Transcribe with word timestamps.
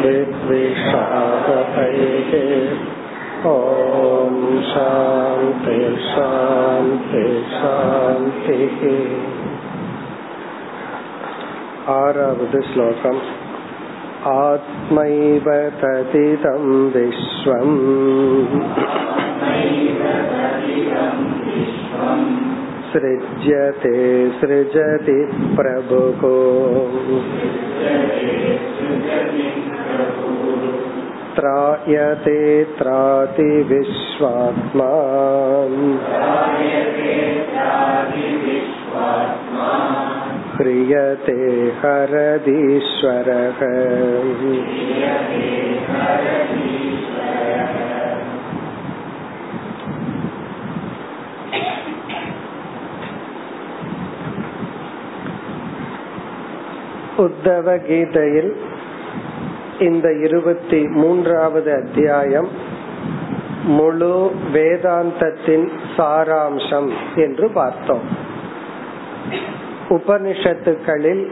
विद्विषावहैः 0.00 1.12
ॐ 3.52 4.32
शान्ति 4.70 5.76
शान्ति 6.08 7.22
शान्तिः 7.52 8.82
आरवद् 11.98 12.58
श्लोकम् 12.72 13.22
आत्मैव 14.27 15.43
तदिदं 15.81 16.63
विश्वम्। 16.89 17.75
सृज्यते 22.93 24.29
सृजति 24.29 25.19
प्रभुः 25.55 26.21
त्रायते 31.35 32.63
त्राति 32.63 33.63
विश्वात्मा। 33.63 34.91
ह्रियते 40.54 41.36
हरदीश्वरः 41.80 43.60
உத்தவ 57.20 57.76
கீதையில் 57.86 58.52
இந்த 59.78 60.08
இருபத்தி 60.22 60.80
மூன்றாவது 60.92 61.70
அத்தியாயம் 61.74 62.50
முழு 63.70 64.14
வேதாந்தத்தின் 64.52 65.66
சாராம்சம் 65.96 66.90
என்று 67.16 67.46
பார்த்தோம் 67.50 68.06
உபனிஷத்துக்களில் 69.89 71.31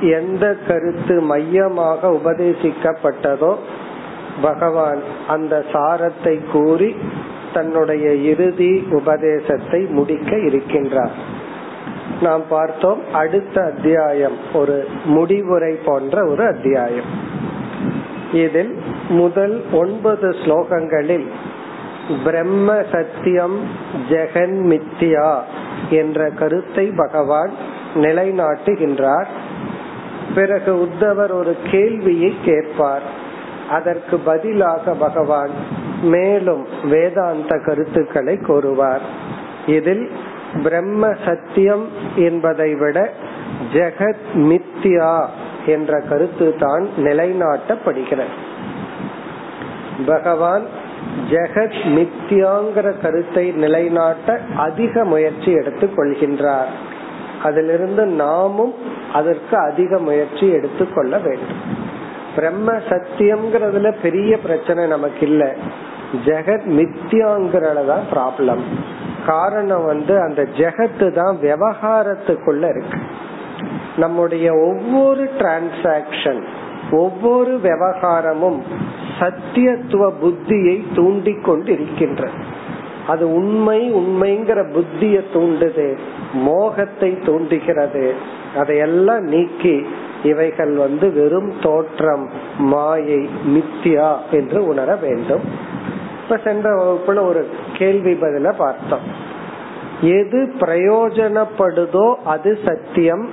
எந்த 0.00 0.56
கருத்து 0.68 1.20
மையமாக 1.20 2.08
உபதேசிக்கப்பட்டதோ 2.08 3.56
பகவான் 4.42 5.00
அந்த 5.28 5.64
சாரத்தை 5.72 6.40
கூறி 6.52 6.96
தன்னுடைய 7.52 8.14
இறுதி 8.14 8.86
உபதேசத்தை 8.90 9.80
முடிக்க 9.80 10.36
இருக்கின்றார். 10.36 11.14
நாம் 12.22 12.42
பார்த்தோம் 12.48 13.00
அடுத்த 13.12 13.62
அத்தியாயம் 13.62 14.36
ஒரு 14.52 14.86
முடிவுரை 15.04 15.74
போன்ற 15.84 16.26
ஒரு 16.26 16.46
அத்தியாயம். 16.46 17.10
இதில் 18.32 18.74
முதல் 19.08 19.62
ஒன்பது 19.72 20.28
ஸ்லோகங்களில் 20.28 21.26
பிரம்ம 22.24 22.82
சத்தியம் 22.92 23.58
ஜெகன் 24.08 24.56
மித்தியா 24.72 25.40
என்ற 25.90 26.28
கருத்தை 26.28 26.90
பகவான் 26.96 27.50
நிலைநாட்டுகின்றார். 27.94 29.26
பிறகு 30.34 30.74
உத்தவர் 30.74 31.32
ஒரு 31.32 31.56
கேள்வியை 31.70 32.34
கேட்பார். 32.44 33.02
அதற்கு 33.70 34.18
பதிலாக 34.18 34.94
பகவான் 34.94 35.50
மேலும் 36.02 36.66
வேதாந்த 36.90 37.60
கருத்துக்களை 37.64 38.36
கூறுவார். 38.36 39.00
இதில் 39.66 40.10
பிரம்ம 40.62 41.12
சத்தியம் 41.24 41.88
என்பதை 42.16 42.74
விட 42.74 43.10
ஜெகத் 43.72 44.24
மித்யா 44.34 45.26
என்ற 45.66 46.00
கருத்து 46.00 46.54
தான் 46.58 46.88
நிலைநாட்டப்படுகிறது. 46.96 48.34
பகவான் 50.06 50.66
ஜெகத் 51.30 51.82
மித்யாங்கிற 51.84 53.00
கருத்தை 53.00 53.50
நிலைநாட்ட 53.50 54.40
அதிக 54.56 55.04
முயற்சி 55.04 55.52
எடுத்துக் 55.52 55.98
கொள்கின்றார். 55.98 56.72
அதிலிருந்து 57.44 58.04
நாமும் 58.06 58.74
அதற்கு 59.12 59.56
அதிக 59.56 59.98
முயற்சி 59.98 60.46
எடுத்துக்கொள்ள 60.48 61.18
வேண்டும். 61.18 61.62
பிரம்ம 62.36 62.72
சத்தியம்ங்கிறதுல 62.90 63.88
பெரிய 64.02 64.38
பிரச்சனை 64.38 64.86
நமக்கு 64.86 65.26
இல்ல 65.26 65.44
ஜெகத் 66.24 66.66
மித்யாங்கிறதான் 66.78 68.04
ப்ராப்ளம் 68.14 68.64
காரணம் 69.26 69.84
வந்து 69.84 70.14
அந்த 70.20 70.42
ஜெகத்து 70.56 71.06
தான் 71.12 71.36
விவகாரத்துக்குள்ள 71.42 72.64
இருக்கு. 72.74 72.98
நம்முடைய 73.96 74.46
ஒவ்வொரு 74.66 75.24
டிரான்சாக்சன் 75.38 76.42
ஒவ்வொரு 76.90 77.52
விவகாரமும் 77.62 78.58
சத்தியத்துவ 79.20 80.10
புத்தியை 80.22 80.76
தூண்டி 80.94 81.34
கொண்டு 81.34 81.72
இருக்கின்றது 81.72 82.38
அது 83.06 83.24
உண்மை 83.34 83.78
உண்மைங்கிற 83.94 84.60
புத்திய 84.72 85.16
தூண்டுது. 85.34 85.88
மோகத்தை 86.34 87.18
தூண்டுகிறது. 87.18 88.14
அதையெல்லாம் 88.56 89.22
நீக்கி 89.22 89.86
இவைகள் 90.22 90.74
வந்து 90.74 91.12
வெறும் 91.12 91.52
தோற்றம் 91.62 92.30
மாயை 92.58 93.28
மித்தியா 93.46 94.16
என்று 94.30 94.66
உணர 94.66 94.96
வேண்டும். 94.96 95.40
இப்ப 96.22 96.40
சென்ற 96.44 96.70
வகுப்புல 96.70 97.26
ஒரு 97.26 97.48
கேள்வி 97.78 98.12
பதில 98.12 98.54
பார்த்தோம். 98.56 99.32
எது 100.00 100.52
பிரயோஜனப்படுதோ 100.58 102.14
அது 102.24 102.58
சத்தியம். 102.64 103.28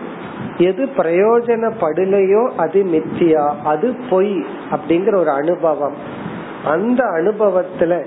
எது 0.57 0.85
பிரயோஜனப்படலையோ 0.85 2.51
அது 2.57 2.83
மித்தியா. 2.83 3.53
அது 3.63 3.95
பொய் 4.09 4.45
அப்படிங்கிற 4.71 5.15
ஒரு 5.15 5.29
அனுபவம். 5.29 5.95
அந்த 6.65 7.03
அனுபவத்துல 7.03 8.05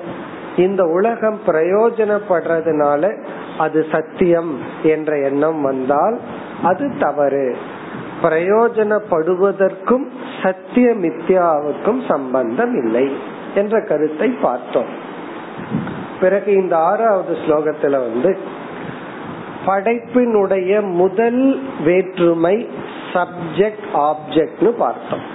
இந்த 0.57 0.85
உலகம் 0.85 1.41
பிரயோஜனப்படுறதுனால 1.47 3.25
அது 3.59 3.87
சத்தியம் 3.93 4.59
என்ற 4.83 5.19
எண்ணம் 5.19 5.63
வந்தால் 5.63 6.21
அது 6.63 6.97
தவறு. 6.99 7.57
பிரயோஜனப்படுவதற்கும் 8.23 10.07
சத்திய 10.43 10.95
மித்யாவுக்கும் 10.95 12.09
சம்பந்தம் 12.09 12.85
இல்லை 12.85 13.17
என்ற 13.55 13.81
கருத்தை 13.81 14.29
பார்த்தோம். 14.29 14.87
பிறகு 16.21 16.53
இந்த 16.53 16.77
ஆறாவது 16.77 17.37
ஸ்லோகத்துல 17.47 17.91
வந்து 17.91 18.39
படைப்பினுடைய 19.67 20.93
முதல் 20.93 21.63
வேற்றுமை 21.85 22.69
சப்ஜெக்ட் 23.13 23.87
ஆப்ஜெக்ட்னு 23.95 24.69
பார்த்தோம். 24.69 25.33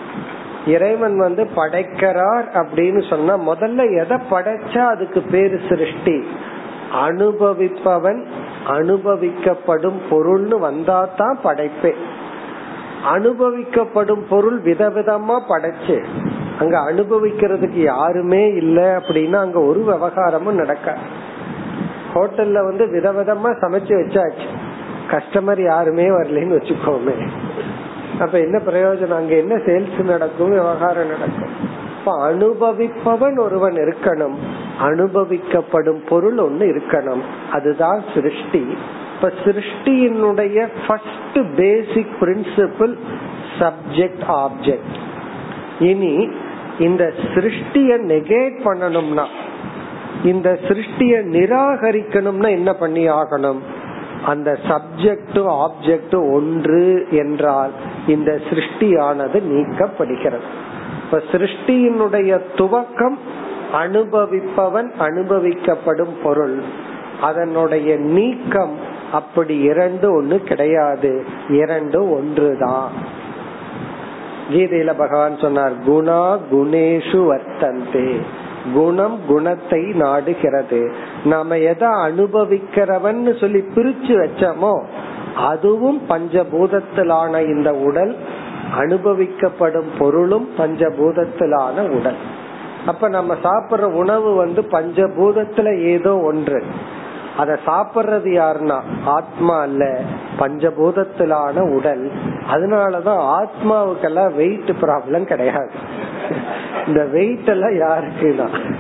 இறைவன் 0.68 1.18
வந்து 1.18 1.48
படைக்கிறார் 1.56 2.50
அப்படின்னு 2.54 3.10
சொன்னா 3.10 3.38
முதல்ல 3.38 4.04
எதை 4.04 4.18
படைச்சா 4.32 4.78
அதுக்கு 4.78 5.22
பேரு 5.22 5.60
சிருஷ்டி? 5.70 6.28
அனுபவிப்பவன் 6.94 8.24
அனுபவிக்கப்படும் 8.68 10.00
பொருள்னு 10.10 10.60
வந்தா 10.60 11.10
தான் 11.18 11.40
படைப்பே. 11.44 11.94
அனுபவிக்கப்படும் 13.14 14.22
பொருள் 14.30 14.62
விதவிதமா 14.62 15.40
படைச்சு. 15.50 16.04
அங்க 16.60 16.78
அனுபவிக்கிறதுக்கு 16.80 17.82
யாருமே 17.84 18.48
இல்லை 18.48 18.84
அப்படின்னா 18.84 19.36
அங்க 19.36 19.60
ஒரு 19.60 19.80
விவகாரமும் 19.80 20.56
நடக்க. 20.56 20.98
ஹோட்டல்ல 22.14 22.64
வந்து 22.64 22.86
விதவிதமா 22.86 23.50
சமைச்சு 23.50 23.94
வச்சாச்சு. 23.94 24.48
கஸ்டமர் 25.10 25.62
யாருமே 25.62 26.08
வரலன்னு 26.08 26.60
வச்சுக்கோமே. 26.60 27.28
அப்ப 28.20 28.40
என்ன 28.40 28.62
பிரயோஜனம்? 28.66 29.16
அங்க 29.16 29.36
என்ன 29.36 29.56
சேல்ஸ் 29.56 30.04
நடக்கும்? 30.04 30.50
விவகாரம் 30.50 31.08
நடக்கும். 31.08 31.78
இப்ப 32.00 32.32
அனுபவிப்பவன் 32.32 33.40
ஒருவன் 33.40 33.74
இருக்கணும். 33.74 34.36
அனுபவிக்கப்படும் 34.82 36.08
பொருள் 36.10 36.38
ஒண்ணு 36.38 36.66
இருக்கணும். 36.66 37.22
அதுதான் 37.52 38.04
சிருஷ்டி. 38.14 38.78
இப்ப 39.16 39.32
சிருஷ்டியினுடைய 39.46 40.68
first 40.88 41.56
basic 41.56 42.16
principle 42.22 42.98
subject 43.60 44.24
object 44.28 44.96
இனி 45.80 46.30
இந்த 46.80 47.14
சிருஷ்டிய 47.36 47.98
நெகேட் 48.08 48.60
பண்ணணும்னா 48.66 49.26
இந்த 50.24 50.60
சிருஷ்டிய 50.68 51.14
நிராகரிக்கணும்னா 51.34 52.50
என்ன 52.50 52.74
பண்ணி 52.74 53.10
ஆகணும்? 53.10 53.60
அந்த 54.26 54.58
சப்ஜெக்ட் 54.68 55.38
ஆப்ஜெக்ட் 55.38 56.32
ஒன்று 56.34 57.08
என்றால் 57.12 57.72
இந்த 58.08 58.40
சிருஷ்டியானது 58.50 59.42
நீக்கப்படுகிறது. 59.52 60.48
இப்ப 61.04 61.22
சிருஷ்டியினுடைய 61.32 62.42
துவக்கம் 62.56 63.18
அனுபவிப்பவன் 63.74 64.92
அனுபவிக்கப்படும் 65.00 66.22
பொருள். 66.24 66.62
அதனுடைய 67.22 67.96
நீக்கம் 67.98 68.76
அப்படி 69.12 69.58
இரண்டு 69.58 70.22
ஒண்ணு 70.22 70.38
கிடையாது. 70.38 71.26
இரண்டு 71.50 72.12
ஒன்றுதான். 72.12 72.92
கீதையில 74.52 74.94
பகவான் 74.98 75.38
சொன்னார் 75.38 75.90
குணா 75.90 76.38
குணேஷு 76.52 77.28
வர்த்தந்தே. 77.32 78.22
குணம் 78.74 79.20
குணத்தை 79.28 79.82
நாடுகிறது. 79.82 80.92
நாம 81.26 81.58
எதை 81.58 81.88
அனுபவிக்கிறவன் 81.88 83.40
சொல்லி 83.40 83.66
பிரிச்சு 83.76 84.28
வச்சோமோ 84.28 84.84
அதுவும் 85.36 86.02
பஞ்சபூதத்திலான 86.10 87.46
இந்த 87.46 87.74
உடல் 87.74 88.18
அனுபவிக்கப்படும் 88.78 89.88
பொருளும் 89.98 90.50
பஞ்சபூதத்திலான 90.58 91.90
உடல். 91.90 92.38
அப்ப 92.86 93.08
நம்ம 93.08 93.36
சாப்பிடுற 93.44 93.82
உணவு 93.82 94.36
வந்து 94.36 94.62
பஞ்சபூதத்துல 94.62 95.82
ஏதோ 95.82 96.18
ஒன்று. 96.18 96.64
அத 97.38 97.60
சாப்பிடுறது 97.66 98.28
யாருன்னா? 98.28 98.82
ஆத்மா 99.06 99.60
அல்ல. 99.60 100.02
பஞ்சபூதத்திலான 100.40 101.60
உடல். 101.60 102.12
அதனாலதான் 102.52 103.34
ஆத்மாவுக்கெல்லாம் 103.36 104.36
வெயிட் 104.36 104.70
ப்ராப்ளம் 104.82 105.24
கிடையாது. 105.24 105.70
இந்த 106.88 107.06
வெயிட் 107.06 107.48
எல்லாம் 107.48 107.72
யாருக்குன்னா? 107.72 108.76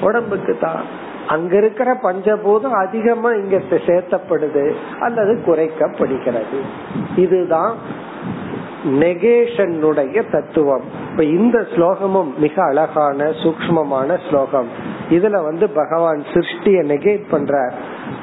உடம்புக்கு 0.00 0.58
தான் 0.60 1.06
அங்க 1.28 1.56
இருக்கிற 1.56 1.94
பஞ்சபூதம் 2.02 2.86
அதிகமா 2.86 3.30
இங்க 3.30 3.56
சேர்த்தப்படுது 3.70 4.74
அல்லது 5.00 5.42
குறைக்கப்படுகிறது. 5.46 6.60
இதுதான் 7.16 7.74
நெகேஷனுடைய 8.84 10.30
தத்துவம். 10.30 10.82
இப்ப 11.10 11.24
இந்த 11.24 11.66
ஸ்லோகமும் 11.74 12.36
மிக 12.36 12.62
அழகான 12.62 13.24
சூக்மமான 13.24 14.18
ஸ்லோகம். 14.28 14.68
இதுல 15.10 15.42
வந்து 15.44 15.68
பகவான் 15.68 16.22
சிருஷ்டிய 16.34 16.82
நெகேட் 16.82 17.22
பண்றார். 17.32 17.72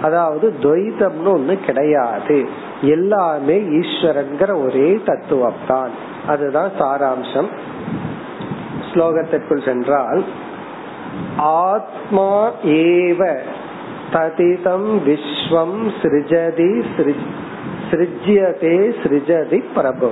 அதாவது 0.02 0.54
துவைதம்னு 0.62 1.26
ஒண்ணு 1.26 1.66
கிடையாது. 1.66 2.50
எல்லாமே 2.82 3.60
ஈஸ்வரன்கிற 3.60 4.64
ஒரே 4.64 5.00
தத்துவம் 5.06 5.64
தான் 5.68 5.90
அதுதான் 6.28 6.72
சாராம்சம். 6.80 7.48
ஸ்லோகத்திற்குள் 8.94 9.66
சென்றால் 9.66 10.24
ஆத்மா 11.38 12.52
ஏவ 12.64 13.40
ததிதம் 14.14 14.98
விஸ்வம் 15.06 15.92
சிருஜதி 16.02 16.84
சிருஜ்யதே 17.96 18.94
சிருஜதி 19.04 19.64
பிரபு 19.76 20.12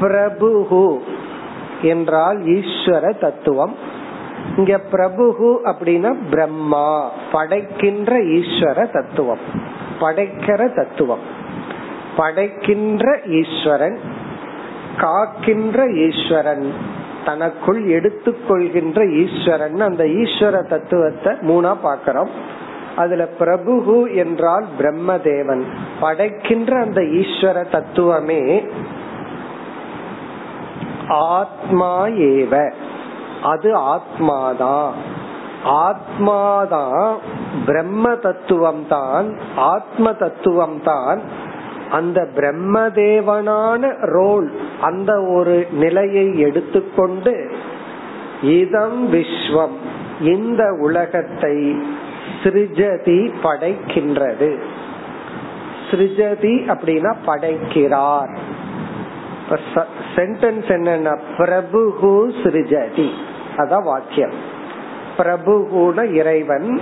பிரபு 0.00 1.02
என்றால் 1.82 2.38
ஈஸ்வர 2.38 3.18
தத்துவம். 3.18 3.76
இங்க 4.56 4.78
பிரபு 4.78 5.60
அப்படின்னா 5.64 6.16
பிரம்மா 6.30 7.10
படைக்கின்ற 7.32 8.18
ஈஸ்வர 8.18 8.92
தத்துவம். 8.92 9.38
படைக்கிற 10.00 10.74
தத்துவம். 10.74 11.18
படைக்கின்ற 12.16 13.20
ஈஸ்வரன் 13.26 13.98
காக்கின்ற 14.96 15.92
ஈஸ்வரன் 15.92 16.72
தனக்குள் 17.24 17.82
எடுத்துக்கொள்கின்ற 17.84 19.26
ஈஸ்வரன். 19.26 19.80
அந்த 19.80 20.04
ஈஸ்வர 20.04 20.68
தத்துவத்தை 20.68 21.32
மூணா 21.32 21.76
பாக்கிறோம் 21.84 22.28
அதுல 22.96 23.28
பிரபுகு 23.38 24.14
என்றால் 24.16 24.64
பிரம்மதேவன். 24.78 25.62
படைக்கின்ற 26.00 26.80
அந்த 26.80 27.00
ஈஸ்வர 27.00 27.64
தத்துவமே 27.70 28.70
ஆத்மா 31.08 32.06
ஏவ. 32.06 32.72
அது 33.42 33.76
ஆத்மாதான் 33.76 34.90
ஆத்மாதான் 35.64 37.14
பிரம்ம 37.66 38.14
தத்துவம் 38.14 38.86
தான் 38.88 39.38
ஆத்ம 39.56 40.12
தத்துவம் 40.12 40.82
தான் 40.84 41.20
அந்த 41.90 42.28
பிரம்மதேவனான 42.36 43.98
ரோல் 44.00 44.52
அந்த 44.80 45.22
ஒரு 45.22 45.66
நிலையை 45.72 46.38
எடுத்துக்கொண்டு 46.38 47.50
இதம் 48.42 49.12
விஸ்வம். 49.12 49.76
இந்த 50.20 50.76
உலகத்தை 50.80 51.82
சிருஜதி 52.42 53.34
படைக்கின்றது. 53.42 54.62
சிருஜதி 55.90 56.52
அப்படின்னா 56.66 57.14
படைக்கிறார். 57.24 58.38
சென்டென்ஸ் 60.16 60.68
என்னன்னா 60.68 61.20
பிரபுகு 61.38 62.32
சிருஜதி. 62.42 63.10
அதான் 63.56 63.82
வாக்கியம். 63.82 64.32
பிரபுகுன 65.18 66.12
இறைவன் 66.12 66.80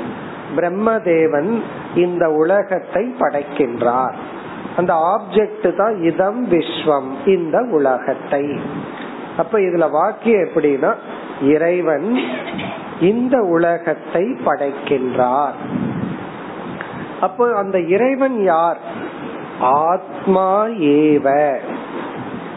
பிரம்மதேவன் 0.57 1.63
இந்த 1.95 2.31
உலகத்தை 2.31 3.15
படைக்கின்றார். 3.19 4.15
அந்த 4.77 4.95
ஆப்ஜெக்ட் 4.95 5.77
தான் 5.77 6.03
இதம் 6.03 6.51
விஸ்வம் 6.51 7.11
இந்த 7.27 7.67
உலகத்தை. 7.71 8.61
அப்ப 9.37 9.59
இதுல 9.59 9.91
வாக்கியம் 9.91 10.41
எப்படின்னா 10.41 10.95
இறைவன் 11.43 12.19
இந்த 13.03 13.41
உலகத்தை 13.41 14.23
படைக்கின்றார். 14.23 15.53
அப்போ 17.21 17.57
அந்த 17.57 17.81
இறைவன் 17.81 18.43
யார்? 18.43 18.79
ஆத்மா 19.61 20.67
ஏவ. 20.67 21.57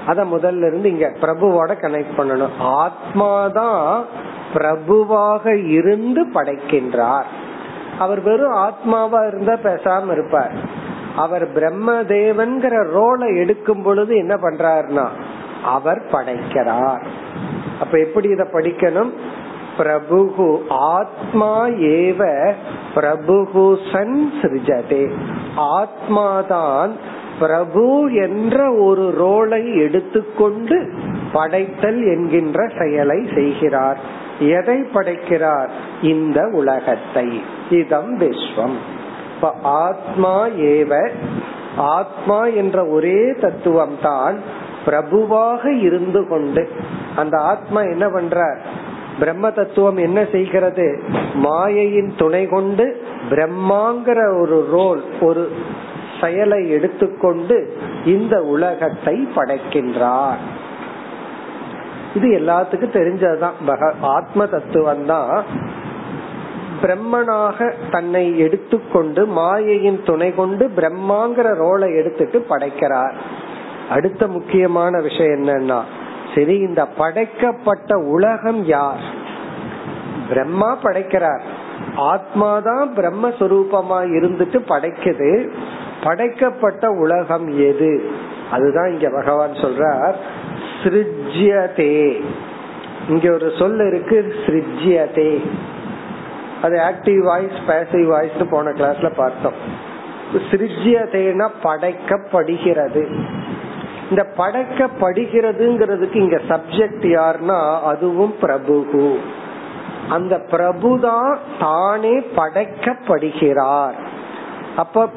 அத 0.05 0.23
முதல்ல 0.23 0.67
இருந்து 0.67 0.91
இங்க 0.91 1.13
பிரபுவோட 1.21 1.69
கனெக்ட் 1.69 2.15
பண்ணணும். 2.17 2.55
ஆத்மாதான் 2.59 4.03
பிரபுவாக 4.53 5.67
இருந்து 5.67 6.25
படைக்கின்றார். 6.25 7.25
அவர் 7.99 8.21
வெறும் 8.21 8.53
ஆத்மாவா 8.53 9.27
இருந்தா 9.27 9.53
பேசாம 9.53 10.11
இருப்பார். 10.11 10.53
அவர் 11.15 11.51
பிரம்ம 11.51 12.01
தேவன்கிற 12.01 12.87
ரோலை 12.93 13.37
எடுக்கும் 13.37 13.81
பொழுது 13.81 14.15
என்ன 14.15 14.35
பண்றாருன்னா 14.35 15.07
அவர் 15.63 16.05
படைக்கிறார். 16.11 17.05
அப்ப 17.79 17.97
எப்படி 17.97 18.29
இத 18.29 18.47
படிக்கணும்? 18.53 19.11
பிரபுகு 19.77 20.57
ஆத்மா 20.69 21.67
ஏவ 21.67 22.51
பிரபுகு 22.95 23.77
சன் 23.91 24.31
சிருஜதே. 24.41 25.11
ஆத்மாதான் 25.57 26.91
பிரபு 27.39 28.13
என்ற 28.13 28.73
ஒரு 28.73 29.13
ரோலை 29.19 29.81
எடுத்துக்கொண்டு 29.81 30.89
படைத்தல் 31.33 32.03
என்கின்ற 32.03 32.71
செயலை 32.79 33.29
செய்கிறார். 33.35 33.99
எதை 34.39 34.81
படைக்கிறார்? 34.81 35.69
இந்த 36.01 36.49
உலகத்தை. 36.51 37.41
இதம் 37.69 38.19
விஸ்வம். 38.19 38.75
இப்ப 39.35 39.53
ஆத்மா 39.63 40.47
ஏவ 40.47 41.09
ஆத்மா 41.77 42.45
என்ற 42.45 42.85
ஒரே 42.85 43.33
தத்துவம் 43.41 43.97
தான் 44.01 44.39
பிரபுவாக 44.85 45.81
இருந்து 45.81 46.27
கொண்டு 46.27 46.69
அந்த 47.15 47.37
ஆத்மா 47.37 47.81
என்ன 47.81 48.09
பண்ற 48.09 48.57
பிரம்ம 49.19 49.51
தத்துவம் 49.51 49.97
என்ன 49.97 50.25
செய்கிறது? 50.31 51.03
மாயையின் 51.33 52.13
துணை 52.17 52.45
கொண்டு 52.45 53.03
பிரம்மாங்கிற 53.29 54.41
ஒரு 54.41 54.67
ரோல் 54.71 55.03
ஒரு 55.21 55.51
செயலை 56.21 56.69
எடுத்துக்கொண்டு 56.69 57.77
இந்த 58.05 58.41
உலகத்தை 58.41 59.27
படைக்கின்றார். 59.35 60.41
இது 62.15 62.27
எல்லாத்துக்கும் 62.39 62.95
தெரிஞ்சதுதான். 62.97 63.79
ஆத்ம 64.01 64.45
தத்துவம் 64.45 65.05
தான் 65.05 65.43
பிரம்மனாக 66.81 67.71
தன்னை 67.91 68.39
எடுத்துக்கொண்டு 68.39 69.25
மாயையின் 69.25 70.01
துணை 70.05 70.35
கொண்டு 70.35 70.71
பிரம்மாங்கிற 70.75 71.47
ரோலை 71.63 71.95
எடுத்துட்டு 71.95 72.41
படைக்கிறார். 72.41 73.15
அடுத்த 73.89 74.27
முக்கியமான 74.27 75.01
விஷயம் 75.01 75.43
என்னன்னா 75.43 75.79
சரி 76.35 76.55
இந்த 76.55 76.85
படைக்கப்பட்ட 76.85 77.97
உலகம் 77.97 78.63
யார்? 78.63 79.01
பிரம்மா 80.29 80.75
படைக்கிறார். 80.75 81.41
ஆத்மாதான் 81.97 82.87
பிரம்மஸ்வரூபமா 82.95 83.99
இருந்துட்டு 83.99 84.59
படைக்குது. 84.67 85.49
படைக்கப்பட்ட 86.03 86.91
உலகம் 86.91 87.47
எது? 87.47 88.11
அதுதான் 88.51 88.91
இங்க 88.91 89.09
பகவான் 89.09 89.51
சொல்றார். 89.51 90.13
சிருஜ்யதே. 90.83 92.23
இங்க 93.09 93.31
ஒரு 93.31 93.51
சொல் 93.59 93.87
இருக்கு 93.87 94.35
சிருஜ்யதே. 94.45 95.49
அது 96.61 96.77
ஆக்டிவ் 96.77 97.17
வாய்ஸ் 97.17 97.57
பேசிவ் 97.67 98.05
வாய்ஸ் 98.05 98.49
போன 98.49 98.69
கிளாஸ்ல 98.69 99.13
பார்த்தோம். 99.15 99.53
சிருஜ்யதேனா 100.33 101.49
படைக்கப்படுகிறது. 101.63 103.19
இந்த 104.09 104.27
படைக்கப்படுகிறதுங்கிறதுக்கு 104.37 106.15
இங்க 106.15 106.41
சப்ஜெக்ட் 106.47 107.05
யாருன்னா 107.05 107.81
அதுவும் 107.81 108.35
பிரபுகு. 108.41 109.15
அந்த 110.09 110.41
பிரபுதான் 110.51 111.37
தானே 111.59 112.19
படைக்கப்படுகிறார். 112.19 113.95
அப்ப 114.75 115.09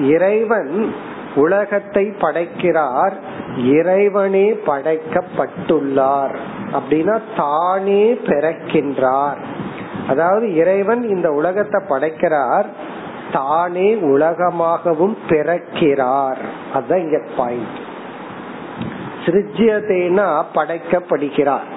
இறைவன் 0.00 0.94
உலகத்தை 1.34 2.12
படைக்கிறார் 2.18 3.12
இறைவனே 3.56 4.52
படைக்கப்பட்டுள்ளார். 4.52 6.36
அப்படின்னா 6.72 7.20
தானே 7.36 8.14
பிறக்கின்றார். 8.14 9.36
அதாவது 10.08 10.54
இறைவன் 10.54 11.08
இந்த 11.08 11.30
உலகத்தை 11.30 11.82
படைக்கிறார் 11.88 12.66
தானே 13.32 13.94
உலகமாகவும் 13.94 15.16
பிறக்கிறார். 15.28 16.40
அதுதான் 16.74 16.98
இங்க 16.98 17.20
பாயிண்ட் 17.36 17.84
சிருஜ்யதேனா 19.26 20.42
படைக்கப்படுகிறார். 20.54 21.68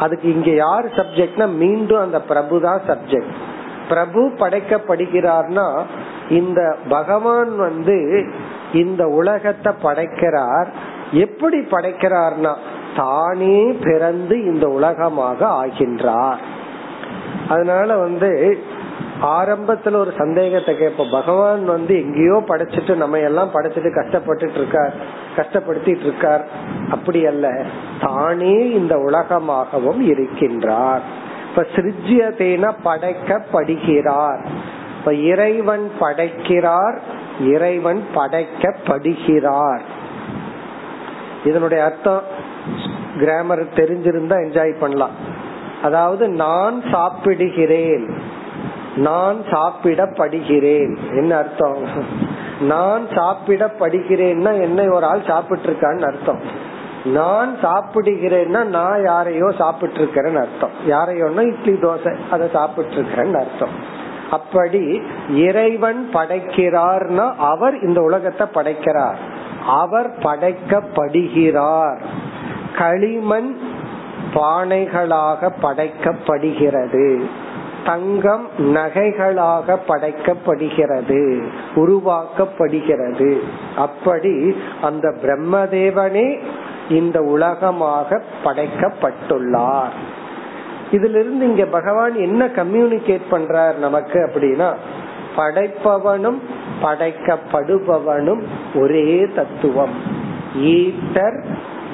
அதுக்கு 0.00 0.32
இங்க 0.32 0.50
யார் 0.50 0.86
சப்ஜெக்ட்னா 0.86 1.46
மீண்டும் 1.56 1.98
அந்த 1.98 2.20
பிரபு 2.20 2.60
தான் 2.60 2.80
சப்ஜெக்ட் 2.86 3.34
பிரபு 3.88 4.20
படைக்கப்படுகிறார்னா 4.38 5.66
இந்த 6.28 6.76
பகவான் 6.88 7.56
வந்து 7.56 7.96
இந்த 8.72 9.06
உலகத்தை 9.06 9.72
படைக்கிறார். 9.82 10.68
எப்படி 11.12 11.58
படைக்கிறார்னா 11.58 12.52
தானே 12.96 13.76
பிறந்து 13.82 14.44
இந்த 14.44 14.68
உலகமாக 14.68 15.46
ஆகின்றார். 15.46 16.40
அதனால 17.48 17.96
வந்து 17.96 18.30
ஆரம்பத்துல 19.24 19.96
ஒரு 19.96 20.12
சந்தேகத்தை 20.18 20.76
கேட்போம். 20.76 21.10
பகவான் 21.10 21.64
வந்து 21.64 22.02
எங்கேயோ 22.02 22.42
படைச்சிட்டு 22.48 22.96
நம்ம 22.96 23.18
எல்லாம் 23.18 23.50
படைச்சிட்டு 23.54 23.94
கஷ்டப்பட்டு 23.94 24.52
இருக்கார். 24.52 24.94
கஷ்டப்படுத்திட்டு 25.36 26.00
இருக்கார். 26.00 26.48
அப்படி 26.90 27.26
அல்ல. 27.26 27.64
தானே 28.00 28.70
இந்த 28.70 28.96
உலகமாகவும் 28.96 30.00
இருக்கின்றார். 30.00 31.00
இப்ப 31.48 31.66
சிருஜ்யதேன 31.76 32.72
படைக்கப்படுகிறார். 32.84 34.44
இப்ப 34.98 35.14
இறைவன் 35.14 35.90
படைக்கிறார் 36.00 36.98
இறைவன் 37.40 38.04
படைக்கப்படுகிறார். 38.14 39.80
இதனுடைய 41.44 41.84
அர்த்தம் 41.84 42.22
கிராமர் 43.18 43.64
தெரிஞ்சிருந்தா 43.64 44.34
என்ஜாய் 44.48 44.78
பண்ணலாம். 44.80 45.42
அதாவது 45.82 46.28
நான் 46.28 46.82
சாப்பிடுகிறேன். 46.92 48.32
நான் 48.96 49.36
சாப்பிடப்படுகிறேன். 49.36 50.96
என்ன 51.10 51.36
அர்த்தம்? 51.36 51.88
நான் 52.60 53.06
சாப்பிடப்படுகிறேன்னா 53.08 54.60
என்ன 54.60 54.82
ஒரு 54.94 55.04
ஆள் 55.04 55.24
சாப்பிட்டு 55.26 55.70
இருக்கான்னு 55.70 56.06
அர்த்தம். 56.06 56.72
நான் 57.04 57.56
சாப்பிடுகிறேன்னா 57.62 58.64
நான் 58.64 59.02
யாரையோ 59.02 59.52
சாப்பிட்டு 59.58 59.98
இருக்கிறேன்னு 59.98 60.40
அர்த்தம். 60.40 60.70
யாரையோன்னா 60.88 61.40
இட்லி 61.40 61.72
தோசை 61.72 62.16
அதை 62.30 62.48
சாப்பிட்டு 62.52 62.94
இருக்கிறேன்னு 62.94 63.34
அர்த்தம். 63.34 64.02
அப்படி 64.30 65.02
இறைவன் 65.30 66.10
படைக்கிறார்னா 66.12 67.34
அவர் 67.34 67.80
இந்த 67.80 68.00
உலகத்தை 68.00 68.46
படைக்கிறார். 68.52 69.18
அவர் 69.66 70.18
படைக்கப்படுகிறார். 70.18 72.02
களிமண் 72.78 73.58
பானைகளாக 74.34 75.52
படைக்கப்படுகிறது. 75.62 77.28
தங்கம் 77.84 78.48
நகைகளாக 78.58 79.76
படைக்கப்படுகிறது 79.88 81.42
உருவாக்கப்படுகிறது. 81.74 83.38
அப்படி 83.76 84.56
அந்த 84.82 85.14
பிரம்மதேவனே 85.22 86.40
இந்த 86.88 87.20
உலகமாக 87.20 88.20
படைக்கப்பட்டுள்ளார். 88.44 89.96
இதுல 90.92 91.18
இருந்து 91.20 91.46
இங்க 91.46 91.64
பகவான் 91.64 92.14
என்ன 92.14 92.46
கம்யூனிகேட் 92.46 93.30
பண்றார் 93.30 93.76
நமக்கு 93.76 94.30
அப்படின்னா 94.32 94.74
படைப்பவனும் 95.36 96.40
படைக்கப்படுபவனும் 96.82 98.42
ஒரே 98.74 99.28
தத்துவம். 99.36 99.96
Eater 100.56 101.38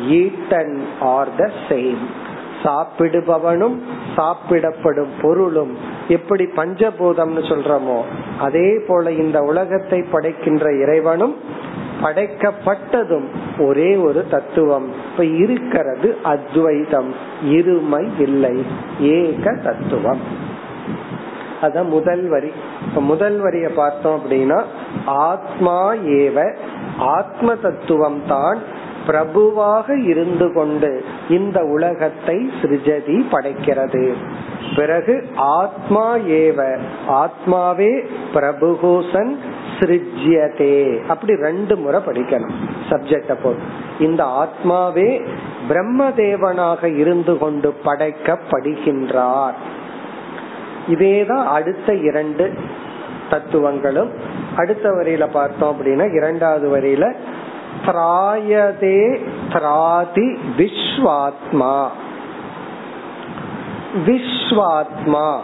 eaten 0.09 0.77
are 1.01 1.29
the 1.37 1.51
same 1.69 2.03
சாப்பிடுபவனும் 2.63 3.79
சாப்பிடப்படும் 4.17 5.13
பொருளும் 5.23 5.77
எப்படி 6.09 6.45
பஞ்சபூதம்னு 6.45 7.43
சொல்றோமோ 7.43 8.01
அதே 8.39 8.79
போல 8.87 9.13
இந்த 9.13 9.43
உலகத்தை 9.43 10.03
படைக்கின்ற 10.03 10.79
இறைவனும் 10.83 11.69
படைக்கப்பட்டதும் 12.03 13.27
ஒரே 13.59 13.97
ஒரு 13.97 14.27
தத்துவம். 14.31 14.93
இப்ப 15.11 15.25
இருக்கிறது 15.25 16.17
அத்வைதம் 16.23 17.15
இருமை 17.45 18.09
இல்லை 18.19 18.65
ஏக 19.01 19.55
தத்துவம். 19.65 20.21
அத 21.61 21.83
முதல் 21.83 22.29
வரி. 22.29 22.53
இப்ப 22.89 23.01
முதல் 23.01 23.39
வரிய 23.41 23.69
பார்த்தோம் 23.69 24.21
அப்படின்னா 24.21 24.63
ஆத்மா 25.05 25.93
ஏவ 25.93 26.57
ஆத்ம 26.99 27.55
தத்துவம் 27.55 28.23
தான் 28.29 28.59
பிரபுவாக 29.11 30.05
இருந்து 30.05 30.53
கொண்டு 30.53 31.05
இந்த 31.29 31.65
உலகத்தை 31.65 32.51
சிருஜதி 32.63 33.25
படைக்கிறது. 33.33 34.13
பிறகு 34.77 35.29
ஆத்மா 35.37 36.17
ஏவ 36.17 36.79
ஆத்மாவே 37.09 38.07
பிரபுகோசன் 38.35 39.37
சிருஜ்யதே. 39.79 41.07
அப்படி 41.07 41.35
ரெண்டு 41.35 41.77
முறை 41.77 42.01
படிக்கணும் 42.07 42.59
சப்ஜெக்ட 42.91 43.37
போது 43.43 43.59
இந்த 43.99 44.25
ஆத்மாவே 44.43 45.27
பிரம்மதேவனாக 45.69 46.97
இருந்து 46.97 47.39
கொண்டு 47.39 47.75
படைக்கப்படுகின்றார். 47.85 49.59
இதேதான் 50.89 51.45
அடுத்த 51.47 51.95
இரண்டு 51.95 52.55
தத்துவங்களும். 53.31 54.11
அடுத்த 54.57 54.91
வரியில 54.91 55.29
பார்த்தோம் 55.33 55.77
அப்படின்னா 55.77 56.15
இரண்டாவது 56.15 56.67
வரியில 56.77 57.15
திராயதே 57.87 59.29
திராதி 59.49 60.37
விஸ்வாத்மா. 60.59 61.87
விஸ்வாத்மா. 64.07 65.39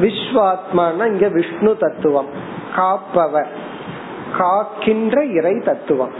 விஸ்வாத்மான்னா 0.00 1.06
இங்க 1.06 1.28
விஷ்ணு 1.28 1.76
தத்துவம். 1.76 2.26
காப்பவர். 2.74 3.48
காக்கின்ற 4.38 5.24
இறை 5.24 5.58
தத்துவம். 5.58 6.12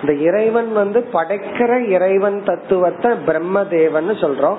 இந்த 0.00 0.14
இறைவன் 0.14 0.72
வந்து 0.72 1.08
படைக்கிற 1.12 1.88
இறைவன் 1.88 2.42
தத்துவத்தை 2.44 3.12
பிரம்மதேவன் 3.12 4.10
சொல்றோம். 4.10 4.56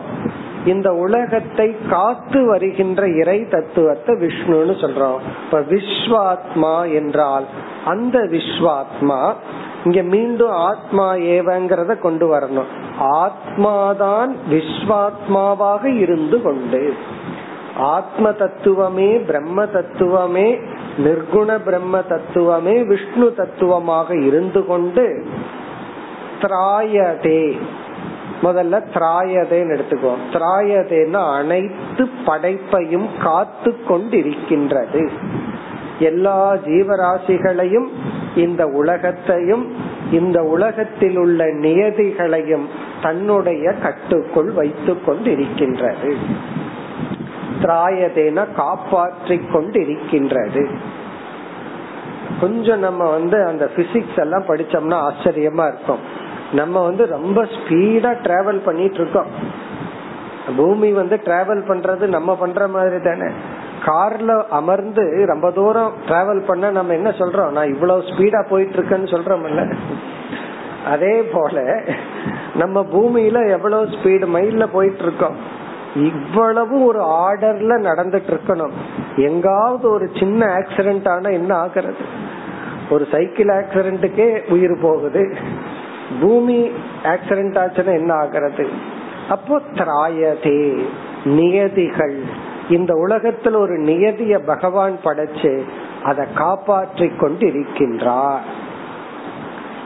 இந்த 0.66 0.94
உலகத்தை 0.94 1.76
காத்து 1.90 2.46
வருகின்ற 2.46 3.10
இறை 3.10 3.48
தத்துவத்தை 3.48 4.16
விஷ்ணுன்னு 4.16 4.76
சொல்றோம். 4.82 5.20
இப்ப 5.46 5.60
விஸ்வாத்மா 5.60 6.94
என்றால் 6.94 7.46
அந்த 7.86 8.20
விஸ்வாத்மா 8.20 9.34
இங்க 9.84 10.02
மீண்டும் 10.02 10.50
ஆத்மா 10.50 11.14
ஏவங்கிறத 11.14 12.00
கொண்டு 12.00 12.26
வரணும். 12.36 12.70
ஆத்மாதான் 13.00 14.36
விஸ்வாத்மாவாக 14.52 15.84
இருந்து 16.00 16.42
கொண்டு. 16.42 16.94
ஆத்ம 17.78 18.32
தத்துவமே 18.32 19.18
பிரம்ம 19.18 19.66
தத்துவமே 19.66 20.48
நிர்குண 20.98 21.60
பிரம்ம 21.64 22.00
தத்துவமே 22.00 22.86
விஷ்ணு 22.86 23.34
தத்துவமாக 23.34 24.18
இருந்து 24.18 24.66
கொண்டு 24.66 25.26
திராயதே. 26.42 27.60
முதல்ல 28.44 28.76
திராயதேன்னு 28.94 29.74
எடுத்துக்கோ 29.76 30.14
திராயதேன்னா 30.34 31.22
அனைத்து 31.36 32.10
படைப்பையும் 32.26 33.08
காத்து 33.24 33.72
கொண்டிருக்கின்றது 33.90 35.10
எல்லா 36.00 36.54
ஜீவராசிகளையும் 36.54 37.90
இந்த 38.36 38.68
உலகத்தையும் 38.68 39.76
இந்த 40.12 40.44
உலகத்தில் 40.44 41.18
உள்ள 41.18 41.46
நியதிகளையும் 41.46 42.66
தன்னுடைய 43.02 43.72
கட்டுக்குள் 43.72 44.52
வைத்துக் 44.52 45.10
கொண்டிருக்கின்றது. 45.10 46.16
திராயதேன 47.62 48.54
காப்பாற்றி 48.54 49.42
கொண்டிருக்கின்றது. 49.54 50.76
கொஞ்சம் 52.42 52.80
நம்ம 52.80 53.10
வந்து 53.10 53.46
அந்த 53.46 53.72
பிசிக்ஸ் 53.76 54.20
எல்லாம் 54.20 54.46
படிச்சோம்னா 54.48 55.12
ஆச்சரியமா 55.12 55.68
இருக்கும். 55.68 56.00
நம்ம 56.54 56.84
வந்து 56.84 57.06
ரொம்ப 57.06 57.44
ஸ்பீடா 57.44 58.16
டிராவல் 58.24 58.64
பண்ணிட்டு 58.66 58.96
இருக்கோம். 58.96 59.28
பூமி 60.58 60.92
வந்து 60.92 61.22
டிராவல் 61.24 61.64
பண்றது 61.68 62.08
நம்ம 62.08 62.36
பண்ற 62.36 62.68
மாதிரி 62.68 63.04
தானே. 63.04 63.32
கார்ல 63.86 64.44
அமர்ந்து 64.48 65.26
ரொம்ப 65.28 65.52
தூரம் 65.52 65.92
டிராவல் 66.08 66.46
பண்ண 66.46 66.72
நம்ம 66.72 66.94
என்ன 66.94 67.10
சொல்றோம்? 67.10 67.52
நான் 67.52 67.74
இவ்வளவு 67.74 68.02
ஸ்பீடா 68.02 68.48
போயிட்டு 68.50 68.78
இருக்கேன்னு 68.78 69.12
சொல்றோம்ல. 69.14 69.76
அதே 70.86 71.22
போல 71.22 71.82
நம்ம 72.56 72.82
பூமியில 72.82 73.50
எவ்வளவு 73.50 73.84
ஸ்பீடு 73.84 74.28
மைல்ல 74.36 74.68
போயிட்டு 74.72 75.04
இருக்கோம் 75.04 75.36
இவ்வளவு 75.96 76.86
ஒரு 76.86 77.02
ஆர்டர்ல 77.02 77.74
நடந்துட்டு 77.82 78.38
இருக்கணும் 78.38 78.72
எங்காவது 79.16 79.90
ஒரு 79.90 80.10
சின்ன 80.20 80.46
ஆக்சிடென்ட் 80.46 81.10
ஆனா 81.10 81.30
என்ன 81.30 81.66
ஆகுறது? 81.66 82.04
ஒரு 82.90 83.08
சைக்கிள் 83.12 83.46
ஆக்சிடென்ட்டுக்கே 83.46 84.50
உயிர் 84.50 84.82
போகுது. 84.82 85.38
பூமி 86.22 86.72
ஆக்சிடென்ட் 87.04 87.58
ஆச்சுன்னா 87.64 87.94
என்ன 87.94 88.14
ஆகிறது? 88.14 88.68
அப்போ 89.30 89.62
திராயதே 89.74 90.84
நியதிகள். 91.26 92.24
இந்த 92.70 92.94
உலகத்துல 92.94 93.56
ஒரு 93.56 93.78
நியதிய 93.80 94.40
பகவான் 94.40 95.00
படைச்சு 95.04 95.64
அதை 96.04 96.26
காப்பாற்றி 96.36 97.08
கொண்டு 97.08 97.48
இருக்கின்றார் 97.48 98.40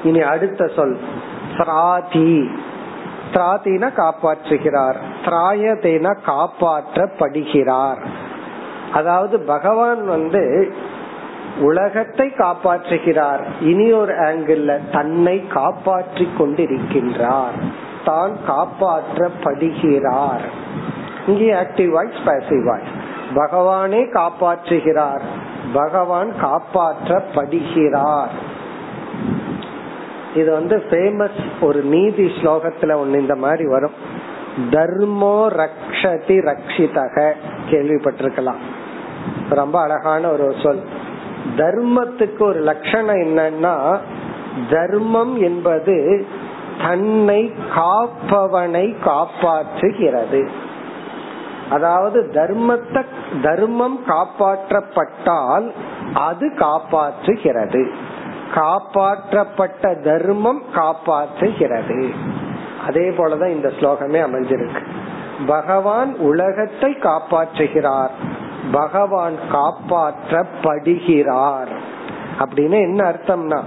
இனி 0.04 0.22
அடுத்த 0.22 0.68
சொல். 0.68 1.00
திராதி. 1.54 2.58
திராதின 3.34 3.90
காப்பாற்றுகிறார். 3.98 4.96
திராயதேன 5.26 6.18
காப்பாற்றப்படுகிறார். 6.26 8.06
அதாவது 8.94 9.40
பகவான் 9.40 10.08
வந்து 10.08 10.74
உலகத்தை 11.60 12.32
காப்பாற்றுகிறார். 12.38 13.44
இனி 13.62 13.92
ஒரு 13.92 14.14
ஆங்கிள் 14.14 14.80
தன்னை 14.92 15.48
காப்பாற்றி 15.48 16.28
கொண்டிருக்கின்றார். 16.40 17.72
தான் 18.06 18.38
காப்பாற்றப்படுகிறார். 18.48 20.42
இங்கே 21.28 21.52
ஆக்டிவ் 21.52 21.90
வாய்ஸ் 21.90 22.18
பேசிவ் 22.26 22.64
வாய்ஸ் 22.64 23.06
பகவானே 23.36 24.02
காப்பாற்றுகிறார். 24.14 25.22
பகவான் 25.74 26.32
காப்பாற்றப்படுகிறார். 26.42 28.28
இது 30.36 30.52
வந்து 30.52 30.84
ஃபேமஸ் 30.90 31.40
ஒரு 31.62 31.82
நீதி 31.82 32.26
ஸ்லோகத்துல 32.26 32.96
ஒண்ணு 32.96 33.20
இந்த 33.20 33.36
மாதிரி 33.36 33.68
வரும். 33.68 33.92
தர்மோ 34.70 35.48
ரக்ஷதி 35.48 36.38
ரக்ஷிதக. 36.42 37.32
கேள்விப்பட்டிருக்கலாம். 37.70 38.62
ரொம்ப 39.50 39.82
அழகான 39.82 40.30
ஒரு 40.30 40.56
சொல். 40.64 40.84
தர்மத்துக்கு 41.58 42.42
ஒரு 42.42 42.60
லட்சணம் 42.60 43.16
என்னன்னா 43.16 44.00
தர்மம் 44.70 45.42
என்பது 45.42 46.26
தன்னை 46.88 47.54
காப்பவனை 47.76 48.96
காப்பாற்றுகிறது. 49.06 50.48
அதாவது 51.70 52.30
தர்மத்தை 52.34 53.04
தர்மம் 53.42 54.00
காப்பாற்றப்பட்டால் 54.08 55.72
அது 56.14 56.52
காப்பாற்றுகிறது. 56.56 57.92
காப்பாற்றப்பட்ட 58.56 60.04
தர்மம் 60.04 60.62
காப்பாற்றுகிறது. 60.76 62.14
அதே 62.88 63.10
போலதான் 63.10 63.48
இந்த 63.48 63.68
ஸ்லோகமே 63.68 64.00
அமைஞ்சிருக்கு. 64.00 64.82
பகவான் 65.46 66.16
உலகத்தை 66.16 66.94
காப்பாற்றுகிறார். 66.94 68.10
பகவான் 68.72 69.34
காப்பாற்றப்படுகிறார். 69.52 71.70
அப்படின்னு 72.40 72.72
என்ன 72.72 73.12
அர்த்தம்னா 73.12 73.62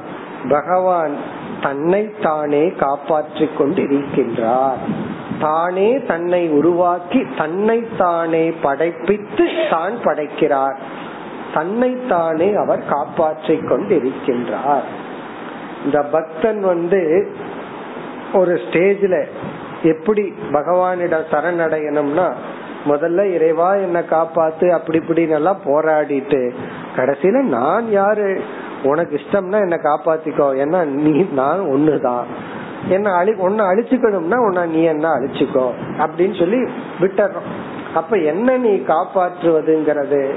பகவான் 0.49 1.17
தன்னை 1.63 2.11
தானே 2.23 2.71
காப்பாற்றி 2.71 3.49
கொண்டு 3.59 3.83
இருக்கின்றார் 3.83 4.79
தானே 5.41 6.03
தன்னை 6.03 6.49
உருவாக்கி 6.49 7.27
தன்னை 7.37 7.87
தானே 7.99 8.51
படைப்பித்து 8.63 9.45
தான் 9.71 9.93
படைக்கிறார். 10.03 10.79
தன்னை 11.55 12.07
தானே 12.09 12.55
அவர் 12.55 12.83
காப்பாற்றி 12.89 13.55
கொண்டிருக்கின்றார். 13.55 14.89
இந்த 15.85 16.03
பக்தன் 16.03 16.61
வந்து 16.61 17.33
ஒரு 18.33 18.61
ஸ்டேஜ்ல 18.65 19.27
எப்படி 19.83 20.33
பகவானிடம் 20.53 21.31
சரணடையணும்னா 21.31 22.33
முதல்ல 22.87 23.35
இறைவா 23.35 23.75
என்ன 23.75 23.99
காப்பாத்து 24.01 24.71
அப்படி 24.71 24.99
இப்படின்னு 24.99 25.29
எல்லாம் 25.29 25.61
போராடிட்டு 25.65 26.51
கடைசியில 26.97 27.43
நான் 27.43 27.91
யாரு? 27.91 28.41
உனக்கு 28.83 29.15
இஷ்டம்னா 29.17 29.59
என்ன 29.61 29.77
காப்பாத்திக்கோ. 29.83 30.49
ஏன்னா 30.65 30.85
நீ 30.85 31.27
நான் 31.33 31.61
ஒண்ணுதான். 31.61 32.25
என்ன 32.89 33.13
அழி 33.13 33.33
உன்னை 33.33 33.65
அழிச்சுக்கணும்னா 33.65 34.37
உன்னை 34.37 34.67
நீ 34.67 34.83
என்ன 34.83 35.09
அழிச்சுக்கோ 35.09 35.71
அப்படின்னு 35.99 36.39
சொல்லி 36.39 36.71
விட்டுறோம் 37.01 37.49
அப்ப 37.95 38.17
என்ன 38.17 38.57
நீ 38.57 38.69
காப்பாற்றுவதுங்கிறது 38.69 40.35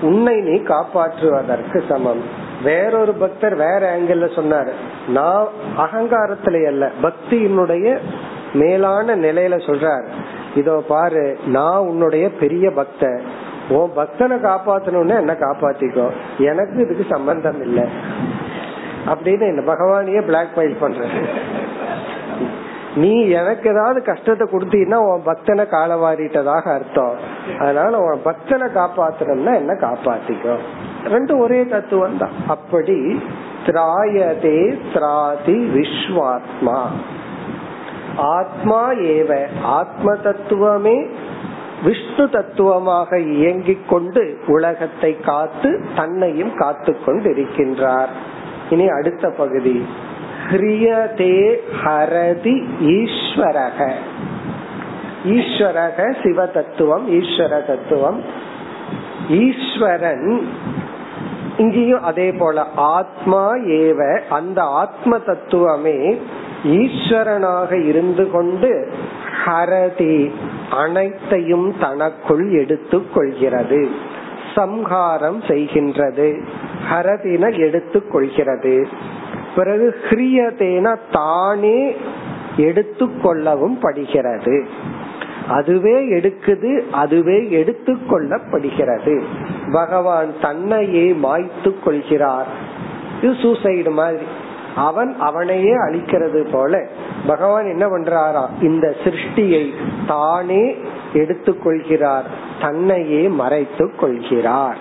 உன்னை 0.00 0.40
நீ 0.40 0.58
காப்பாற்றுவதற்கு 0.58 1.82
சமம். 1.88 2.44
வேறொரு 2.64 3.12
பக்தர் 3.12 3.54
வேற 3.54 3.98
ஆங்கிள் 3.98 4.28
சொன்னாரு. 4.34 4.70
நான் 5.08 5.46
அகங்காரத்துல 5.78 6.66
அல்ல 6.66 6.90
பக்தியினுடைய 7.02 7.98
மேலான 8.52 9.16
நிலையில 9.16 9.58
சொல்றார். 9.66 10.04
இதோ 10.54 10.84
பாரு 10.88 11.38
நான் 11.46 11.78
உன்னுடைய 11.78 12.30
பெரிய 12.30 12.70
பக்தர். 12.70 13.22
உன் 13.68 13.90
பக்தனை 13.96 14.36
காப்பாத்தணும்னு 14.42 15.16
என்ன 15.16 15.32
காப்பாத்திக்கோ? 15.32 16.10
எனக்கு 16.38 16.82
இதுக்கு 16.82 17.04
சம்பந்தம் 17.10 17.62
இல்லை. 17.62 17.88
அப்படின்னு 19.12 19.46
என்ன 19.52 19.62
பகவானையே 19.72 20.22
பிளாக்மெயில் 20.30 20.80
பண்ற 20.80 21.08
நீ 23.02 23.10
எனக்கு 23.38 23.66
ஏதாவது 23.72 23.98
கஷ்டத்தை 24.02 24.44
கொடுத்தீங்கன்னா 24.50 24.98
உன் 25.08 25.24
பக்தனை 25.26 25.64
காலவாரிட்டதாக 25.72 26.64
அர்த்தம். 26.74 27.16
அதனால 27.58 27.98
உன் 28.04 28.22
பக்தனை 28.24 28.66
காப்பாத்தணும்னா 28.76 29.52
என்ன 29.62 29.72
காப்பாத்திக்கும் 29.82 30.62
ரெண்டு 31.14 31.32
ஒரே 31.38 31.58
தத்துவம் 31.66 32.16
தான் 32.16 32.36
அப்படி 32.54 32.96
திராயதே 33.66 34.60
திராதி 34.94 35.58
விஸ்வாத்மா. 35.74 36.78
ஆத்மா 38.36 38.80
ஏவ 39.14 39.30
ஆத்ம 39.78 40.14
தத்துவமே 40.26 40.98
விஷ்ணு 41.84 42.24
தத்துவமாக 42.36 43.18
இயங்கிக் 43.34 43.88
கொண்டு 43.88 44.22
உலகத்தை 44.46 45.12
காத்து 45.20 45.70
தன்னையும் 45.96 46.54
காத்து 46.54 46.92
கொண்டிருக்கின்றார். 47.06 48.12
இனி 48.70 48.88
அடுத்த 48.88 49.30
பகுதி. 49.30 49.86
ஹிரியதே 50.50 51.54
ஹரதி 51.84 52.64
ஈஸ்வரக. 52.82 53.92
ஈஸ்வரக 55.26 56.14
சிவ 56.22 56.46
தத்துவம் 56.46 57.12
ஈஸ்வர 57.12 57.66
தத்துவம். 57.66 58.22
ஈஸ்வரன் 59.30 60.48
இங்கேயும் 61.56 62.02
அதே 62.02 62.32
போல 62.32 62.66
ஆத்மா 62.74 63.54
ஏவ 63.54 64.18
அந்த 64.30 64.62
ஆத்ம 64.62 65.18
தத்துவமே 65.18 66.20
ஈஸ்வரனாக 66.64 67.86
இருந்து 67.86 68.30
கொண்டு 68.30 68.92
ஹரதி 69.44 70.32
அனைத்தையும் 70.70 71.74
தனக்குள் 71.80 72.50
எடுத்துக் 72.50 73.14
கொள்கிறது. 73.14 73.90
சம்ஹாரம் 74.54 75.42
செய்கின்றது. 75.42 76.42
ஹரதின 76.90 77.58
எடுத்துக் 77.58 78.10
கொள்கிறது. 78.10 78.88
பிறகு 79.56 79.94
ஹிரியதேன 80.10 80.96
தானே 81.12 81.96
எடுத்துக்கொள்ளவும் 82.56 83.76
படுகிறது. 83.80 84.66
அதுவே 85.48 86.12
எடுக்குது 86.12 86.90
அதுவே 86.90 87.38
எடுத்துக்கொள்ளப்படுகிறது 87.40 89.22
பகவான் 89.72 90.32
தன்னையே 90.40 91.12
மாய்த்து 91.12 91.74
கொள்கிறார். 91.84 92.46
இது 93.22 93.32
சூசைடு 93.32 93.90
மாதிரி. 93.90 94.24
அவன் 94.74 95.16
அவனையே 95.18 95.72
அழிக்கிறது 95.76 96.46
போல 96.52 96.86
பகவான் 97.26 97.66
என்ன 97.66 97.86
பண்றாரா? 97.86 98.48
இந்த 98.62 98.94
சிருஷ்டியை 99.04 99.70
தானே 100.06 100.76
எடுத்துக்கொள்கிறார் 101.14 102.24
தன்னையே 102.60 103.28
மறைத்து 103.28 103.94
கொள்கிறார். 103.94 104.78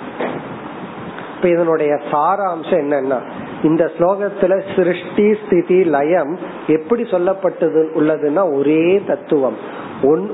இப்ப 1.45 1.57
இதனுடைய 1.57 1.93
சாராம்சம் 2.11 2.75
என்னன்னா 2.75 3.21
இந்த 3.63 3.91
ஸ்லோகத்துல 3.97 4.61
சிருஷ்டி 4.75 5.35
ஸ்திதி 5.45 5.83
லயம் 5.83 6.37
எப்படி 6.67 7.01
சொல்லப்பட்டது 7.01 7.87
உள்ளதுன்னா 7.95 8.57
ஒரே 8.57 9.03
தத்துவம். 9.07 9.57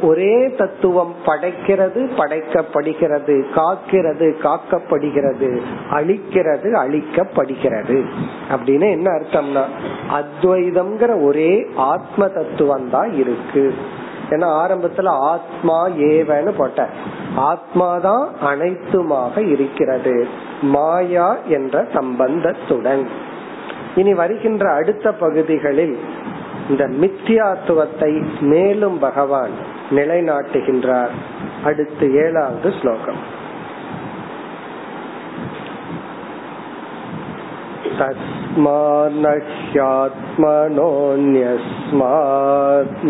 ஒரே 0.02 0.54
தத்துவம் 0.58 1.15
படைக்கிறது 1.26 2.10
படைக்கப்படுகிறது 2.17 3.43
காக்கிறது 3.56 4.34
காக்கப்படுகிறது 4.43 5.62
அழிக்கிறது 5.91 6.69
அழிக்கப்படுகிறது. 6.84 8.04
அப்படின்னு 8.52 8.89
என்ன 8.89 9.12
அர்த்தம்னா 9.12 9.63
அத்வைதம்ங்கிற 10.12 11.24
ஒரே 11.24 11.67
ஆத்ம 11.76 12.28
தத்துவம் 12.28 12.89
தான் 12.89 13.13
இருக்கு. 13.13 13.74
ஏன்னா 14.30 14.47
ஆரம்பத்துல 14.63 15.08
ஆத்மா 15.08 15.88
ஏவன்னு 15.88 16.52
போட்ட. 16.58 16.89
ஆத்மாதான் 17.38 18.26
அனைத்துமாக 18.43 19.47
இருக்கிறது. 19.50 20.28
மாயா 20.70 21.28
என்ற 21.48 21.76
சம்பந்தத்துடன் 21.94 23.04
இனி 23.94 24.12
வருகின்ற 24.14 24.64
அடுத்த 24.72 25.12
பகுதிகளில் 25.14 25.96
இந்த 26.68 26.85
மித்தியாத்துவத்தை 27.00 28.12
மேலும் 28.44 28.98
பகவான் 28.98 29.54
நிலைநாட்டுகின்றார் 29.90 31.14
அடுத்து 31.64 32.06
ஏழாவது 32.24 32.70
ஸ்லோகம் 32.80 33.20
तस्मान्नह्यात्मनोऽन्यस्मात् 41.46 43.04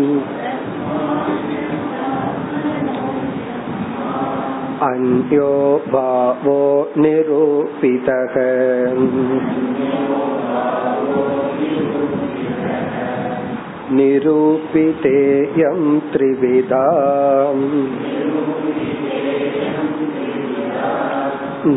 अन्यो 4.89 5.51
भावो 5.93 6.59
निरूपितः 7.03 8.35
निरूपितेयं 13.97 15.81
त्रिविधा 16.13 16.85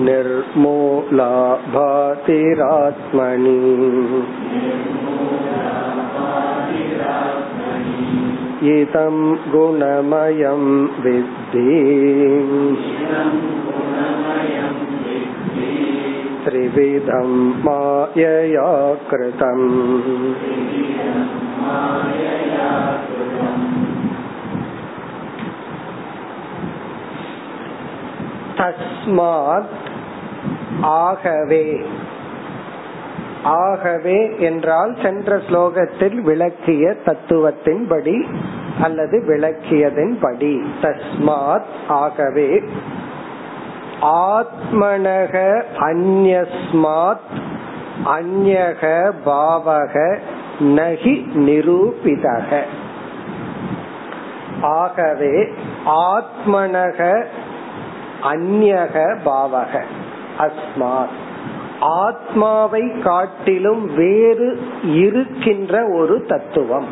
निर्मूला 0.07 1.33
भातिरात्मनि 1.75 3.59
इदं 8.65 9.17
गुणमयं 9.53 10.65
विद्धि 11.01 11.77
त्रिविधं 16.45 17.31
मायया 17.65 18.69
कृतम् 19.11 19.67
தஸ்மாத் 28.61 29.77
ஆகவே 30.99 31.65
ஆகவே 33.46 34.40
என்றால் 34.40 34.98
சென்ற 35.04 35.38
ஸ்லோகத்தில் 35.38 36.22
விளக்கிய 36.22 36.96
தத்துவத்தின்படி 37.06 38.36
அல்லது 38.82 39.24
விளக்கியதன்படி. 39.28 40.66
தஸ்மாத் 40.82 41.64
ஆகவே 41.88 42.64
ஆத்மனக 44.02 45.64
அந்யஸ்மாத் 45.80 47.30
அந்யக 48.06 49.12
பாவக 49.26 50.18
நகி 50.60 51.32
நிரூபிதக. 51.36 52.62
ஆகவே 54.62 55.54
ஆத்மனக 55.86 57.24
அந்யக 58.24 59.18
பாவக. 59.26 59.82
அஸ்மாத். 60.38 61.24
ஆத்மாவை 61.80 63.00
காட்டிலும் 63.00 63.96
வேறு 63.96 64.60
இருக்கின்ற 64.84 65.88
ஒரு 65.88 66.26
தத்துவம். 66.28 66.88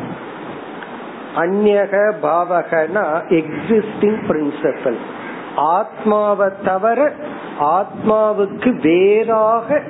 அந்யக 1.36 2.14
பாவகனா 2.22 3.22
எக்ஸிஸ்டிங் 3.28 4.00
பிரின்சிபல் 4.00 4.96
ஆத்மாவை 5.56 6.48
தவிர 6.64 7.12
ஆத்மாவுக்கு 7.60 8.82
வேறாக 8.82 9.82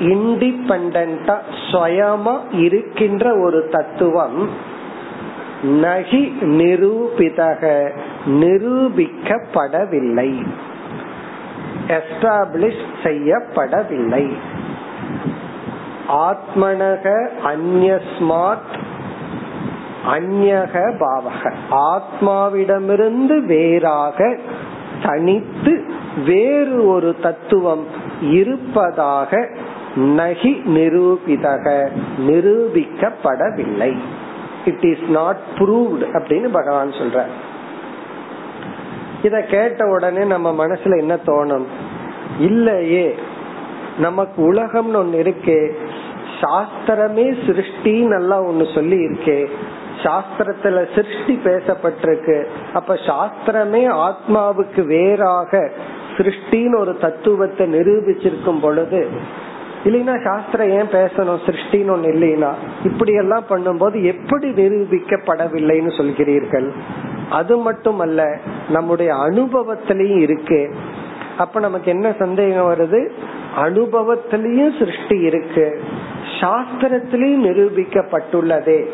இண்டிபெண்டா 0.00 1.36
சுயமா 1.72 2.40
இருக்கின்ற 2.52 3.40
ஒரு 3.40 3.68
தத்துவம் 3.70 4.50
நகி 5.62 6.32
நிரூபிதக 6.40 7.92
நிரூபிக்கப்படவில்லை. 8.26 10.44
எஸ்டாப்ளிஷ் 11.88 12.84
செய்யப்படவில்லை. 13.02 14.32
ஆத்மனக 16.08 17.28
அந்யஸ்மாத் 17.44 18.72
அந்யக 20.12 20.94
பாவக. 20.98 21.52
ஆத்மாவிடமிருந்து 21.70 23.46
வேறாக 23.46 24.36
தனித்து 25.02 25.84
வேறு 26.26 26.86
ஒரு 26.86 27.16
தத்துவம் 27.22 27.86
இருப்பதாக 28.22 29.48
நகி 29.96 30.62
நிரூபிதக 30.66 31.88
நிரூபிக்கப்படவில்லை. 32.28 33.96
இட் 34.64 34.84
இஸ் 34.84 35.08
நாட் 35.08 35.36
ப்ரூவ்ட் 35.58 36.04
அப்படின்னு 36.12 36.48
பகவான் 36.52 36.90
சொல்ற 36.90 37.22
இத 39.22 39.42
கேட்ட 39.42 39.86
உடனே 39.86 40.24
நம்ம 40.24 40.66
மனசுல 40.66 40.98
என்ன 40.98 41.14
தோணும்? 41.26 41.66
இல்லையே 42.38 43.14
நமக்கு 43.98 44.52
உலகம்னு 44.52 44.98
ஒண்ணு 44.98 45.14
இருக்கே 45.14 45.60
சாஸ்திரமே 46.40 47.46
சிருஷ்டி 47.46 48.00
நல்லா 48.06 48.42
ஒண்ணு 48.42 48.74
சொல்லி 48.74 48.96
இருக்கே 48.96 49.48
சாஸ்திரத்துல 50.04 50.94
சிருஷ்டி 50.94 51.34
பேசப்பட்டிருக்கு 51.44 52.46
அப்ப 52.72 52.94
சாஸ்திரமே 52.94 53.82
ஆத்மாவுக்கு 54.06 54.86
வேறாக 54.86 55.70
சிருஷ்டின்னு 56.16 56.78
ஒரு 56.78 56.98
தத்துவத்தை 56.98 57.66
நிரூபிச்சிருக்கும் 57.66 58.60
பொழுது 58.60 59.08
இல்லைன்னா 59.84 60.22
சாஸ்திரம் 60.24 60.68
ஏன் 60.68 60.90
பேசணும் 60.92 61.40
சிருஷ்டின்னு 61.46 61.92
ஒண்ணு 61.92 62.08
இல்லைன்னா? 62.12 62.50
இப்படி 62.84 63.12
எல்லாம் 63.12 63.44
பண்ணும்போது 63.48 64.02
எப்படி 64.02 64.48
நிரூபிக்கப்படவில்லைன்னு 64.50 65.92
சொல்கிறீர்கள்? 65.96 66.68
அது 67.32 67.56
மட்டுமல்ல 67.56 68.36
நம்முடைய 68.68 69.14
அனுபவத்திலையும் 69.14 70.20
இருக்கு. 70.20 70.74
அப்ப 71.38 71.60
நமக்கு 71.60 71.90
என்ன 71.90 72.12
சந்தேகம் 72.18 72.74
வருது? 72.74 73.10
அனுபவத்திலையும் 73.56 74.78
சிருஷ்டி 74.78 75.20
இருக்கு. 75.20 75.82
சாஸ்திரத்திலையும் 76.40 77.44
நிரூபிக்கப்பட்டுள்ளதே. 77.44 78.84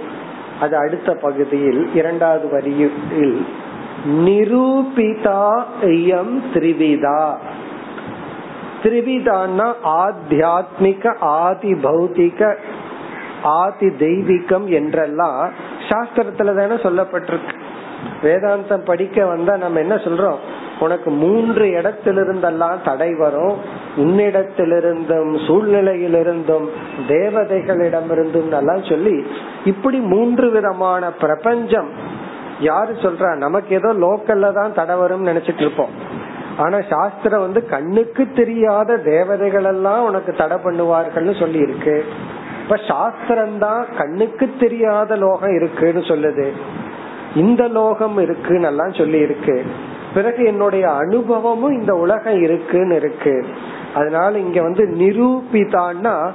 அது 0.61 0.77
அடுத்த 0.77 1.15
பகுதியில் 1.15 1.95
இரண்டாவது 1.95 2.51
வரியில். 2.51 3.47
நிரூபிதா 4.07 5.65
எம் 6.07 6.43
திரிவிதா. 6.55 7.37
திரிவிதான்னா 8.83 9.73
ஆத்தியாத்மிக 9.85 11.17
ஆதி 11.21 11.73
பௌத்திக 11.73 12.57
ஆதி 13.43 13.87
தெய்வீகம் 13.87 14.65
என்றெல்லாம் 14.65 15.53
சாஸ்திரத்துல 15.89 16.55
தானே 16.55 16.75
சொல்லப்பட்டிருக்கு. 16.75 17.67
வேதாந்தம் 18.23 18.85
படிக்க 18.85 19.25
வந்தா 19.25 19.57
நம்ம 19.57 19.79
என்ன 19.79 19.95
சொல்றோம்? 19.95 20.39
உனக்கு 20.81 21.11
மூன்று 21.11 21.65
இடத்திலிருந்தெல்லாம் 21.67 22.83
தடை 22.85 23.15
வரும். 23.15 23.57
உன்னிடத்திலிருந்தும் 23.97 25.33
சூழ்நிலையிலிருந்தும் 25.47 26.67
தேவதைகளிடமிருந்தும் 27.09 28.51
எல்லாம் 28.59 28.83
சொல்லி 28.83 29.27
இப்படி 29.65 29.99
மூன்று 30.15 30.51
விதமான 30.51 31.11
பிரபஞ்சம். 31.11 31.91
யாரு 32.61 32.93
சொல்றா? 32.93 33.37
நமக்கு 33.37 33.75
ஏதோ 33.75 33.93
லோக்கல்ல 34.05 34.53
தான் 34.53 34.75
தடை 34.75 34.97
வரும் 34.97 35.27
நினைச்சிட்டு 35.27 35.61
இருப்போம். 35.61 35.95
ஆனா 36.57 36.79
சாஸ்திரம் 36.89 37.41
வந்து 37.41 37.61
கண்ணுக்கு 37.67 38.23
தெரியாத 38.35 38.97
தேவதைகள் 38.97 39.65
எல்லாம் 39.65 40.05
உனக்கு 40.05 40.33
தடை 40.35 40.57
பண்ணுவார்கள்னு 40.65 41.35
சொல்லி 41.39 41.59
இருக்கு 41.59 42.05
இப்ப 42.63 42.77
சாஸ்திரம் 42.89 43.59
தான் 43.59 43.85
கண்ணுக்கு 43.99 44.47
தெரியாத 44.59 45.17
லோகம் 45.17 45.55
இருக்குன்னு 45.55 46.01
சொல்லுது. 46.01 46.47
இந்த 47.35 47.69
லோகம் 47.69 48.19
இருக்குன்னு 48.19 48.67
எல்லாம் 48.67 48.93
சொல்லி 48.93 49.19
இருக்கு 49.19 49.65
பிறகு 50.15 50.45
என்னுடைய 50.45 50.91
அனுபவமும் 50.91 51.81
இந்த 51.81 51.95
உலகம் 51.95 52.41
இருக்குன்னு 52.41 52.97
இருக்கு. 52.97 53.47
அதனால 53.95 54.39
இங்க 54.39 54.63
வந்து 54.63 54.85
நிரூபிதான்னா 54.99 56.33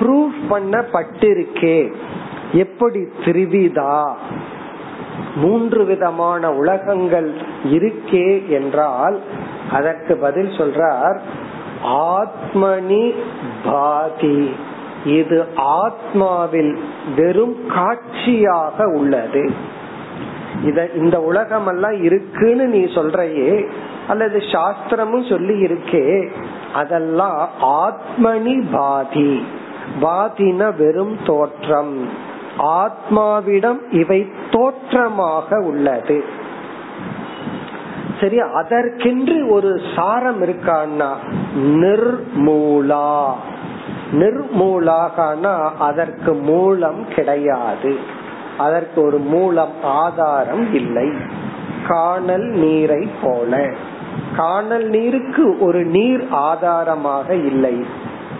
ப்ரூஃப் 0.00 0.34
பண்ணப்பட்டிருக்கே. 0.50 1.92
எப்படி 2.52 3.08
திரிவிதா? 3.24 4.12
மூன்று 5.36 5.84
விதமான 5.84 6.52
உலகங்கள் 6.52 7.34
இருக்கே 7.64 8.48
என்றால் 8.48 9.20
அதற்கு 9.72 10.16
பதில் 10.16 10.48
சொல்றார் 10.48 11.18
ஆத்மனி 11.84 13.14
பாதி. 13.64 14.54
இது 15.06 15.46
ஆத்மாவில் 15.56 16.78
வெறும் 17.16 17.56
காட்சியாக 17.66 18.86
உள்ளது. 18.86 19.50
இத 20.62 20.90
இந்த 20.96 21.20
உலகம் 21.20 21.66
எல்லாம் 21.66 22.02
இருக்குன்னு 22.02 22.66
நீ 22.66 22.80
சொல்றையே 22.80 23.66
அல்லது 24.08 24.38
சாஸ்திரமும் 24.38 25.28
சொல்லி 25.28 25.64
இருக்கே 25.64 26.30
அதெல்லாம் 26.74 27.48
ஆத்மனி 27.62 28.62
பாதி 28.72 29.44
பாதின 30.00 30.70
வெறும் 30.70 31.18
தோற்றம். 31.26 32.08
ஆத்மாவிடம் 32.58 33.78
இவை 33.90 34.30
தோற்றமாக 34.50 35.60
உள்ளது. 35.60 36.24
சரி 38.20 38.38
அதற்கென்று 38.38 39.48
ஒரு 39.48 39.80
சாரம் 39.96 40.42
இருக்கான்னா 40.42 41.08
நிர்மூலா. 41.56 43.32
நிர்மூலாகனா 44.12 45.70
அதற்கு 45.78 46.34
மூலம் 46.34 47.08
கிடையாது. 47.14 47.98
அதற்கு 48.58 49.02
ஒரு 49.02 49.18
மூலம் 49.18 49.72
ஆதாரம் 49.82 50.74
இல்லை. 50.74 51.12
காணல் 51.88 52.46
நீரை 52.46 53.08
போல. 53.22 53.72
காணல் 54.36 54.88
நீருக்கு 54.88 55.58
ஒரு 55.58 55.84
நீர் 55.84 56.26
ஆதாரமாக 56.30 57.34
இல்லை. 57.34 57.84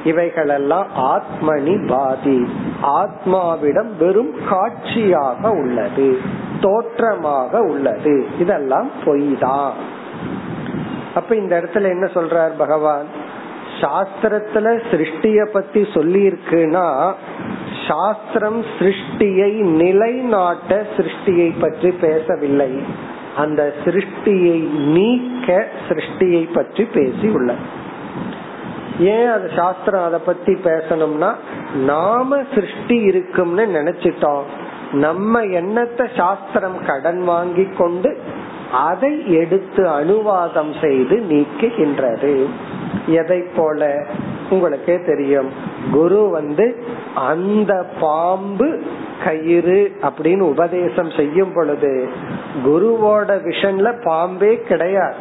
இவைகளெல்லாம் 0.04 0.86
ஆத்மனி 0.96 1.86
பாதி 1.86 2.48
ஆத்மாவிடம் 2.82 3.96
வெறும் 3.98 4.34
காட்சியாக 4.48 5.50
உள்ளது 5.50 6.18
தோற்றமாக 6.60 7.60
உள்ளது. 7.60 8.26
இதெல்லாம் 8.38 8.90
பொய் 9.04 9.36
தான் 9.40 9.72
அப்ப 11.14 11.36
இந்த 11.36 11.60
இடத்துல 11.60 11.82
என்ன 11.82 12.10
சொல்றார் 12.14 12.50
பகவான்? 12.58 13.04
சாஸ்திரத்துல 13.80 14.80
சிருஷ்டிய 14.90 15.44
பத்தி 15.44 15.86
சொல்லி 15.94 16.28
இருக்குன்னா 16.28 17.14
சாஸ்திரம் 17.88 18.64
சிருஷ்டியை 18.78 19.52
நிலைநாட்ட 19.52 20.86
சிருஷ்டியை 20.96 21.48
பற்றி 21.60 21.90
பேசவில்லை. 21.90 22.70
அந்த 23.36 23.74
சிருஷ்டியை 23.84 24.58
நீக்க 24.70 25.68
சிருஷ்டியை 25.88 26.42
பற்றி 26.54 26.84
பேசி 26.84 27.28
உள்ளது 27.28 27.82
ஏன் 28.98 29.28
அது 29.28 29.50
சாஸ்திரம் 29.56 30.04
அதை 30.04 30.20
பத்தி 30.26 30.52
பேசணும்னா 30.52 31.30
நாம 31.84 32.36
சிருஷ்டி 32.54 32.96
இருக்கும்னு 33.02 33.64
நினைச்சிட்டோம். 33.66 34.44
நம்ம 34.92 35.40
எண்ணத்தை 35.40 36.06
சாஸ்திரம் 36.16 36.78
கடன் 36.86 37.22
வாங்கி 37.24 37.64
கொண்டு 37.78 38.10
அதை 38.72 39.12
எடுத்து 39.40 39.82
அனுவாதம் 39.88 40.72
செய்து 40.80 41.16
நீக்குகின்றது. 41.30 42.34
எதை 43.06 43.40
போல? 43.56 44.06
உங்களுக்கே 44.50 45.00
தெரியும். 45.00 45.48
குரு 45.92 46.28
வந்து 46.28 46.84
அந்த 47.14 47.86
பாம்பு 48.00 48.82
கயிறு 49.24 49.96
அப்படின்னு 50.02 50.40
உபதேசம் 50.40 51.10
செய்யும் 51.10 51.52
பொழுது 51.54 52.08
குருவோட 52.66 53.28
விஷன்ல 53.48 54.04
பாம்பே 54.04 54.60
கிடையாது. 54.60 55.16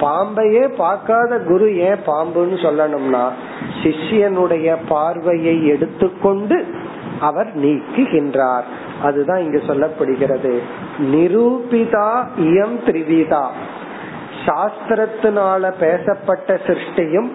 பாம்பையே 0.00 0.68
பார்க்காத 0.76 1.38
குரு 1.38 1.76
ஏன் 1.78 2.04
பாம்புன்னு 2.06 2.56
சொல்லணும்னா 2.66 3.28
சிஷ்யனுடைய 3.82 4.76
பார்வையை 4.88 5.66
எடுத்துக்கொண்டு 5.66 6.66
அவர் 7.20 7.58
நீக்குகின்றார். 7.58 8.62
அதுதான் 9.02 9.40
இங்கு 9.40 9.62
சொல்லப்படுகிறது. 9.66 10.58
நிரூபிதா 11.12 12.26
இயம் 12.38 12.78
திரிவிதா. 12.86 13.46
சாஸ்திரத்தினால 14.46 15.72
பேசப்பட்ட 15.80 16.60
சிருஷ்டியும் 16.66 17.30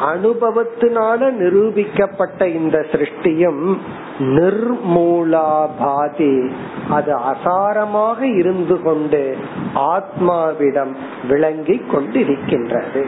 அனுபவத்தினால 0.00 1.30
நிரூபிக்கப்பட்ட 1.30 2.46
இந்த 2.46 2.86
சிருஷ்டியும் 2.92 3.78
நிர்மூலாபாதி. 4.18 6.50
அது 6.90 7.16
அசாரமாக 7.16 8.22
இருந்து 8.22 8.82
கொண்டு 8.82 9.36
ஆத்மாவிடம் 9.74 10.96
விளங்கி 11.28 11.82
கொண்டிருக்கின்றது. 11.92 13.06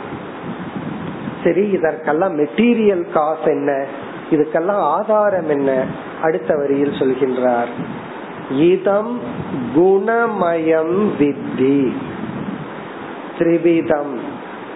சரி 1.44 1.68
இதற்கெல்லாம் 1.68 2.38
மெட்டீரியல் 2.38 3.12
காஸ் 3.12 3.44
என்ன? 3.44 3.87
இதுக்கெல்லாம் 4.31 4.66
ஆதாரம் 4.66 5.49
என்ன? 5.49 5.85
அடுத்த 6.22 6.57
வரியில் 6.57 6.90
சொல்கின்றார். 6.90 7.68
இதம் 8.51 9.20
குணமயம் 9.77 11.09
வித்தி. 11.18 11.92
திரிவிதம். 13.38 14.26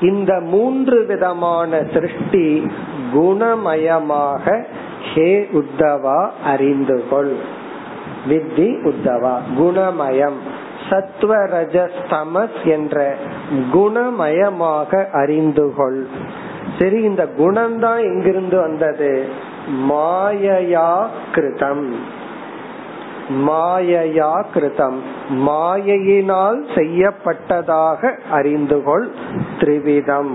இந்த 0.01 0.41
மூன்று 0.41 1.07
விதமான 1.07 1.83
சிருஷ்டி 1.93 2.67
குணமயமாக 3.15 4.65
ஹே 5.15 5.49
உத்தவா 5.53 6.31
அறிந்து 6.45 7.05
கொள் 7.11 7.35
வித்தி 8.29 8.69
உத்தவா 8.85 9.35
குணமயம். 9.59 10.41
சத்வரஜஸ்தமஸ் 10.91 12.59
என்ற 12.65 13.17
குணமயமாக 13.73 15.11
அறிந்து 15.11 15.73
கொள் 15.77 16.07
சரி 16.79 17.03
இந்த 17.03 17.29
குணம்தான் 17.39 18.01
எங்கிருந்து 18.01 18.61
வந்தது? 18.61 19.29
மாயையா 19.89 21.07
கிருதம் 21.35 21.95
மாயையா 23.31 24.45
கிருதம் 24.55 24.99
மாயையினால் 25.31 26.61
செய்யப்பட்டதாக 26.75 28.13
அறிந்து 28.31 28.83
கொள் 28.83 29.09
திரிவிதம். 29.59 30.33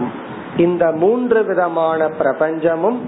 இந்த 0.58 0.92
மூன்று 0.92 1.44
விதமான 1.46 2.10
பிரபஞ்சமும் 2.20 3.00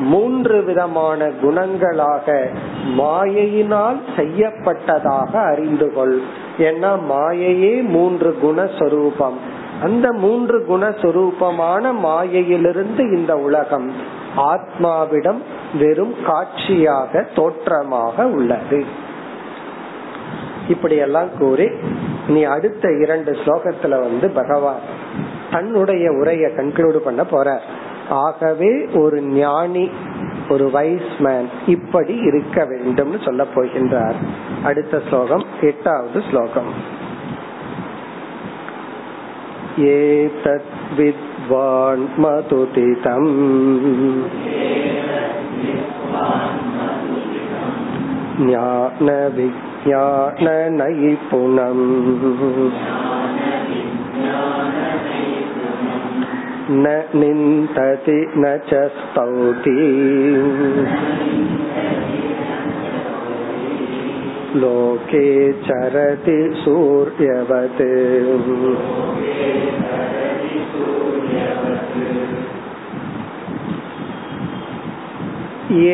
மூன்று 0.00 0.64
விதமான 0.64 1.28
குணங்களாக 1.42 2.48
மாயையினால் 2.98 4.00
செய்யப்பட்டதாக 4.16 5.32
அறிந்து 5.52 5.92
கொள் 5.92 6.20
ஏன்னா 6.58 6.90
மாயையே 7.10 7.82
மூன்று 7.82 8.38
குணஸ்வரூபம். 8.42 9.38
அந்த 9.82 10.12
மூன்று 10.12 10.66
குணஸ்வரூபமான 10.68 11.92
மாயையிலிருந்து 11.92 13.16
இந்த 13.16 13.36
உலகம் 13.36 13.92
ஆத்மாவிடம் 14.36 15.40
வெறும் 15.78 16.14
காட்சியாக 16.26 17.26
தோற்றமாக 17.34 18.26
உள்ளது. 18.26 19.04
இப்படியெல்லாம் 20.67 21.29
கூறி 21.39 21.67
நீ 22.27 22.43
அடுத்த 22.43 22.87
இரண்டு 23.01 23.31
ஸ்லோகத்துல 23.31 23.99
வந்து 24.01 24.29
பகவான் 24.29 24.81
தன்னுடைய 25.51 26.09
உரைய 26.11 26.45
கன்க்ளூட் 26.55 26.97
பண்ண 26.97 27.23
போற 27.23 27.61
ஆகவே 28.09 28.71
ஒரு 28.93 29.21
ஞானி 29.21 29.85
ஒரு 30.49 30.65
வைஸ் 30.71 31.13
மேன் 31.19 31.49
இப்படி 31.67 32.15
இருக்க 32.19 32.65
வேண்டும்னு 32.65 33.19
சொல்ல 33.25 33.43
போகின்றார் 33.55 34.17
அடுத்த 34.63 35.01
ஸ்லோகம் 35.09 35.45
எட்டாவது 35.61 36.21
ஸ்லோகம் 36.29 36.71
एतत् 39.79 40.71
विद्वान् 40.97 42.05
मधुदितम् 49.85 50.21
ज्ञानविज्ञाननैपुणम् 50.51 51.81
न 56.73 56.85
निन्दति 57.15 58.19
न 58.37 58.57
च 58.69 58.81
स्तौति 58.97 59.77
लोके 64.61 65.27
चरति 65.67 66.39
सूर्यवत् 66.63 67.81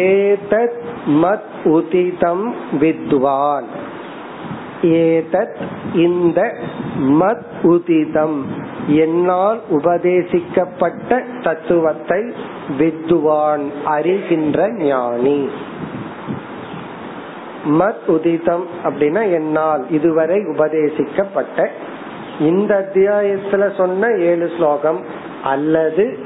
ஏதத் 0.07 0.79
மத் 1.21 1.51
உதிதம் 1.75 2.47
வித்வான் 2.81 3.67
ஏதத் 4.82 5.54
இந்த 5.94 6.54
மத் 7.00 7.42
உதிதம். 7.62 8.42
என்னால் 8.86 9.60
உபதேசிக்கப்பட்ட 9.70 11.22
தத்துவத்தை 11.42 12.32
வித்வான் 12.78 13.70
அறிகின்ற 13.86 14.82
ஞானி. 14.82 15.48
மத் 17.68 18.02
உதிதம் 18.08 18.66
அப்படின்னா 18.84 19.32
என்னால் 19.32 19.90
இதுவரை 19.90 20.38
உபதேசிக்கப்பட்ட. 20.38 21.66
இந்த 22.40 22.74
அத்தியாயத்துல 22.74 23.76
சொன்ன 23.76 24.06
ஏழு 24.18 24.50
ஸ்லோகம் 24.56 25.00
அல்லது 25.42 26.18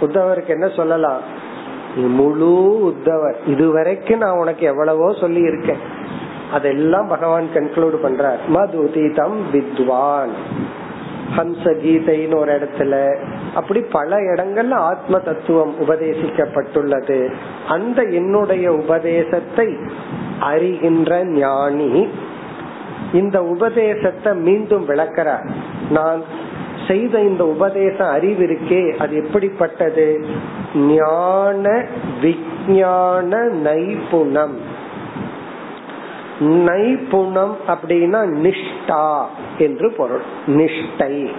உத்தவருக்கு 0.00 0.46
என்ன 0.46 0.68
சொல்லலாம்? 0.68 1.20
முழு 1.96 2.94
உத்தவர். 2.94 3.34
இதுவரைக்கும் 3.46 4.18
நான் 4.18 4.38
உனக்கு 4.38 4.66
எவ்வளவோ 4.66 5.12
சொல்லி 5.12 5.40
இருக்கேன் 5.40 6.02
அதெல்லாம் 6.54 7.08
பகவான் 7.08 7.48
கன்க்ளூட் 7.54 7.98
பண்றார். 8.04 8.42
மதுதிதம் 8.54 9.38
வித்வான். 9.52 10.34
ஹம்ச 11.36 11.64
கீதைன்னு 11.82 12.36
ஒரு 12.36 12.52
இடத்துல 12.52 12.94
அப்படி 13.54 13.80
பல 13.80 14.16
இடங்கள்ல 14.16 14.72
ஆத்ம 14.72 15.18
தத்துவம் 15.18 15.74
உபதேசிக்கப்பட்டுள்ளது. 15.80 17.18
அந்த 17.68 18.02
என்னுடைய 18.02 18.72
உபதேசத்தை 18.72 19.68
அறிகின்ற 20.40 21.24
ஞானி 21.24 22.08
இந்த 23.12 23.42
உபதேசத்தை 23.42 24.34
மீண்டும் 24.34 24.88
விளக்கிறார். 24.88 25.46
நான் 25.90 26.22
செய்த 26.88 27.20
இந்த 27.20 27.46
உபதேச 27.46 27.96
அறிவு 28.08 28.44
இருக்கே 28.44 28.96
அது 28.96 29.14
எப்படிப்பட்டது? 29.24 30.24
ஞான 30.74 31.86
விஞ்ஞான 32.20 33.42
நைபுணம். 33.68 34.73
நைபுணம் 36.40 37.56
அப்படின்னா 37.66 38.52
நிஷ்டா 38.52 39.24
என்று 39.58 39.92
பொருள். 39.92 40.20
நிஷ்டை. 40.46 41.30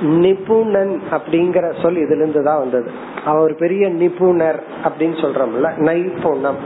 நிபுணன் 0.00 1.02
அப்படிங்கிற 1.10 1.82
சொல் 1.82 1.94
இதுல 1.94 2.16
இருந்து 2.16 2.42
தான் 2.42 2.58
வந்தது 2.58 2.90
அவர் 3.24 3.54
பெரிய 3.54 3.88
நிபுணர் 3.88 4.62
அப்படின்னு 4.84 5.20
சொல்றோம்ல 5.22 5.76
நைபுணம். 5.76 6.56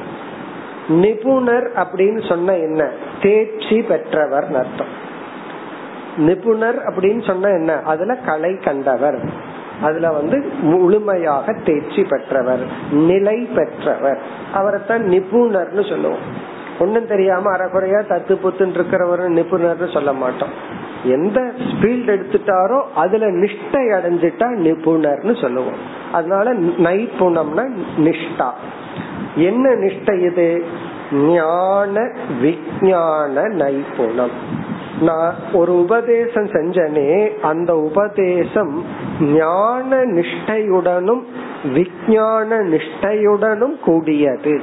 நிபுணர் 0.89 1.73
அப்படின்னு 1.75 2.29
சொன்ன 2.29 2.57
என்ன? 2.57 2.91
தேர்ச்சி 3.23 3.83
பெற்றவர் 3.83 4.45
அர்த்தம். 4.45 5.13
நிபுணர் 6.17 6.83
அப்படின்னு 6.85 7.27
சொன்ன 7.27 7.49
என்ன? 7.49 7.73
அதுல 7.73 8.15
கலை 8.15 8.59
கண்டவர். 8.59 9.53
அதுல 9.83 10.11
வந்து 10.11 10.45
முழுமையாக 10.61 11.53
தேர்ச்சி 11.53 12.05
பெற்றவர் 12.05 12.67
நிலை 12.91 13.37
பெற்றவர். 13.37 14.19
அவரைத்தான் 14.55 15.03
நிபுணர்னு 15.03 15.89
சொல்லுவோம். 15.89 16.53
ஒன்னும் 16.79 17.07
தெரியாம 17.07 17.57
அறகுறையா 17.57 18.03
தத்து 18.09 18.39
புத்துன்னு 18.45 18.77
இருக்கிறவர் 18.77 19.29
நிபுணர்னு 19.29 19.93
சொல்ல 19.93 20.13
மாட்டோம். 20.13 20.83
எந்த 21.05 21.53
ஃபீல்ட் 21.81 22.19
எடுத்துட்டாரோ 22.19 22.83
அதுல 22.95 23.27
நிஷ்டை 23.27 23.93
அடைஞ்சிட்டா 23.93 24.47
நிபுணர்னு 24.57 25.41
சொல்லுவோம். 25.41 25.77
அதனால 26.13 26.55
நைபுணம்னா 26.55 27.69
நிஷ்டா. 27.97 28.51
என்ன 29.35 29.69
நிஷ்டை 29.69 30.21
இது? 30.21 30.65
ஞான 31.13 32.13
விஞ்ஞான 32.41 33.49
நைபுணம் 33.49 34.63
நான் 35.01 35.35
ஒரு 35.53 35.81
உபதேசம் 35.81 36.47
செஞ்சனே 36.47 37.41
அந்த 37.41 37.77
உபதேசம் 37.79 38.85
ஞான 39.21 39.97
நிஷ்டையுடனும் 39.97 41.23
விஞ்ஞான 41.75 42.59
நிஷ்டையுடனும் 42.59 43.81
கூடியது. 43.81 44.63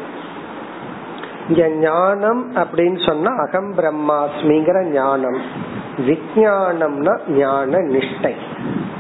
இங்க 1.50 1.68
ஞானம் 1.68 2.56
அப்படின்னு 2.56 3.06
சொன்னா 3.06 3.32
அகம் 3.36 3.74
பிரம்மாஸ்மிங்கிற 3.74 4.84
ஞானம். 4.84 5.38
விஜயானம்னா 5.98 7.20
ஞான 7.30 7.78
நிஷ்டை. 7.78 8.34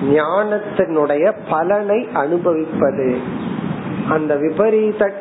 ஞானத்தினுடைய 0.03 1.33
பலனை 1.49 2.07
அனுபவிப்பது. 2.13 3.17
அந்த 4.09 4.35
விபரீத 4.35 5.13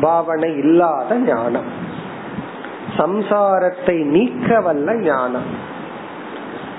பாவனை 0.00 0.56
இல்லாத 0.56 1.18
ஞானம். 1.18 1.90
சம்சாரத்தை 2.98 3.96
நீக்க 4.16 4.60
வல்ல 4.66 4.94
ஞானம். 5.08 5.48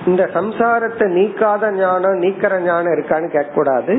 இந்த 0.10 0.24
சம்சாரத்தை 0.36 1.06
நீக்காத 1.18 1.72
ஞானம் 1.76 2.22
நீக்கிற 2.24 2.54
ஞானம் 2.66 2.94
இருக்கான்னு 2.96 3.28
கேட்க 3.36 3.52
கூடாது 3.54 3.94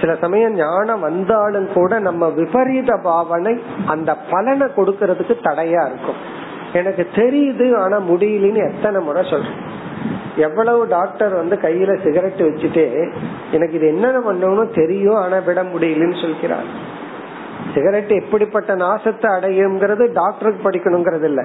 சில 0.00 0.12
சமயம் 0.22 0.54
ஞானம் 0.54 1.04
வந்தாலும் 1.08 1.68
கூட 1.74 1.98
நம்ம 2.06 2.28
விபரீத 2.38 2.92
பாவனை 3.08 3.52
அந்த 3.94 4.10
பலனை 4.30 4.66
கொடுக்கறதுக்கு 4.78 5.34
தடையா 5.48 5.82
இருக்கும். 5.90 6.20
எனக்கு 6.80 7.04
தெரியுது 7.20 7.66
ஆனா 7.82 7.96
முடியலன்னு 8.10 8.62
எத்தனை 8.70 9.00
முறை 9.08 9.22
சொல்றேன். 9.32 9.60
எவ்வளவு 10.46 10.80
டாக்டர் 10.94 11.34
வந்து 11.40 11.56
கையில 11.64 11.92
சிகரெட் 12.04 12.40
வச்சுட்டு 12.46 12.84
எனக்கு 13.56 13.76
இது 13.78 13.86
என்னென்ன 13.94 14.22
பண்ணணும் 14.28 14.76
தெரியும் 14.80 15.20
ஆனா 15.24 15.38
விட 15.48 15.62
முடியலன்னு 15.74 16.18
சொல்கிறார். 16.24 16.68
சிகரெட் 17.74 18.10
எப்படிப்பட்ட 18.10 18.76
நாசத்தை 18.76 19.22
அடையுங்கிறது 19.22 20.12
டாக்டருக்கு 20.12 20.70
படிக்கணுங்கிறது 20.70 21.24
இல்ல 21.24 21.44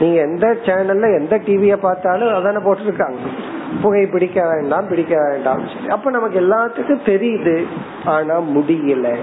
நீங்க 0.00 0.20
எந்த 0.20 0.56
சேனல்ல 0.64 1.18
எந்த 1.18 1.38
டிவிய 1.38 1.76
பார்த்தாலும் 1.76 2.28
அதான 2.28 2.58
போட்டிருக்காங்க. 2.64 3.16
புகை 3.82 4.06
பிடிக்க 4.06 4.48
வேண்டாம் 4.48 4.88
பிடிக்க 4.88 5.28
வேண்டாம் 5.30 5.66
சொல்லி. 5.66 5.88
அப்ப 5.88 6.10
நமக்கு 6.10 6.40
எல்லாத்துக்கும் 6.40 7.08
தெரியுது. 7.08 7.64
ஆனா 8.04 8.40
முடியல. 8.40 9.14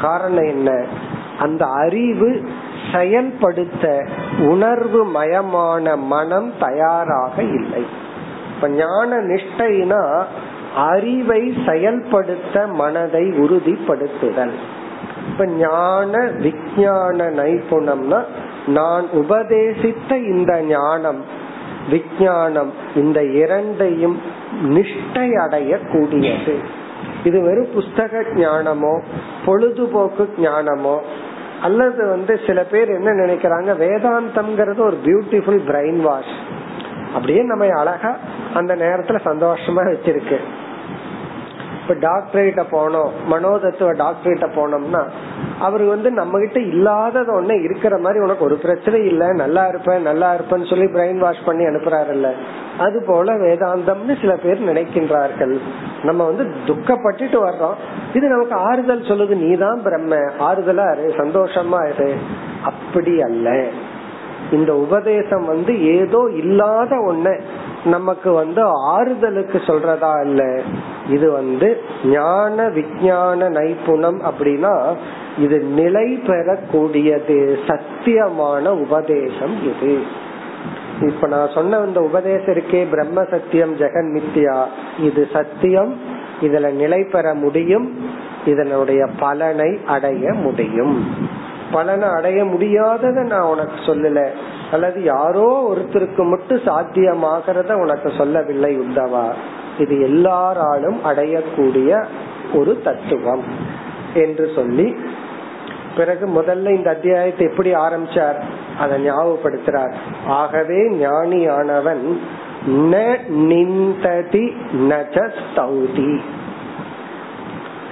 காரணம் 0.00 0.44
என்ன? 0.44 0.84
அந்த 1.38 1.66
அறிவு 1.66 2.48
செயல்படுத்த 2.92 4.04
உணர்வு 4.38 5.06
மயமான 5.06 5.98
மனம் 5.98 6.52
தயாராக 6.60 7.42
இல்லை. 7.42 7.86
இப்ப 8.54 8.68
ஞான 8.68 9.16
நிஷ்டைனா 9.16 10.24
அறிவை 10.76 11.54
செயல்படுத்த 11.66 12.66
மனதை 12.66 13.22
உறுதிப்படுத்துதல். 13.22 14.52
இப்ப 15.30 15.46
ஞான 15.46 16.12
விஞ்ஞான 16.38 17.28
நைபுணம்னா 17.30 18.20
நான் 18.66 19.06
உபதேசித்த 19.12 20.10
இந்த 20.26 20.52
ஞானம் 20.62 21.20
விஞ்ஞானம் 21.88 22.72
இந்த 22.94 23.24
இரண்டையும் 23.24 24.16
நிஷ்டை 24.68 25.28
அடைய 25.34 25.78
கூடியது 25.92 26.54
இது 27.24 27.38
வெறும் 27.40 27.72
புஸ்தக 27.74 28.22
ஞானமோ 28.34 28.94
பொழுதுபோக்கு 29.44 30.26
ஞானமோ 30.38 30.96
அல்லது 31.62 32.02
வந்து 32.08 32.40
சில 32.46 32.58
பேர் 32.64 32.88
என்ன 32.88 33.10
நினைக்கிறாங்க 33.12 33.70
வேதாந்தம்ங்கிறது 33.84 34.80
ஒரு 34.80 34.98
பியூட்டிஃபுல் 35.04 35.62
பிரெயின் 35.66 36.00
வாஷ் 36.00 36.34
அப்படியே 37.14 37.42
நம்ம 37.42 37.66
அழகா 37.78 38.12
அந்த 38.54 38.72
நேரத்துல 38.76 39.18
சந்தோஷமா 39.24 39.82
வச்சிருக்கு. 39.90 40.38
இப்ப 41.90 42.88
போனோம் 42.88 43.10
மனோதத்துவ 43.30 43.96
டாக்டர் 43.96 44.38
கிட்ட 44.38 44.46
போனோம்னா 44.46 45.08
அவரு 45.58 45.86
வந்து 45.86 46.10
நம்ம 46.10 46.38
கிட்ட 46.38 46.60
இல்லாதது 46.60 47.42
ஒண்ணு 47.42 47.62
இருக்கிற 47.62 47.98
மாதிரி 47.98 48.20
உனக்கு 48.20 48.44
ஒரு 48.44 48.56
பிரச்சனை 48.56 49.06
இல்ல 49.06 49.32
நல்லா 49.32 49.66
இருப்ப 49.66 49.98
நல்லா 49.98 50.34
இருப்பேன்னு 50.34 50.68
சொல்லி 50.68 50.84
பிரெயின் 50.84 51.18
வாஷ் 51.18 51.44
பண்ணி 51.44 51.64
அனுப்புறாருல்ல. 51.64 52.32
அது 52.78 53.04
போல 53.06 53.34
வேதாந்தம்னு 53.34 54.20
சில 54.20 54.36
பேர் 54.36 54.72
நினைக்கின்றார்கள். 54.72 55.58
நம்ம 56.02 56.24
வந்து 56.24 56.44
துக்கப்பட்டுட்டு 56.66 57.38
வர்றோம். 57.46 57.74
இது 58.14 58.28
நமக்கு 58.28 58.54
ஆறுதல் 58.54 59.02
சொல்லுது 59.02 59.36
நீதான் 59.36 59.82
பிரம்ம 59.82 60.16
ஆறுதலா 60.16 60.98
இரு 60.98 61.14
சந்தோஷமா 61.16 61.94
இரு. 61.94 62.14
அப்படி 62.64 63.22
அல்ல. 63.22 63.64
இந்த 64.52 64.76
உபதேசம் 64.76 65.44
வந்து 65.44 65.96
ஏதோ 65.96 66.30
இல்லாத 66.36 66.96
ஒண்ணு. 66.96 67.40
நமக்கு 67.84 68.32
வந்து 68.32 68.62
ஆறுதலுக்கு 68.86 69.58
சொல்றதா 69.58 70.24
இல்ல? 70.24 70.60
இது 71.08 71.32
வந்து 71.32 71.82
ஞான 72.04 72.68
விஞ்ஞான 72.68 73.48
நைப்புணம் 73.48 74.20
அப்படின்னா 74.20 74.96
இது 75.38 75.58
நிலை 75.58 76.16
பெறக்கூடியது 76.16 77.58
சத்தியமான 77.66 78.68
உபதேசம் 78.68 79.62
இது. 79.62 80.02
இப்ப 81.00 81.26
நான் 81.26 81.50
சொன்ன 81.54 81.78
இந்த 81.78 82.00
உபதேசம் 82.00 82.54
இருக்கே 82.54 82.90
பிரம்ம 82.90 83.24
சத்தியம் 83.24 83.76
ஜெகன் 83.76 84.20
மித்யா. 84.20 84.64
இது 84.98 85.28
சத்தியம் 85.32 85.98
இதுல 86.40 86.72
நிலை 86.72 87.04
பெற 87.12 87.34
முடியும் 87.34 87.94
இதனுடைய 88.44 89.06
பலனை 89.18 89.78
அடைய 89.86 90.32
முடியும். 90.32 91.16
பலனை 91.72 92.08
அடைய 92.08 92.44
முடியாததை 92.44 93.26
நான் 93.26 93.48
உனக்கு 93.48 93.76
சொல்லல. 93.86 94.28
அல்லது 94.72 95.02
யாரோ 95.02 95.72
ஒருத்தருக்கு 95.72 96.28
மட்டும் 96.30 96.58
சாத்தியமாகிறத 96.58 97.72
உனக்கு 97.72 98.12
சொல்லவில்லை 98.16 98.78
உத்தவா 98.80 99.26
இது 99.78 100.00
எல்லாராலும் 100.00 100.98
அடையக்கூடிய 101.04 102.04
ஒரு 102.52 102.80
தத்துவம் 102.84 103.44
என்று 104.14 104.50
சொல்லி 104.54 104.96
பிறகு 105.96 106.26
முதல்ல 106.28 106.70
இந்த 106.70 106.90
அத்தியாயத்தை 106.90 107.46
எப்படி 107.46 107.74
ஆரம்பிச்சார்? 107.74 108.38
அதை 108.78 109.10
ஞாபகப்படுத்துறார். 109.10 109.94
ஆகவே 110.26 110.78
ஞானியானவன் 110.90 112.04
ந 112.68 113.18
நிந்ததி 113.28 114.44
நச்ச 114.90 115.30
ஸ்தௌதி 115.40 116.20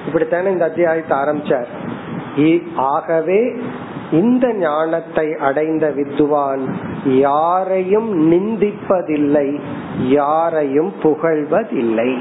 இப்படித்தானே 0.06 0.46
இந்த 0.46 0.64
அத்தியாயத்தை 0.64 1.18
ஆரம்பிச்சார். 1.18 1.66
ஆகவே 2.76 3.40
இந்த 4.12 4.52
ஞானத்தை 4.52 5.34
அடைந்த 5.34 5.88
வித்துவான் 5.88 6.74
யாரையும் 7.04 8.32
நிந்திப்பதில்லை 8.32 9.60
யாரையும் 10.06 10.92
புகழ்வதில்லை. 11.02 12.18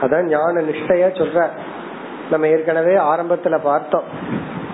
அதான் 0.00 0.22
ஞான 0.22 0.60
நிஷ்டைய 0.60 1.06
சொல்ற. 1.18 1.46
நம்ம 2.30 2.46
ஏற்கனவே 2.46 2.94
ஆரம்பத்துல 2.94 3.58
பார்த்தோம். 3.62 4.02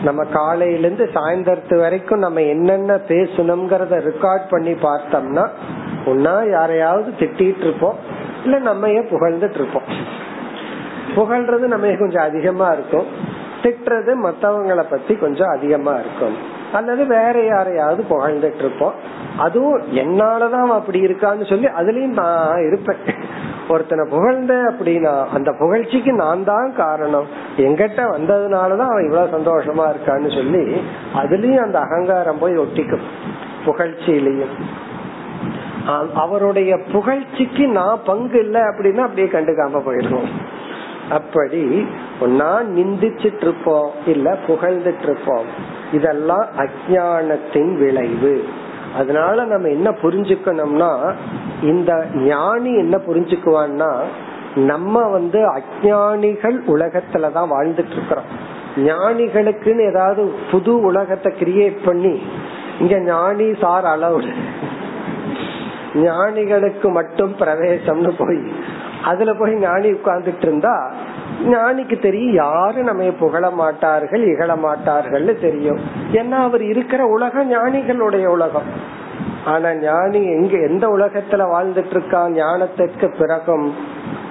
நம்ம 0.02 0.24
காலையிலிருந்து 0.24 1.10
சாயந்தரத்து 1.14 1.78
வரைக்கும் 1.78 2.18
நம்ம 2.18 2.40
என்னென்ன 2.40 2.94
பேசணுங்கிறத 2.94 4.10
ரெக்கார்ட் 4.10 4.48
பண்ணி 4.48 4.72
பார்த்தோம்னா 4.72 5.48
ஒன்னா 6.06 6.50
யாரையாவது 6.50 7.12
திட்டிட்டு 7.18 7.58
இருப்போம் 7.58 7.96
இல்ல 8.44 8.58
நம்ம 8.58 8.88
புகழ்ந்துட்டு 8.88 9.54
இருப்போம். 9.54 10.14
புகழ்றது 11.16 11.66
நம்ம 11.66 11.86
கொஞ்சம் 11.86 12.22
அதிகமா 12.22 12.68
இருக்கும். 12.68 13.25
திட்டுறது 13.62 14.12
மத்தவங்களை 14.24 14.84
பத்தி 14.90 15.14
கொஞ்சம் 15.14 15.48
அதிகமா 15.48 15.94
இருக்கும். 15.94 16.36
அல்லது 16.72 17.06
வேற 17.06 17.44
யாரையாவது 17.44 18.04
புகழ்ந்துட்டு 18.10 18.58
இருப்போம் 18.58 18.94
அதுவும் 19.38 19.82
என்னாலதான் 19.92 20.66
அப்படி 20.78 21.00
இருக்கான்னு 21.00 21.48
சொல்லி 21.48 21.66
அதுலயும் 21.66 22.12
நான் 22.12 22.66
இருப்பேன். 22.66 23.14
ஒருத்தனை 23.68 24.10
புகழ்ந்த 24.10 24.54
அப்படின்னா 24.54 25.24
அந்த 25.34 25.50
புகழ்ச்சிக்கு 25.50 26.12
நான் 26.12 26.44
தான் 26.44 26.74
காரணம். 26.76 27.26
எங்கிட்ட 27.56 28.00
வந்ததுனாலதான் 28.16 28.88
அவன் 28.88 29.04
இவ்வளவு 29.04 29.38
சந்தோஷமா 29.38 29.84
இருக்கான்னு 29.92 30.34
சொல்லி 30.34 30.82
அதுலயும் 31.14 31.62
அந்த 31.62 31.78
அகங்காரம் 31.78 32.38
போய் 32.38 32.58
ஒட்டிக்கும். 32.58 33.06
புகழ்ச்சியிலையும். 33.66 34.54
அவருடைய 36.14 36.76
புகழ்ச்சிக்கு 36.92 37.68
நான் 37.68 37.98
பங்கு 38.04 38.38
இல்லை 38.38 38.60
அப்படின்னா 38.60 38.98
அப்படியே 38.98 39.26
கண்டுக்காம 39.26 39.80
போயிடுவோம். 39.86 40.30
அப்படி 41.10 41.86
ஒன்னா 42.20 42.50
நிந்திச்சிட்டு 42.76 43.40
இருப்போம் 43.40 43.90
இல்ல 44.06 44.38
புகழ்ந்துட்டு 44.46 45.02
இருப்போம் 45.02 45.44
இதெல்லாம் 45.92 46.46
அஜானத்தின் 46.58 47.78
விளைவு. 47.78 48.44
அதனால 48.96 49.44
நம்ம 49.44 49.68
என்ன 49.68 49.90
புரிஞ்சுக்கணும்னா 49.90 51.14
இந்த 51.62 52.06
ஞானி 52.14 52.74
என்ன 52.74 52.96
புரிஞ்சுக்குவான்னா 52.96 54.00
நம்ம 54.54 55.08
வந்து 55.08 55.38
அஜானிகள் 55.38 56.58
உலகத்துலதான் 56.66 57.50
வாழ்ந்துட்டு 57.50 57.90
இருக்கிறோம் 57.90 58.54
ஞானிகளுக்குன்னு 58.76 59.88
ஏதாவது 59.88 60.34
புது 60.50 60.80
உலகத்தை 60.80 61.32
கிரியேட் 61.32 61.76
பண்ணி 61.84 62.22
இங்க 62.80 62.98
ஞானி 62.98 63.54
சார் 63.54 63.84
அளவு 63.84 64.22
ஞானிகளுக்கு 65.94 66.88
மட்டும் 66.90 67.34
பிரவேசம்னு 67.38 68.14
போய் 68.18 68.52
அதுல 69.10 69.32
போய் 69.34 69.54
ஞானி 69.54 69.88
உட்கார்ந்துட்டு 69.92 70.46
இருந்தா 70.48 70.74
ஞானிக்கு 71.46 71.96
தெரியும் 71.98 72.34
யாரு 72.34 72.82
நம்ம 72.82 73.10
புகழ 73.18 73.44
மாட்டார்கள் 73.50 74.22
இகழ 74.32 74.52
மாட்டார்கள் 74.56 75.26
தெரியும். 75.40 75.80
ஏன்னா 76.12 76.38
அவர் 76.48 76.62
இருக்கிற 76.62 77.02
உலகம் 77.06 77.50
ஞானிகளுடைய 77.52 78.26
உலகம். 78.26 78.70
ஆனா 79.44 79.68
ஞானி 79.74 80.20
எங்க 80.36 80.54
எந்த 80.68 80.84
உலகத்துல 80.88 81.42
வாழ்ந்துட்டு 81.52 81.94
இருக்கா 81.94 82.20
ஞானத்திற்கு 82.30 83.06
பிறகும் 83.18 83.66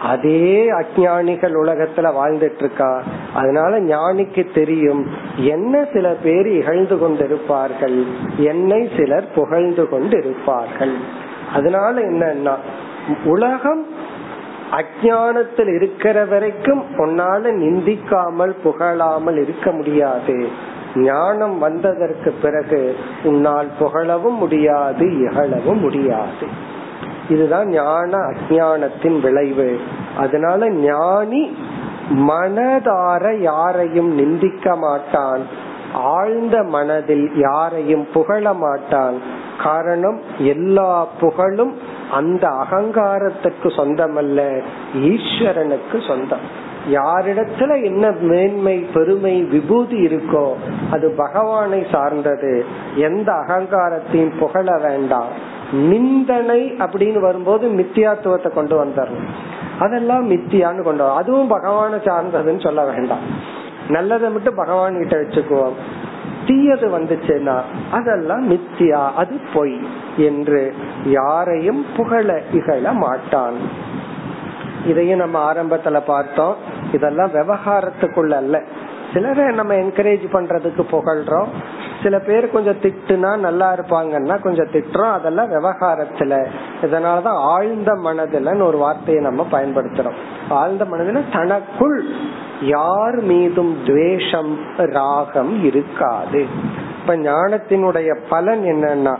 அதே 0.03 0.49
அஜானிகள் 0.79 1.55
உலகத்துல 1.61 2.07
வாழ்ந்துட்டு 2.17 2.61
இருக்கா 2.63 2.89
அதனால 3.33 3.79
ஞானிக்கு 3.91 4.43
தெரியும் 4.53 5.03
என்ன 5.53 5.83
சில 5.93 6.07
பேர் 6.23 6.49
இகழ்ந்து 6.59 6.95
கொண்டிருப்பார்கள் 6.95 7.97
என்னை 8.45 8.81
சிலர் 8.97 9.29
புகழ்ந்து 9.35 9.85
கொண்டு 9.89 10.17
இருப்பார்கள் 10.17 10.95
அதனால 11.53 11.95
என்னன்னா 12.11 12.55
உலகம் 13.25 13.83
அஜானத்தில் 14.71 15.75
இருக்கிற 15.75 16.25
வரைக்கும் 16.25 16.83
உன்னால 16.97 17.51
நிந்திக்காமல் 17.53 18.55
புகழாமல் 18.63 19.41
இருக்க 19.41 19.71
முடியாது. 19.71 20.47
ஞானம் 20.95 21.59
வந்ததற்கு 21.59 22.31
பிறகு 22.41 22.95
உன்னால் 23.23 23.67
புகழவும் 23.79 24.37
முடியாது 24.37 25.05
இகழவும் 25.05 25.79
முடியாது. 25.79 26.47
இதுதான் 27.29 27.67
ஞான 27.67 28.17
அஜானத்தின் 28.17 29.21
விளைவு. 29.21 29.79
அதனால 30.17 30.69
ஞானி 30.69 31.57
மனதார 32.11 33.37
யாரையும் 33.37 34.13
நிந்திக்க 34.13 34.75
மாட்டான். 34.75 35.41
ஆழ்ந்த 35.93 36.63
மனதில் 36.63 37.31
யாரையும் 37.35 38.07
புகழ 38.13 38.53
மாட்டான். 38.53 39.21
காரணம் 39.63 40.21
எல்லா 40.37 41.05
புகழும் 41.19 41.77
அந்த 42.11 42.47
அகங்காரத்துக்கு 42.47 43.63
சொந்தமல்ல 43.63 44.61
ஈஸ்வரனுக்கு 44.95 46.07
சொந்தம். 46.07 46.63
யாரிடத்துல 46.91 47.83
என்ன 47.83 48.11
மேன்மை 48.11 48.79
பெருமை 48.79 49.43
விபூதி 49.43 50.05
இருக்கோ 50.05 50.53
அது 50.91 51.09
பகவானை 51.09 51.85
சார்ந்தது. 51.91 52.65
எந்த 52.95 53.31
அகங்காரத்தையும் 53.31 54.37
புகழ 54.39 54.77
வேண்டாம். 54.77 55.53
நிந்தனை 55.71 56.71
அப்படின்னு 56.71 57.19
வரும்போது 57.19 57.67
மித்தியாத்துவத்தை 57.67 58.53
கொண்டு 58.53 58.85
வந்துடணும். 58.85 59.29
அதெல்லாம் 59.79 60.31
மித்தியான்னு 60.31 60.81
கொண்டு 60.81 61.03
வரும் 61.03 61.17
அதுவும் 61.17 61.47
பகவானை 61.47 61.99
சார்ந்ததுன்னு 61.99 62.63
சொல்ல 62.63 62.85
வேண்டாம். 62.85 63.53
நல்லதை 63.87 64.29
மட்டும் 64.29 64.55
பகவான் 64.55 64.97
கிட்ட 64.97 65.17
வச்சுக்குவோம். 65.17 65.73
தீயது 66.47 66.99
வந்துச்சுன்னா 66.99 67.61
அதெல்லாம் 67.91 68.51
மித்தியா 68.51 69.13
அது 69.15 69.39
பொய் 69.53 69.79
என்று 70.17 70.73
யாரையும் 71.05 71.85
புகழ 71.97 72.41
இகழ 72.53 72.91
மாட்டான். 72.93 73.53
இதையும் 74.85 75.19
நம்ம 75.19 75.53
ஆரம்பத்துல 75.53 76.01
பார்த்தோம். 76.05 76.55
இதெல்லாம் 76.91 77.31
விவகாரத்துக்குள்ள 77.33 78.29
அல்ல. 78.29 78.61
சிலரை 79.15 79.55
நம்ம 79.55 79.73
என்கரேஜ் 79.73 80.25
பண்றதுக்கு 80.33 80.81
புகழ்றோம். 80.91 81.47
சில 82.03 82.19
பேர் 82.19 82.51
கொஞ்சம் 82.51 82.81
திட்டுனா 82.81 83.37
நல்லா 83.37 83.73
இருப்பாங்கன்னா 83.73 84.41
கொஞ்சம் 84.41 84.67
திட்டுறோம். 84.67 85.11
அதெல்லாம் 85.11 85.51
விவகாரத்துல. 85.51 86.45
இதனாலதான் 86.81 87.37
ஆழ்ந்த 87.53 87.91
மனதுலன்னு 87.91 88.63
ஒரு 88.63 88.77
வார்த்தையை 88.77 89.23
நம்ம 89.23 89.47
பயன்படுத்துறோம். 89.51 90.13
ஆழ்ந்த 90.49 90.85
மனதில 90.85 91.21
தனக்குள் 91.31 92.05
யார் 92.61 93.21
மீதும் 93.21 93.77
துவேஷம் 93.85 94.59
ராகம் 94.77 95.63
இருக்காது. 95.63 96.45
இப்ப 97.01 97.17
ஞானத்தினுடைய 97.17 98.19
பலன் 98.29 98.61
என்னன்னா 98.61 99.17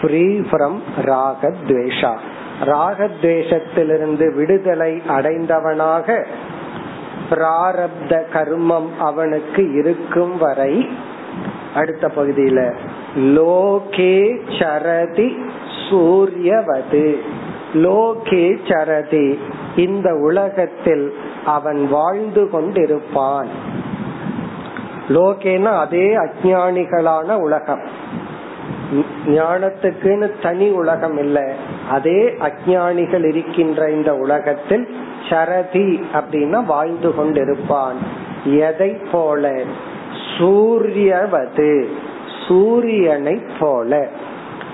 ஃப்ரீ 0.00 0.40
ஃப்ரம் 0.40 0.78
ராகத்வேஷா. 1.02 2.16
ராகத்வேஷத்திலிருந்து 2.62 4.34
விடுதலை 4.34 5.02
அடைந்தவனாக 5.08 6.26
பிராரப்த 7.30 8.22
கர்மம் 8.34 8.96
அவனுக்கு 8.98 9.72
இருக்கும் 9.72 10.38
வரை 10.38 10.88
அடுத்த 11.74 12.10
பகுதியில 12.16 12.72
லோகே 13.16 14.38
சரதி 14.60 15.36
சூரியவது. 15.90 17.16
லோகே 17.74 18.58
சரதி 18.68 19.38
இந்த 19.76 20.14
உலகத்தில் 20.14 21.14
அவன் 21.44 21.88
வாழ்ந்து 21.88 22.44
கொண்டிருப்பான். 22.44 23.46
லோகேனா 25.08 25.78
அதே 25.78 26.16
அஜானிகளான 26.16 27.40
உலகம். 27.40 27.82
ஞானத்துக்குன்னு 29.26 30.30
தனி 30.42 30.68
உலகம் 30.68 31.18
இல்ல 31.18 31.52
அதே 31.90 32.34
அஜானிகள் 32.38 33.24
இருக்கின்ற 33.24 33.90
இந்த 33.90 34.16
உலகத்தில் 34.16 34.88
சரதி 35.30 36.06
அப்படின்னா 36.12 36.64
வாழ்ந்து 36.64 37.08
கொண்டிருப்பான். 37.08 37.96
எதை 38.44 38.90
போல? 38.90 39.62
சூரியவது. 40.38 41.86
சூரியனை 42.48 43.42
போல. 43.58 44.08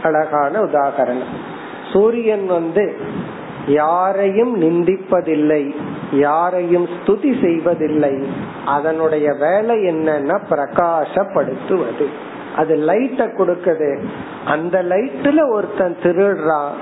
அழகான 0.02 0.60
உதாகரணம். 0.60 1.34
சூரியன் 1.92 2.46
வந்து 2.46 2.96
யாரையும் 3.66 4.60
நிந்திப்பதில்லை 4.62 5.74
யாரையும் 6.12 6.88
ஸ்துதி 6.88 7.40
செய்வதில்லை. 7.42 8.26
அதனுடைய 8.66 9.32
வேலை 9.32 9.76
என்னன்னா 9.76 10.40
பிரகாசப்படுத்துவது. 10.50 12.06
அது 12.56 12.76
லைட்ட 12.76 13.28
கொடுக்குது. 13.36 14.00
அந்த 14.44 14.82
லைட்ல 14.82 15.50
ஒருத்தன் 15.50 15.96
திருடுறான். 16.02 16.72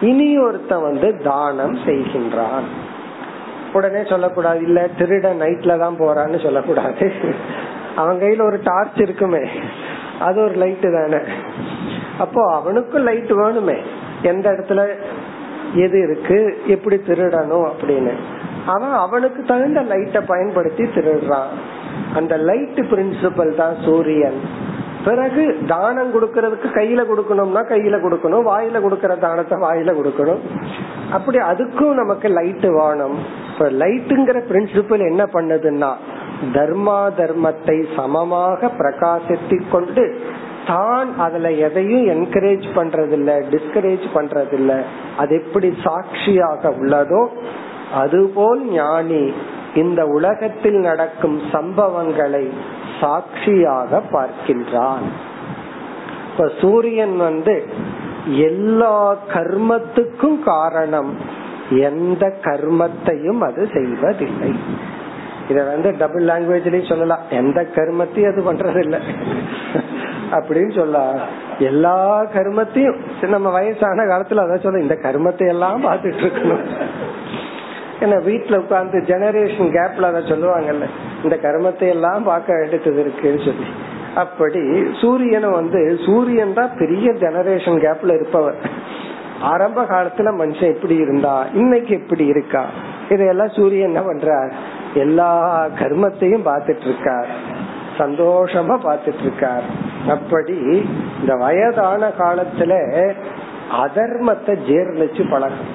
இனி 0.00 0.38
ஒருத்தன் 0.38 0.82
வந்து 0.82 1.20
தானம் 1.24 1.74
செய்கின்றான். 1.74 2.66
உடனே 3.72 4.04
சொல்லக்கூடாது 4.04 4.62
இல்ல 4.62 4.88
திருட 4.98 5.28
நைட்ல 5.42 5.78
தான் 5.78 5.98
போறான்னு 5.98 6.42
சொல்லக்கூடாது. 6.42 7.12
அவன் 7.96 8.20
கையில 8.20 8.42
ஒரு 8.42 8.60
டார்ச் 8.62 9.00
இருக்குமே 9.00 9.48
அது 10.20 10.42
ஒரு 10.42 10.54
லைட்டு 10.54 10.92
தானே. 10.92 11.24
அப்போ 12.18 12.54
அவனுக்கும் 12.54 13.02
லைட் 13.02 13.32
வேணுமே 13.32 13.76
எந்த 14.22 14.50
இடத்துல 14.50 14.94
எது 15.74 16.02
இருக்கு 16.02 16.58
எப்படி 16.66 16.96
திருடணும் 16.96 17.70
அப்படின்னு. 17.70 18.12
அவன் 18.66 18.92
அவனுக்கு 18.92 19.42
தகுந்த 19.42 19.82
லைட்டை 19.82 20.22
பயன்படுத்தி 20.26 20.82
திருடுறான். 20.82 21.52
அந்த 22.14 22.36
லைட் 22.36 22.78
பிரின்சிபல் 22.78 23.54
தான் 23.54 23.74
சூரியன். 23.84 24.40
பிறகு 25.06 25.42
தானம் 25.72 26.12
கொடுக்கறதுக்கு 26.14 26.68
கையில 26.78 27.00
கொடுக்கணும்னா 27.10 27.62
கையில 27.72 27.96
கொடுக்கணும் 28.04 28.46
வாயில 28.50 28.76
கொடுக்கற 28.84 29.12
தானத்தை 29.24 29.56
வாயில 29.64 29.90
கொடுக்கணும். 29.98 30.40
அப்படி 31.16 31.38
அதுக்கும் 31.50 31.98
நமக்கு 32.00 32.28
லைட் 32.38 32.66
வேணும். 32.78 33.16
இப்ப 33.50 33.68
லைட்டுங்கிற 33.82 34.38
பிரின்சிபல் 34.50 35.04
என்ன 35.10 35.24
பண்ணுதுன்னா 35.34 35.90
தர்மா 36.56 37.00
தர்மத்தை 37.20 37.76
சமமாக 37.98 38.70
பிரகாசித்து 38.80 39.56
கொண்டு 39.74 40.04
தான் 40.70 41.10
அதுல 41.24 41.50
எதையும் 41.66 42.06
என்கரேஜ் 42.14 42.66
பண்றதில்ல 42.78 43.30
டிஸ்கரேஜ் 43.52 44.06
பண்றதில்ல. 44.16 44.72
அது 45.22 45.34
எப்படி 45.42 45.68
சாட்சியாக 45.84 46.72
உள்ளதோ 46.80 47.22
அதுபோல் 48.02 48.64
ஞானி 48.78 49.24
இந்த 49.82 50.00
உலகத்தில் 50.16 50.78
நடக்கும் 50.88 51.38
சம்பவங்களை 51.54 52.44
சாட்சியாக 53.00 54.02
பார்க்கின்றான். 54.12 55.06
இப்ப 56.30 56.50
சூரியன் 56.60 57.16
வந்து 57.16 57.54
எல்லா 58.26 59.16
கர்மத்துக்கும் 59.32 60.38
காரணம். 60.44 61.10
எந்த 61.70 62.24
கர்மத்தையும் 62.42 63.38
அது 63.38 63.68
செய்வதில்லை. 63.72 64.54
இத 65.48 65.62
வந்து 65.62 65.96
டபுள் 65.98 66.24
லாங்குவேஜ்லயும் 66.24 66.88
சொல்லலாம். 66.88 67.24
எந்த 67.30 67.60
கர்மத்தையும் 67.74 68.30
அது 68.32 68.42
பண்றது 68.52 68.78
இல்லை 68.78 69.00
அப்படின்னு 70.30 70.72
சொல்ல 70.76 71.02
எல்லா 71.58 72.22
கர்மத்தையும் 72.34 72.96
நம்ம 73.26 73.50
வயசான 73.50 74.04
காலத்துல 74.04 74.44
அதான் 74.44 74.64
சொல்ல 74.64 74.80
இந்த 74.80 74.98
கர்மத்தை 75.02 75.46
எல்லாம் 75.48 75.84
பாத்துட்டு 75.84 76.24
இருக்கணும். 76.26 76.64
ஏன்னா 78.00 78.16
வீட்டுல 78.22 78.56
உட்கார்ந்து 78.56 78.98
ஜெனரேஷன் 79.00 79.70
கேப்ல 79.76 80.10
அதை 80.10 80.22
சொல்லுவாங்கல்ல 80.22 80.86
இந்த 81.24 81.36
கர்மத்தை 81.42 81.86
எல்லாம் 81.88 82.24
பார்க்க 82.24 82.58
வேண்டியது 82.58 83.00
இருக்குன்னு 83.00 83.38
சொல்லி. 83.38 83.68
அப்படி 84.14 84.92
சூரியனை 85.00 85.48
வந்து 85.50 85.98
சூரியன் 86.06 86.52
தான் 86.52 86.76
பெரிய 86.78 87.12
ஜெனரேஷன் 87.12 87.78
கேப்ல 87.78 88.14
இருப்பவர். 88.14 88.58
ஆரம்ப 89.40 89.82
காலத்துல 89.82 90.30
மனுஷன் 90.38 90.74
எப்படி 90.74 90.94
இருந்தா 90.94 91.46
இன்னைக்கு 91.54 91.94
எப்படி 91.94 92.26
இருக்கா? 92.26 92.64
இதையெல்லாம் 93.08 93.48
சூரியன் 93.48 93.88
என்ன 93.88 94.00
பண்றார்? 94.00 94.52
எல்லா 94.94 95.30
கர்மத்தையும் 95.78 96.46
பார்த்துட்டு 96.46 96.86
இருக்கார் 96.86 97.30
சந்தோஷமா 97.98 98.76
பார்த்துட்டு 98.86 99.22
இருக்கார் 99.22 99.66
அப்படி 100.08 100.56
இந்த 101.20 101.34
வயதான 101.34 102.08
காலத்துல 102.18 102.72
அதர்மத்தை 103.84 104.54
ஜீர்ணிச்சு 104.68 105.30
பழகும் 105.30 105.72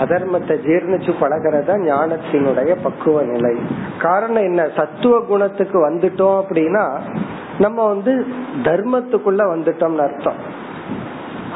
அதர்மத்தை 0.00 0.54
ஜீர்ணிச்சு 0.66 1.12
பழகிறதா 1.20 1.74
ஞானத்தினுடைய 1.88 2.76
பக்குவ 2.82 3.22
நிலை. 3.22 3.56
காரணம் 3.98 4.42
என்ன? 4.42 4.68
சத்துவ 4.76 5.20
குணத்துக்கு 5.20 5.90
வந்துட்டோம் 5.90 6.42
அப்படின்னா 6.42 6.84
நம்ம 7.58 7.86
வந்து 7.86 8.26
தர்மத்துக்குள்ள 8.62 9.42
வந்துட்டோம்னு 9.54 10.04
அர்த்தம். 10.08 10.64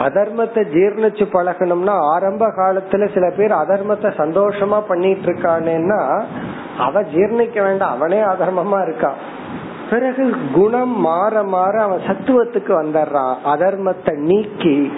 அதர்மத்தை 0.00 0.62
ஜீர்ணிச்சு 0.74 1.24
பழகணும்னா 1.32 1.94
ஆரம்ப 2.00 2.46
காலத்துல 2.46 3.12
சில 3.14 3.30
பேர் 3.36 3.50
அதர்மத்தை 3.50 4.10
சந்தோஷமா 4.16 4.80
பண்ணிட்டு 4.88 5.32
இருக்கானேன்னா 5.32 6.22
அவ 6.78 7.02
ஜீர்ணிக்க 7.02 7.62
வேண்டாம். 7.62 7.90
அவனே 7.90 8.20
அதர்மமா 8.20 8.78
இருக்கான். 8.86 9.18
பிறகு 9.90 10.34
குணம் 10.52 11.00
மாற 11.00 11.42
மாற 11.42 11.82
அவன் 11.82 12.00
சத்துவத்துக்கு 12.06 12.72
வந்துடுறான். 12.82 13.34
அதர்மத்தை 13.44 14.16
நீக்கி 14.16 14.92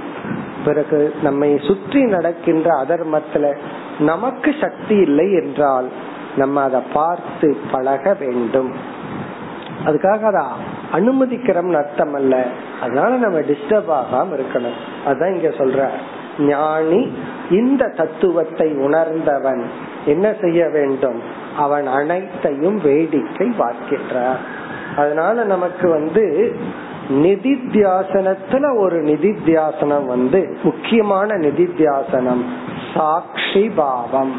பிறகு 0.64 1.14
நம்மை 1.22 1.60
சுற்றி 1.62 2.04
நடக்கின்ற 2.04 2.84
அதர்மத்துல 2.84 3.56
நமக்கு 3.98 4.54
சக்தி 4.60 4.96
இல்லை 4.96 5.32
என்றால் 5.32 5.88
நம்ம 6.36 6.62
அதை 6.62 6.80
பார்த்து 6.92 7.56
பழக 7.70 8.16
வேண்டும். 8.20 8.72
அதுக்காக 9.84 10.22
அதை 10.22 10.44
அனுமதிக்கிறோம்னு 10.92 11.76
அர்த்தம் 11.76 12.14
அல்ல 12.14 12.46
அதனால 12.82 13.16
நம்ம 13.16 13.38
டிஸ்டர்ப் 13.38 13.92
ஆகாம 14.00 14.26
இருக்கணும். 14.38 14.78
அதான் 15.06 15.34
இங்க 15.34 15.48
சொல்ற. 15.48 15.88
ஞானி 16.38 17.12
இந்த 17.50 17.92
தத்துவத்தை 17.96 18.72
உணர்ந்தவன் 18.72 19.64
என்ன 20.04 20.34
செய்ய 20.40 20.68
வேண்டும்? 20.68 21.20
அவன் 21.58 21.86
அனைத்தையும் 21.86 22.80
வேடிக்கை 22.82 23.52
பார்க்கின்றார். 23.58 24.40
அதனால 24.96 25.44
நமக்கு 25.44 25.88
வந்து 25.88 26.56
நிதித்தியாசனத்துல 27.08 28.76
ஒரு 28.76 29.02
நிதித்தியாசனம் 29.02 30.06
வந்து 30.06 30.56
முக்கியமான 30.62 31.34
நிதித்தியாசனம். 31.34 32.42
சாட்சி 32.94 33.68
பாவம். 33.68 34.32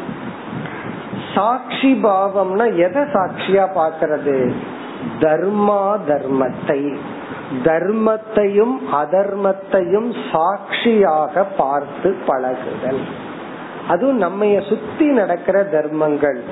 சாட்சி 1.34 2.00
பாவம்னா 2.02 2.76
எதை 2.76 3.02
சாட்சியா 3.02 3.68
பாக்கிறது 3.76 4.52
தர்மா 5.20 5.98
தர்மத்தை. 6.08 6.96
தர்மத்தையும் 7.64 8.78
அதர்மத்தையும் 8.92 10.14
சாட்சியாக 10.32 11.44
பார்த்து 11.44 12.16
பழகுதல். 12.26 13.00
அதுவும் 13.88 14.16
நம்ம 14.16 14.60
சுத்தி 14.68 15.06
நடக்கிற 15.06 15.62
தர்மங்கள். 15.62 16.42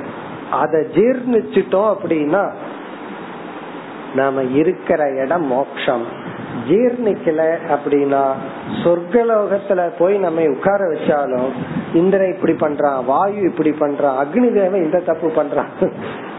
அதை 0.50 0.80
ஜீர்ணிச்சிட்டோம் 0.80 1.94
அப்படின்னா 1.94 2.50
நாம 4.14 4.42
இருக்கிற 4.52 5.02
இடம் 5.16 5.46
மோக்ஷம் 5.48 6.04
ஜீர்ணிக்கல 6.68 7.42
அப்படின்னா 7.74 8.22
சொர்க்கலோகத்துல 8.82 9.80
போய் 9.98 10.16
நம்ம 10.18 10.44
உட்கார 10.50 10.80
வச்சாலும் 10.90 11.48
இந்திரன் 11.92 12.32
இப்படி 12.34 12.54
பண்றான் 12.56 12.98
வாயு 13.04 13.40
இப்படி 13.42 13.70
பண்றான் 13.80 14.18
அக்னி 14.22 14.50
தேவன் 14.52 14.84
இந்த 14.84 15.00
தப்பு 15.02 15.30
பண்றான் 15.36 15.72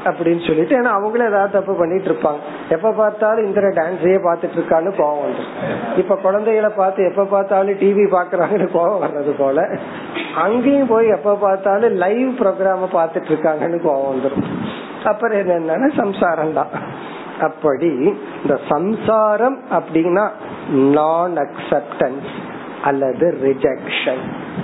அப்படின்னு 0.03 0.41
சொல்லிட்டு 0.47 0.73
ஏன்னா 0.75 0.93
அவங்களும் 0.93 1.27
ஏதாவது 1.27 1.51
தப்பு 1.51 1.73
பண்ணிட்டு 1.73 2.09
இருப்பாங்க. 2.09 2.39
எப்ப 2.69 2.89
பார்த்தாலும் 2.93 3.45
இந்திர 3.45 3.67
டான்ஸையே 3.77 4.17
பாத்துட்டு 4.25 4.57
இருக்கான்னு 4.57 4.91
கோவம் 4.97 5.21
வந்துடும் 5.21 5.53
இப்ப 5.97 6.17
குழந்தைகளை 6.17 6.71
பார்த்து 6.71 7.05
எப்ப 7.05 7.25
பார்த்தாலும் 7.25 7.79
டிவி 7.79 8.05
பாக்குறாங்கன்னு 8.11 8.67
கோவம் 8.73 9.03
வர்றது 9.05 9.33
போல 9.37 9.63
அங்கேயும் 10.43 10.91
போய் 10.91 11.07
எப்ப 11.09 11.37
பார்த்தாலும் 11.37 11.95
லைவ் 11.97 12.31
ப்ரோக்ராம 12.41 12.89
பாத்துட்டு 12.93 13.31
இருக்காங்கன்னு 13.31 13.79
கோவம் 13.81 14.11
வந்துடும் 14.11 14.45
அப்புறம் 15.05 15.39
என்னன்னா 15.57 15.89
சம்சாரம் 15.95 16.53
தான் 16.53 16.73
அப்படி 17.41 17.87
இந்த 17.87 18.59
சம்சாரம் 18.69 19.59
அப்படின்னா 19.71 20.29
நான் 20.71 21.33
அக்செப்டன்ஸ் 21.37 22.31
அல்லது 22.83 23.37
ரிஜெக்ஷன் 23.43 24.17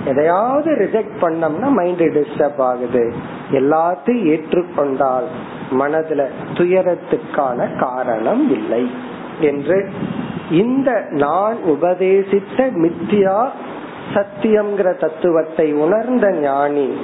எதையாவது 0.04 0.70
ரிஜெக்ட் 0.70 1.16
பண்ணோம்னா 1.20 1.68
மைண்ட் 1.68 2.02
டிஸ்டர்ப் 2.02 2.60
ஆகுது. 2.60 3.12
எல்லாத்தையும் 3.50 4.24
ஏற்றுக்கொண்டால் 4.24 5.24
மனதுல 5.70 6.28
துயரத்துக்கான 6.54 7.78
காரணம் 7.78 8.50
இல்லை 8.50 8.90
என்று 9.40 9.90
இந்த 10.50 11.06
நான் 11.10 11.56
உபதேசித்த 11.56 12.58
மித்தியா 12.58 13.48
சத்தியம்ங்கிற 14.14 14.98
தத்துவத்தை 14.98 15.72
உணர்ந்த 15.72 16.30
ஞானி 16.30 16.96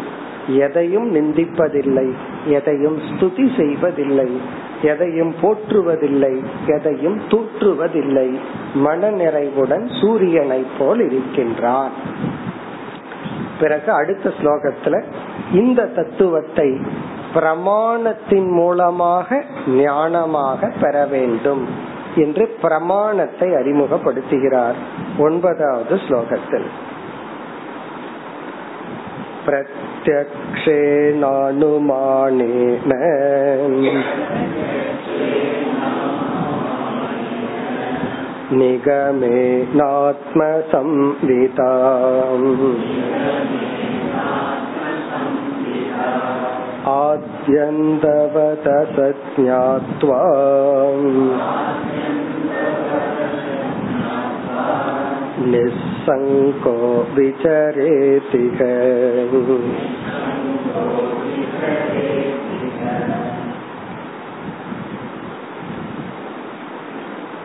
எதையும் 0.49 1.15
நிந்திப்பதில்லை 1.15 2.13
எதையும் 2.47 2.99
ஸ்துதி 2.99 3.57
செய்வதில்லை 3.57 4.41
எதையும் 4.83 5.35
போற்றுவதில்லை 5.43 6.45
எதையும் 6.67 7.21
தூற்றுவதில்லை. 7.29 8.39
மன 8.75 9.11
நிறைவுடன் 9.11 9.91
சூரியனை 10.01 10.67
போல் 10.79 11.01
இருக்கின்றார் 11.01 11.91
பிறகு 13.61 13.93
அடுத்த 13.93 14.33
ஸ்லோகத்துல 14.43 15.03
இந்த 15.53 15.87
தத்துவத்தை 15.87 16.81
பிரமாணத்தின் 17.35 18.53
மூலமாக 18.53 19.45
ஞானமாக 19.67 20.73
பெற 20.81 21.07
வேண்டும் 21.07 21.67
என்று 22.15 22.57
பிரமாணத்தை 22.63 23.51
அறிமுகப்படுத்துகிறார் 23.51 24.75
ஒன்பதாவது 25.19 26.01
ஸ்லோகத்தில். 26.09 26.65
प्रत्यक्षेणानुमानेन 30.06 31.22
निगमेनात्मसंविता 38.60 39.62
आद्यन्तवत 46.92 48.68
सज्ञात्वा 48.96 50.22
निस्सङ्को 55.52 56.76
विचरेति 57.16 58.44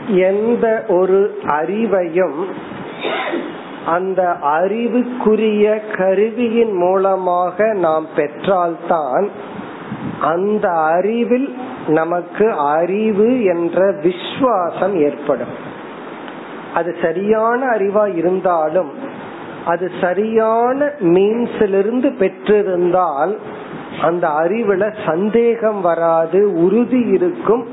எந்த 0.08 0.86
ஒரு 0.88 1.38
அறிவையும் 1.43 2.39
அந்த 3.86 4.32
அறிவுக்குரிய 4.32 5.82
கருவியின் 5.97 6.74
மூலமாக 6.74 7.74
நாம் 7.74 8.08
பெற்றால்தான் 8.16 9.30
அந்த 10.22 10.70
அறிவில் 10.70 11.56
நமக்கு 11.88 12.52
அறிவு 12.52 13.43
என்ற 13.43 13.91
விஸ்வாசம் 13.91 14.95
ஏற்படும். 15.02 15.54
அது 16.74 16.95
சரியான 17.02 17.66
அறிவா 17.66 18.16
இருந்தாலும் 18.16 19.11
அது 19.66 19.91
சரியான 20.01 20.91
மீன்ஸிலிருந்து 21.01 22.09
பெற்றிருந்தால் 22.20 23.38
அந்த 24.01 24.28
அறிவுல 24.28 24.93
சந்தேகம் 25.05 25.82
வராது 25.82 26.53
உறுதி 26.53 26.99
இருக்கும். 26.99 27.68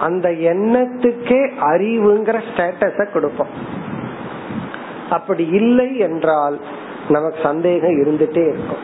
அந்த 0.00 0.28
எண்ணத்துக்கே 0.30 1.50
அறிவுங்கிற 1.60 2.40
ஸ்டேட்டஸ 2.48 3.12
கொடுப்போம். 3.12 3.48
அப்படி 5.10 5.46
இல்லை 5.46 5.98
என்றால் 5.98 6.60
நமக்கு 7.08 7.38
சந்தேகம் 7.42 7.96
இருந்துட்டே 8.02 8.44
இருக்கும். 8.48 8.82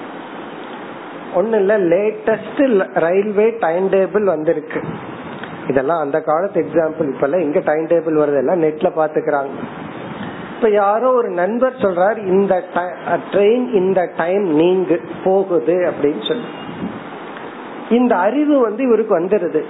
ஒண்ணு 1.36 1.54
இல்ல 1.54 1.78
லேட்டஸ்ட் 1.78 2.86
ரயில்வே 2.92 3.56
டைம் 3.60 3.88
டேபிள் 3.88 4.24
வந்திருக்கு. 4.24 4.82
இதெல்லாம் 5.68 5.98
அந்த 5.98 6.20
காலத்து 6.20 6.64
எக்ஸாம்பிள் 6.64 7.08
இப்ப 7.08 7.26
எல்லாம் 7.26 7.40
எங்க 7.40 7.60
டைம் 7.64 7.86
டேபிள் 7.86 8.20
வருது 8.22 8.36
எல்லாம் 8.36 8.62
நெட்ல 8.62 8.90
பாத்துக்கிறாங்க. 8.96 9.52
இப்ப 10.58 10.70
யாரோ 10.70 11.08
ஒரு 11.12 11.28
நண்பர் 11.30 11.74
சொல்றாரு 11.74 12.20
இந்த 12.26 12.54
ட்ரெயின் 13.32 13.66
இந்த 13.72 14.08
டைம் 14.16 14.46
நீங்க 14.54 14.96
போகுது 15.24 15.74
அப்படின்னு 15.90 16.28
சொல்லி. 16.28 16.48
இந்த 17.90 18.16
அறிவு 18.16 18.58
வந்து 18.60 18.82
இவருக்கு 18.86 19.14
வந்துருது. 19.20 19.62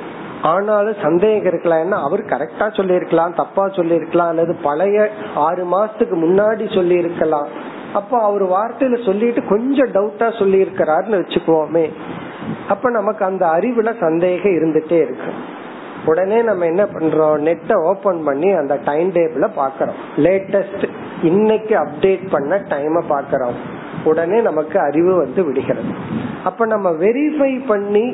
ஆனாலும் 0.42 1.02
சந்தேகம் 1.02 1.46
இருக்கலாம். 1.46 2.04
அவர் 2.06 2.22
கரெக்டா 2.24 2.66
சொல்லியிருக்கலாம் 2.74 3.34
தப்பா 3.34 3.68
சொல்லியிருக்கலாம் 3.68 4.28
அல்லது 4.28 4.54
பழைய 4.62 5.10
ஆறு 5.34 5.64
மாசத்துக்கு 5.66 6.16
முன்னாடி 6.24 6.74
சொல்லி 6.74 6.96
இருக்கலாம் 6.96 7.48
அப்போ 7.94 8.22
அவர் 8.22 8.44
வார்த்தையில 8.44 9.04
சொல்லிட்டு 9.04 9.44
கொஞ்சம் 9.44 9.92
டவுட்டா 9.92 10.38
சொல்லி 10.38 10.62
இருக்கிறாருன்னு 10.62 11.20
வச்சுக்குவோமே. 11.20 11.84
அப்ப 12.68 12.90
நமக்கு 12.90 13.24
அந்த 13.24 13.46
அறிவுல 13.46 13.94
சந்தேகம் 14.00 14.52
இருந்துட்டே 14.52 14.98
இருக்கு. 15.06 15.32
உடனே 16.08 16.38
நம்ம 16.42 16.64
என்ன 16.64 16.84
பண்றோம்? 16.84 17.40
நெட்டை 17.48 17.76
ஓபன் 17.82 18.20
பண்ணி 18.24 18.50
அந்த 18.52 18.74
டைம் 18.84 19.08
டேபிள 19.12 19.46
பாக்கிறோம் 19.56 19.98
லேட்டஸ்ட் 20.16 20.84
இன்னைக்கு 21.22 21.74
அப்டேட் 21.78 22.26
பண்ண 22.30 22.56
டைம 22.68 23.02
பாக்கிறோம் 23.08 23.58
உடனே 24.04 24.38
நமக்கு 24.40 24.76
அறிவு 24.80 25.12
வந்து 25.16 25.40
விடுகிறது. 25.44 25.92
அப்ப 26.44 26.66
நம்ம 26.66 26.88
வெரிஃபை 26.90 27.52
பண்ணி 27.66 28.04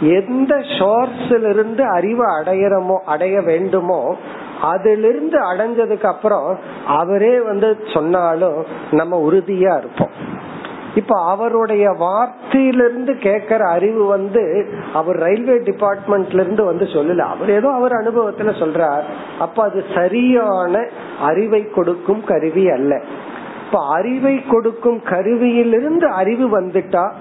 எந்த 0.00 0.54
ஷோர்ஸ்ல 0.78 1.48
இருந்து 1.48 1.82
அறிவை 1.88 2.26
அடையறமோ 2.40 2.96
அடைய 3.06 3.36
வேண்டுமோ 3.40 4.00
அதிலிருந்து 4.62 5.38
அடைஞ்சதுக்கு 5.52 6.06
அப்புறம் 6.06 6.48
அவரே 6.86 7.34
வந்து 7.40 7.68
சொன்னாலும் 7.94 8.58
நம்ம 8.90 9.20
உறுதியா 9.28 9.74
இருப்போம். 9.78 10.14
இப்ப 10.96 11.24
அவருடைய 11.24 11.90
வார்த்தையிலிருந்து 11.90 13.12
கேக்குற 13.20 13.58
அறிவு 13.68 14.04
வந்து 14.04 14.68
அவர் 14.92 15.16
ரயில்வே 15.16 15.54
டிபார்ட்மெண்ட்ல 15.54 16.40
இருந்து 16.40 16.64
வந்து 16.64 16.84
சொல்லல. 16.84 17.18
அவர் 17.18 17.50
ஏதோ 17.50 17.70
அவர் 17.70 17.92
அனுபவத்துல 17.92 18.48
சொல்றார். 18.48 19.02
அப்ப 19.38 19.62
அது 19.62 19.84
சரியான 19.94 20.88
அறிவை 21.20 21.70
கொடுக்கும் 21.70 22.24
கருவி 22.24 22.70
அல்ல. 22.70 23.02
இப்ப 23.66 23.78
அறிவை 23.88 24.42
கொடுக்கும் 24.42 25.02
கருவியிலிருந்து 25.04 26.04
அறிவு 26.04 26.60
வந்துட்டா 26.60 27.12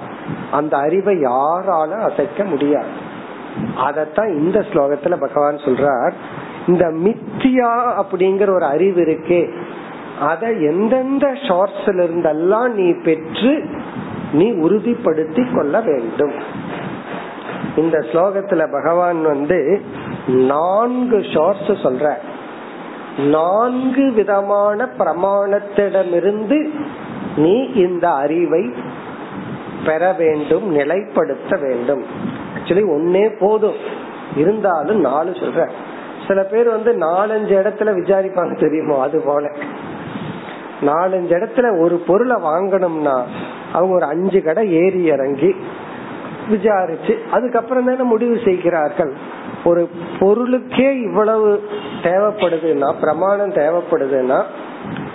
அந்த 0.51 0.78
அறிவை 0.78 1.15
யாரால 1.15 1.91
அசைக்க 1.91 2.43
முடியாது. 2.43 3.03
அதத்தான் 3.78 4.38
இந்த 4.38 4.59
ஸ்லோகத்துல 4.59 5.19
பகவான் 5.19 5.55
சொல்றார். 5.55 6.11
இந்த 6.67 6.86
மித்தியா 6.88 8.03
அப்படிங்கிற 8.03 8.49
ஒரு 8.53 8.65
அறிவு 8.65 9.01
இருக்கே. 9.01 9.53
அதை 10.20 10.63
எந்தெந்த 10.63 11.28
ஷார்ட்ஸ்ல 11.28 12.03
இருந்தெல்லாம் 12.03 12.72
நீ 12.72 12.93
பெற்று 12.93 13.66
நீ 14.34 14.51
உறுதிப்படுத்தி 14.51 15.55
கொள்ள 15.55 15.82
வேண்டும். 15.82 16.32
இந்த 17.76 17.99
ஸ்லோகத்துல 17.99 18.72
பகவான் 18.72 19.22
வந்து 19.22 19.82
நான்கு 20.28 21.26
ஷார்ட்ஸ் 21.34 21.70
சொல்ற. 21.70 22.13
நான்கு 23.18 24.11
விதமான 24.11 24.89
பிரமாணத்திடமிருந்து 24.99 26.70
நீ 27.36 27.63
இந்த 27.63 28.11
அறிவை 28.11 28.74
பெற 29.86 30.13
வேண்டும் 30.18 30.78
நிலைப்படுத்த 30.78 31.61
வேண்டும். 31.61 32.03
ஆக்சுவலி 32.55 32.84
ஒன்னே 32.89 33.38
போதும். 33.39 33.76
இருந்தாலும் 34.36 34.99
நாலு 34.99 35.32
சொல்ற. 35.32 35.70
சில 36.28 36.43
பேர் 36.43 36.70
வந்து 36.70 36.91
நாலஞ்சு 36.91 37.53
இடத்துல 37.53 37.93
விசாரிப்பாங்க 37.93 38.59
தெரியுமோ? 38.59 39.01
அது 39.01 39.22
போல. 39.22 39.51
நாலஞ்சு 40.82 41.34
இடத்துல 41.38 41.80
ஒரு 41.80 41.95
பொருளை 41.97 42.36
வாங்கணும்னா 42.36 43.23
அவங்க 43.73 43.93
ஒரு 43.95 44.05
அஞ்சு 44.05 44.43
கடை 44.43 44.71
ஏறி 44.71 45.03
இறங்கி 45.03 45.55
விசாரிச்சு 46.49 47.19
அதுக்கப்புறம் 47.32 47.86
தானே 47.86 48.01
முடிவு 48.01 48.39
செய்கிறார்கள். 48.45 49.13
ஒரு 49.63 49.89
பொருளுக்கே 50.19 51.01
இவ்வளவு 51.01 51.63
தேவைப்படுதுன்னா 52.01 52.93
பிரமாணம் 52.99 53.53
தேவைப்படுதுன்னா 53.53 54.43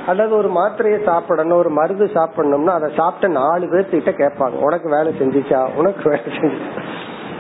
அல்லது 0.07 0.37
ஒரு 0.37 0.49
மாத்திரையை 0.49 1.05
சாப்பிடணும் 1.05 1.59
ஒரு 1.59 1.71
மருந்து 1.71 2.05
சாப்பிடணும்னா 2.05 2.67
அதை 2.67 2.93
சாப்பிட்ட 2.97 3.41
நாலு 3.41 3.69
பேர் 3.69 4.05
கேட்பாங்க. 4.05 4.57
உனக்கு 4.61 4.91
வேலை 4.91 5.13
செஞ்சுச்சா? 5.19 5.69
உனக்கு 5.77 6.11
வேலை 6.11 6.25
செஞ்சுச்சா 6.25 6.83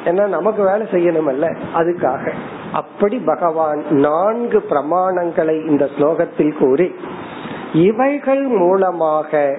ஏன்னா 0.04 0.26
நமக்கு 0.26 0.62
வேலை 0.62 0.86
செய்யணும் 0.86 1.28
அல்ல 1.28 1.46
அதுக்காக. 1.74 2.32
அப்படி 2.72 3.18
பகவான் 3.18 3.84
நான்கு 3.90 4.64
பிரமாணங்களை 4.70 5.66
இந்த 5.66 5.88
ஸ்லோகத்தில் 5.98 6.58
கூறி 6.58 6.94
இவைகள் 7.72 8.42
மூலமாக 8.42 9.58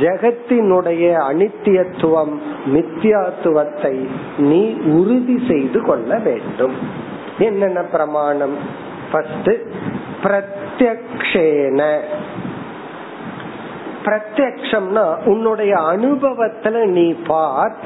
ஜெகத்தினுடைய 0.00 1.20
அனித்தியத்துவம் 1.30 2.38
நித்தியத்துவத்தை 2.66 4.08
நீ 4.38 4.72
உறுதி 4.72 5.44
செய்து 5.48 5.82
கொள்ள 5.82 6.18
வேண்டும். 6.18 6.74
என்னென்ன 7.38 7.82
பிரமாணம்? 7.82 8.56
ஃபர்ஸ்ட் 9.12 9.50
பிரத்யக்ஷேன. 10.22 12.00
பிரத்யக்ஷம்னா 14.04 15.24
உன்னுடைய 15.24 15.76
அனுபவத்துல 15.76 16.84
நீ 16.84 17.12
பார் 17.26 17.76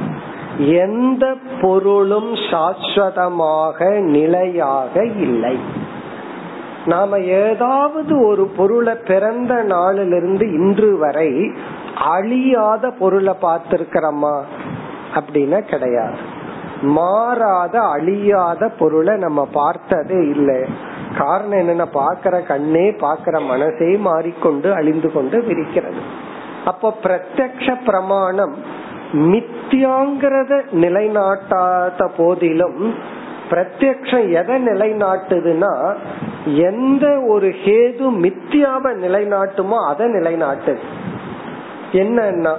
எந்த 0.58 1.34
பொருளும் 1.60 2.34
சாஸ்வதமாக 2.34 4.00
நிலையாக 4.00 5.04
இல்லை. 5.04 5.58
நாம 6.86 7.18
ஏதாவது 7.18 8.26
ஒரு 8.26 8.46
பொருளை 8.56 8.94
பிறந்த 8.94 9.62
நாளிலிருந்து 9.62 10.52
இன்று 10.52 10.98
வரை 10.98 11.52
அழியாத 11.94 12.90
பொருளை 12.90 13.34
பார்த்திருக்கிறோமா? 13.42 14.40
அப்படின்னா 15.14 15.60
கிடையாது. 15.60 16.16
மாறாத 16.82 17.80
அழியாத 17.80 18.68
பொருளை 18.68 19.16
நம்ம 19.16 19.48
பார்த்ததே 19.52 20.20
இல்லை. 20.28 20.90
காரணம் 21.18 21.58
என்னன்னா 21.58 21.86
பாக்குற 21.94 22.46
கண்ணே 22.46 22.90
பாக்குற 22.90 23.46
மனசே 23.46 23.96
மாறிக்கொண்டு 23.96 24.74
அழிந்து 24.74 25.12
கொண்டு 25.12 25.38
விரிக்கிறது 25.38 26.00
அப்போ 26.64 26.96
பிரத்யக்ஷ 27.02 27.76
பிரமாணம் 27.84 28.54
மித்தியாங்கிறத 29.12 30.62
நிலைநாட்டாத 30.72 32.08
போதிலும் 32.16 32.94
பிரத்யக்ஷம் 33.50 34.30
எதை 34.30 34.66
நிலைநாட்டுதுன்னா 34.66 35.94
எந்த 36.44 37.20
ஒரு 37.28 37.48
ஹேது 37.48 38.06
மித்தியாவை 38.22 38.92
நிலைநாட்டுமோ 39.04 39.88
அதை 39.88 40.06
நிலைநாட்டு. 40.06 40.78
என்னன்னா 41.92 42.54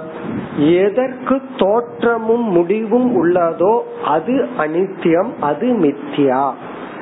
எதற்கு 0.80 1.40
தோற்றமும் 1.56 2.44
முடிவும் 2.44 3.24
உள்ளதோ 3.24 3.80
அது 4.04 4.48
அனித்தியம் 4.58 5.32
அது 5.40 5.66
மித்தியா. 5.66 6.52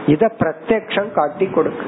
இத 0.06 0.32
பிரத்யக்ஷம் 0.38 1.12
காட்டி 1.12 1.46
கொடுக்கு. 1.46 1.86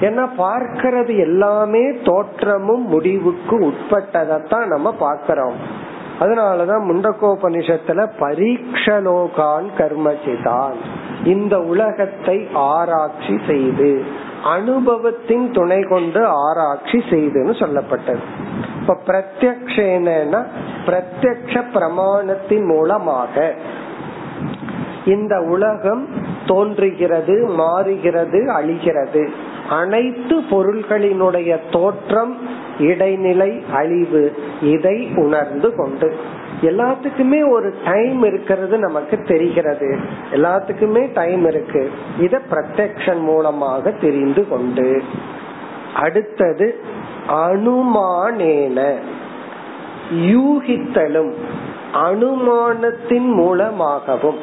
ஏன்னா 0.00 0.28
பார்க்கறது 0.38 1.18
எல்லாமே 1.18 1.92
தோற்றமும் 2.04 2.84
முடிவுக்கு 2.86 3.58
உட்பட்டதான் 3.58 4.66
நம்ம 4.66 4.92
பார்க்கிறோம். 4.92 5.54
அதனாலதான் 6.20 6.82
முண்டகோபனிஷத்துல 6.88 8.08
பரீட்சலோகான் 8.20 9.68
கர்மசிதான். 9.78 10.74
இந்த 11.24 11.58
உலகத்தை 11.58 12.48
ஆராய்ச்சி 12.54 13.38
செய்து 13.46 14.04
அனுபவத்தின் 14.44 15.52
துணை 15.52 15.82
கொண்டு 15.82 16.26
ஆராய்ச்சி 16.26 16.98
செய்துன்னு 17.10 17.54
சொல்லப்பட்டது. 17.62 18.18
இப்ப 18.80 18.96
பிரத்யக்ஷேன 19.06 20.46
பிரத்யக்ஷ 20.86 21.62
பிரமாணத்தின் 21.74 22.66
மூலமாக 22.66 23.54
இந்த 25.04 25.40
உலகம் 25.40 26.08
தோன்றுகிறது 26.46 27.48
மாறுகிறது 27.48 28.50
அழிகிறது. 28.50 29.30
அனைத்து 29.68 30.40
பொருள்களினுடைய 30.40 31.58
தோற்றம் 31.72 32.38
இடைநிலை 32.78 33.64
அழிவு 33.72 34.34
இதை 34.62 35.10
உணர்ந்து 35.16 35.74
கொண்டு. 35.74 36.16
எல்லாத்துக்குமே 36.62 37.50
ஒரு 37.50 37.74
டைம் 37.84 38.22
இருக்கிறது 38.22 38.78
நமக்கு 38.78 39.22
தெரிகிறது. 39.22 39.98
எல்லாத்துக்குமே 40.32 41.12
டைம் 41.14 41.46
இருக்கு. 41.46 41.90
இத 42.20 42.40
பிரத்யக்ஷன் 42.50 43.20
மூலமாக 43.20 43.90
தெரிந்து 43.90 44.48
கொண்டு. 44.48 45.02
அடுத்தது 45.94 46.80
அனுமானேன. 47.28 48.94
யூகித்தலும் 50.14 51.32
அனுமானத்தின் 51.94 53.32
மூலமாகவும். 53.32 54.38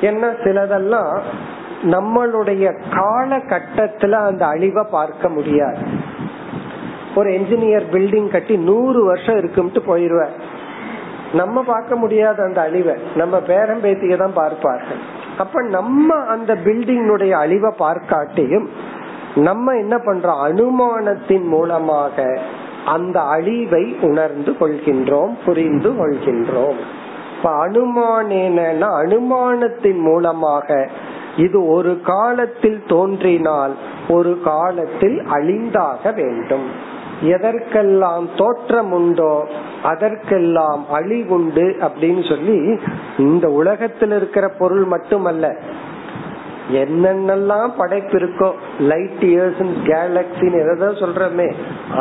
என்ன 0.00 0.26
சிலதெல்லாம் 0.26 1.20
நம்மளுடைய 1.82 2.80
காலகட்டத்துல 2.90 4.10
அந்த 4.10 4.46
அழிவை 4.46 4.84
பார்க்க 4.90 5.28
முடியாது. 5.28 5.78
ஒரு 7.14 7.30
என்ஜினியர் 7.30 7.84
பில்டிங் 7.92 8.28
கட்டி 8.28 8.56
நூறு 8.56 9.04
வருஷம் 9.04 9.36
இருக்கும்ட்டு 9.36 9.78
போயிருவார். 9.86 10.52
நம்ம 11.34 11.62
பார்க்க 11.62 11.96
முடியாத 11.96 12.42
அந்த 12.42 12.60
அழிவை 12.60 12.94
நம்ம 13.14 13.40
பேரம் 13.40 13.82
பேத்திய 13.82 14.16
தான் 14.16 14.34
பார்ப்பார்கள். 14.34 15.00
அப்ப 15.38 15.62
நம்ம 15.62 16.14
அந்த 16.14 16.54
பில்டிங்கினுடைய 16.64 17.30
அழிவை 17.30 17.70
பார்க்காட்டியும் 17.78 18.66
நம்ம 19.34 19.72
என்ன 19.74 19.96
பண்றோம்? 19.96 20.42
அனுமானத்தின் 20.48 21.46
மூலமாக 21.46 22.26
அந்த 22.84 23.20
அழிவை 23.20 23.84
உணர்ந்து 24.00 24.52
கொள்கின்றோம் 24.60 25.32
புரிந்து 25.44 25.90
கொள்கின்றோம். 25.90 26.78
இப்ப 27.36 27.50
அனுமானேன 27.66 28.78
அனுமானத்தின் 29.00 30.00
மூலமாக 30.00 30.88
இது 31.36 31.58
ஒரு 31.66 32.00
காலத்தில் 32.04 32.80
தோன்றினால் 32.86 33.74
ஒரு 34.08 34.32
காலத்தில் 34.44 35.18
அழிந்தாக 35.30 36.12
வேண்டும். 36.14 36.66
எதற்கெல்லாம் 37.30 38.28
தோற்றம் 38.36 38.92
உண்டோ 38.92 39.34
அதற்கெல்லாம் 39.82 40.84
அழிவுண்டு 40.92 41.66
அப்படின்னு 41.86 42.28
சொல்லி 42.28 42.58
இந்த 43.16 43.48
உலகத்தில் 43.50 44.10
இருக்கிற 44.10 44.48
பொருள் 44.48 44.84
மட்டுமல்ல 44.84 45.56
என்னென்னலாம் 46.72 47.72
படைப்பு 47.76 48.16
இருக்கோ 48.18 48.48
லைட் 48.80 49.24
இயர்ஸ் 49.24 49.60
கேலக்சின்னு 49.88 50.60
எதோ 50.74 50.88
சொல்றமே 51.00 51.48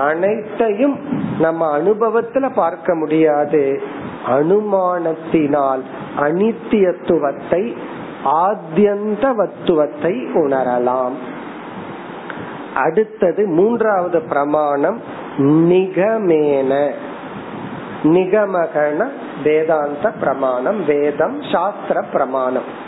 அனைத்தையும் 0.07 0.95
நம்ம 1.39 1.79
அனுபவத்துல 1.79 2.53
பார்க்க 2.53 2.95
முடியாது. 2.95 3.81
அனுமானத்தினால் 4.27 5.83
அனித்தியத்துவத்தை 6.19 7.63
ஆத்தியந்த 8.43 9.25
வத்துவத்தை 9.35 10.13
உணரலாம். 10.43 11.15
அடுத்தது 12.75 13.47
மூன்றாவது 13.47 14.21
பிரமாணம் 14.21 15.01
நிகமேன. 15.37 16.91
நிகமகன 18.03 19.07
வேதாந்த 19.43 20.11
பிரமாணம் 20.19 20.85
வேதம் 20.85 21.41
சாஸ்திர 21.51 22.01
பிரமாணம். 22.01 22.81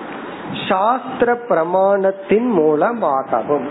சாஸ்திர 0.70 1.34
பிரமாணத்தின் 1.34 2.46
மூலமாகவும். 2.46 3.68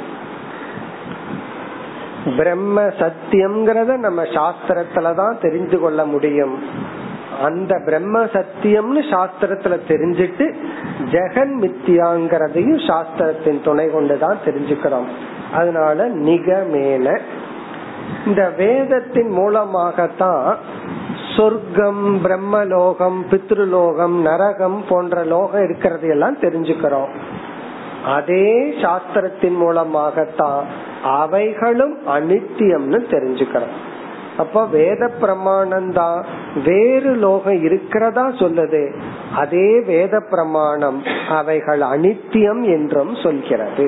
பிரம்ம 2.36 2.82
சத்தியம்ங்கிறத 2.82 3.96
நம்ம 3.96 4.22
சாஸ்திரத்துலதான் 4.22 5.34
தெரிஞ்சு 5.40 5.78
கொள்ள 5.78 6.04
முடியும். 6.04 6.62
அந்த 7.42 7.82
பிரம்ம 7.84 8.24
சத்தியம்னு 8.24 9.02
சாஸ்திரத்துல 9.10 9.78
தெரிஞ்சிட்டு 9.88 10.54
ஜெகன் 11.04 11.54
மித்தியாங்கிறதையும் 11.60 12.86
சாஸ்திரத்தின் 12.86 13.60
துணை 13.64 13.90
கொண்டுதான் 13.90 14.38
தெரிஞ்சுக்கிறோம். 14.44 15.06
அதனால 15.55 16.09
நிகமேன 16.09 17.18
இந்த 18.26 18.42
வேதத்தின் 18.57 19.30
மூலமாகத்தான் 19.30 20.57
சொர்க்கம் 21.36 22.05
பிரம்மலோகம் 22.24 23.18
பித்ருலோகம் 23.30 24.16
நரகம் 24.20 24.84
போன்ற 24.88 25.24
லோகம் 25.24 25.64
இருக்கிறது 25.64 26.09
எல்லாம் 26.09 26.36
தெரிஞ்சுக்கிறோம். 26.36 27.12
அதே 28.07 28.48
சாஸ்திரத்தின் 28.82 29.57
மூலமாகத்தான் 29.57 30.64
அவைகளும் 31.02 31.96
அனித்தியம்னு 32.07 33.00
தெரிஞ்சுக்கிறோம். 33.14 33.74
அப்ப 34.36 34.66
வேத 34.66 35.02
பிரமாணம் 35.20 35.92
தான் 35.92 36.24
வேறு 36.64 37.12
லோகம் 37.14 37.62
இருக்கிறதா 37.62 38.24
சொல்லுது. 38.42 38.82
அதே 39.34 39.68
வேத 39.80 40.20
பிரமாணம் 40.30 40.98
அவைகள் 41.28 41.82
அனித்தியம் 41.94 42.62
என்றும் 42.76 43.14
சொல்கிறது. 43.14 43.86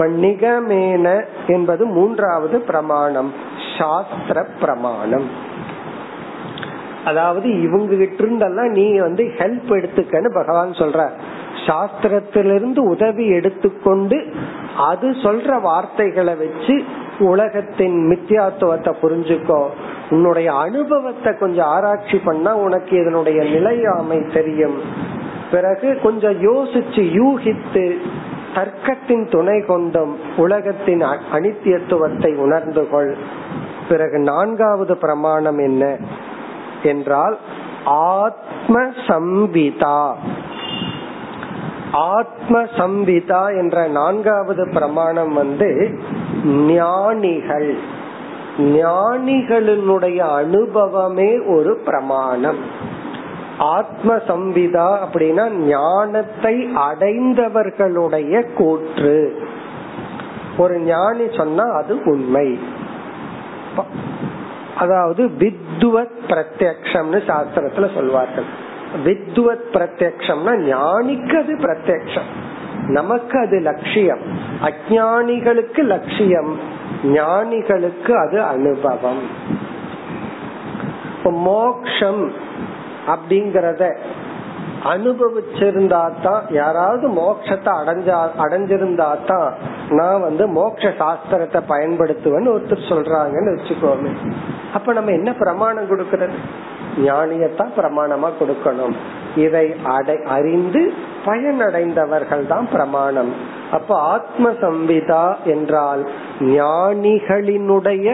இப்ப 0.00 0.12
நிகமேன 0.12 1.24
என்பது 1.46 1.86
மூன்றாவது 1.86 2.60
பிரமாணம் 2.60 3.32
சாஸ்திர 3.78 4.46
பிரமாணம். 4.60 5.26
அதாவது 7.04 7.62
இவங்க 7.62 7.96
கிட்ட 7.96 8.24
இருந்தெல்லாம் 8.24 8.70
நீ 8.70 8.98
வந்து 8.98 9.24
ஹெல்ப் 9.24 9.68
எடுத்துக்கன்னு 9.68 10.34
பகவான் 10.34 10.70
சொல்ற 10.70 11.10
சாஸ்திரத்திலிருந்து 11.66 12.78
உதவி 12.78 13.28
எடுத்துக்கொண்டு 13.28 14.34
அது 14.76 15.10
சொல்ற 15.10 15.60
வார்த்தைகளை 15.60 16.34
வச்சு 16.34 16.84
உலகத்தின் 17.18 17.98
மித்தியாத்துவத்தை 18.10 18.94
புரிஞ்சுக்கோ. 19.02 19.62
உன்னுடைய 20.10 20.52
அனுபவத்தை 20.54 21.38
கொஞ்சம் 21.38 21.66
ஆராய்ச்சி 21.66 22.18
பண்ணா 22.18 22.56
உனக்கு 22.56 23.00
இதனுடைய 23.00 23.42
நிலையாமை 23.42 24.26
தெரியும். 24.32 24.80
பிறகு 25.50 25.98
கொஞ்சம் 26.02 26.36
யோசிச்சு 26.42 27.02
யூகித்து 27.20 27.96
தர்க்கத்தின் 28.54 29.30
துணை 29.30 29.64
கொண்டும் 29.64 30.18
உலகத்தின் 30.36 31.02
அனித்தியத்துவத்தை 31.32 32.36
உணர்ந்து 32.36 32.88
கொள். 32.88 33.16
பிறகு 33.88 34.18
நான்காவது 34.18 34.96
பிரமாணம் 34.96 35.58
என்ன? 35.58 35.96
என்றால் 36.82 37.38
ஆத்ம 37.84 38.80
சம்பிதா 38.80 40.14
ஆத்ம 41.92 42.62
சம்பிதா 42.62 43.58
என்ற 43.58 43.88
நான்காவது 43.88 44.70
பிரமாணம் 44.72 45.32
வந்து 45.32 45.98
ஞானிகள். 46.44 47.78
ஞானிகளினுடைய 48.58 50.16
அனுபவமே 50.16 51.38
ஒரு 51.38 51.80
பிரமாணம். 51.84 52.88
ஆத்ம 53.60 54.16
சம்விதா 54.16 54.98
அப்படின்னா 55.04 55.50
ஞானத்தை 55.50 56.76
அடைந்தவர்களுடைய 56.76 58.52
கூற்று. 58.52 59.42
ஒரு 60.58 60.78
ஞானி 60.78 61.24
சொன்னா 61.36 61.64
அது 61.64 62.00
உண்மை. 62.04 62.58
அதாவது 64.76 65.26
வித்வத் 65.38 66.18
பிரத்யக்ஷம்னு 66.28 67.22
சாஸ்திரத்துல 67.26 67.94
சொல்வார்கள். 67.94 68.44
வித்வத் 69.04 69.64
பிரத்யக்ஷம்னா 69.72 70.74
ஞானிக்கு 70.74 71.42
அது 71.42 71.56
பிரத்யக்ஷம். 71.56 72.28
நமக்கு 72.86 73.38
அது 73.38 73.60
லட்சியம். 73.60 74.20
அஜானிகளுக்கு 74.62 75.78
லட்சியம். 75.78 76.58
ஞானிகளுக்கு 77.04 78.12
அது 78.28 78.42
அனுபவம். 78.42 79.22
மோக்ஷம் 81.24 82.48
அப்படிங்கறத 83.12 83.84
அனுபவிச்சிருந்தா 84.92 86.02
தான் 86.26 86.42
யாராவது 86.58 87.06
மோட்சத்தை 87.18 87.72
அடைஞ்சா 87.80 88.18
அடைஞ்சிருந்தா 88.44 89.08
தான் 89.30 89.50
நான் 89.98 90.24
வந்து 90.26 90.44
மோட்ச 90.58 90.92
சாஸ்திரத்தை 91.00 91.60
பயன்படுத்துவேன்னு 91.72 92.52
ஒருத்தர் 92.54 92.90
சொல்றாங்கன்னு 92.92 93.54
வச்சுக்கோமே. 93.56 94.12
அப்ப 94.74 94.92
நம்ம 94.92 95.10
என்ன 95.10 95.30
பிரமாணம் 95.42 95.90
கொடுக்கறது? 95.92 96.36
ஞானியத்தான் 97.06 97.72
பிரமாணமா 97.78 98.28
கொடுக்கணும். 98.40 98.94
இதை 99.44 99.66
அடை 99.96 100.18
அறிந்து 100.36 100.82
பயனடைந்தவர்கள் 101.26 102.44
தான் 102.46 102.68
பிரமாணம். 102.72 103.32
அப்ப 103.70 103.90
ஆத்ம 104.14 104.46
சம்விதா 104.62 105.24
என்றால் 105.54 106.02
ஞானிகளினுடைய 106.54 108.06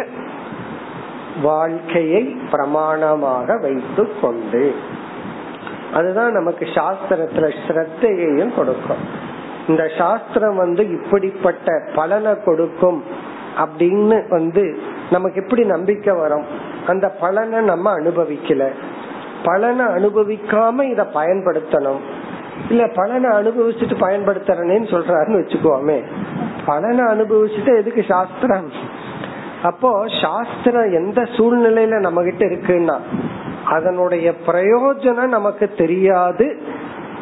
வாழ்க்கையை 1.42 2.36
பிரமாணமாக 2.52 3.60
வைத்து 3.60 4.20
கொண்டு 4.20 4.74
அதுதான் 5.94 6.32
நமக்கு 6.32 6.64
சாஸ்திரத்துல 6.64 7.54
ஸ்ரத்தையையும் 7.68 8.54
கொடுக்கும். 8.54 8.96
இந்த 9.68 9.90
சாஸ்திரம் 9.98 10.56
வந்து 10.56 10.90
இப்படிப்பட்ட 10.90 11.88
பலனை 11.94 12.32
கொடுக்கும் 12.44 13.04
அப்படின்னு 13.56 14.28
வந்து 14.28 14.78
நமக்கு 15.10 15.42
எப்படி 15.42 15.64
நம்பிக்கை 15.64 16.14
வரும்? 16.14 16.44
அந்த 16.86 17.08
பலனை 17.08 17.60
நம்ம 17.60 17.98
அனுபவிக்கல. 17.98 18.68
பலனை 19.42 19.84
அனுபவிக்காம 19.84 20.80
இத 20.80 21.06
பயன்படுத்தணும். 21.14 22.00
இல்ல 22.68 22.86
பலனை 22.94 23.30
அனுபவிச்சுட்டு 23.30 23.94
பயன்படுத்துறேன்னு 24.00 24.86
சொல்றாருன்னு 24.86 25.40
வச்சுக்கோமே. 25.42 26.02
பலனை 26.66 27.04
அனுபவிச்சுட்டு 27.04 27.76
எதுக்கு 27.76 28.04
சாஸ்திரம்? 28.08 28.70
அப்போ 29.62 30.06
சாஸ்திரம் 30.22 30.92
எந்த 30.92 31.22
சூழ்நிலையில 31.22 32.00
நம்ம 32.00 32.22
கிட்ட 32.22 32.44
இருக்குன்னா 32.44 32.98
அதனுடைய 33.64 34.32
பிரயோஜனம் 34.46 35.28
நமக்கு 35.28 35.74
தெரியாது. 35.78 36.62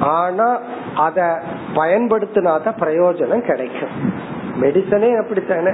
ஆனா 0.01 0.59
அத 0.97 1.43
பயன்படுத்தினாதான் 1.74 2.76
பிரயோஜனம் 2.80 3.47
கிடைக்கும். 3.47 3.89
மெடிசனே 4.61 5.20
அப்படித்தானே? 5.20 5.70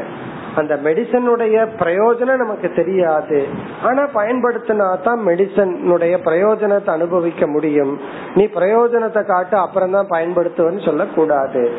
அந்த 0.57 0.77
மெடிசனுடைய 0.77 1.67
பிரயோஜனம் 1.79 2.37
நமக்கு 2.37 2.71
தெரியாது. 2.71 3.47
ஆனா 3.83 4.09
பயன்படுத்தினா 4.15 5.03
தான் 5.03 5.27
மெடிசனுடைய 5.27 6.15
பிரயோஜனத்தை 6.25 6.91
அனுபவிக்க 6.91 7.47
முடியும். 7.47 8.01
நீ 8.35 8.45
பிரயோஜனத்தை 8.45 9.27
காட்டு 9.27 9.57
அப்புறம் 9.57 9.91
தான் 9.91 10.11
பயன்படுத்துவன்னு 10.11 10.85
சொல்லக்கூடாது. 10.85 11.71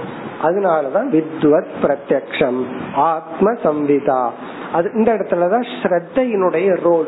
அதனாலதான் 0.42 1.10
வித்வத் 1.10 1.74
பிரத்யம் 1.84 2.64
ஆத்ம 2.96 3.52
சம்விதா 3.52 4.30
அது 4.74 4.92
இந்த 4.94 5.14
இடத்துலதான் 5.14 5.66
ஸ்ரத்தையினுடைய 5.82 6.82
ரோல் 6.82 7.08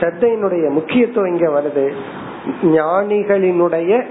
ஸ்ரத்தையினுடைய 0.00 0.70
முக்கியத்துவம் 0.70 1.34
இங்க 1.34 1.60
வருது. 1.60 1.92
ஞானிகளினுடைய 2.62 4.04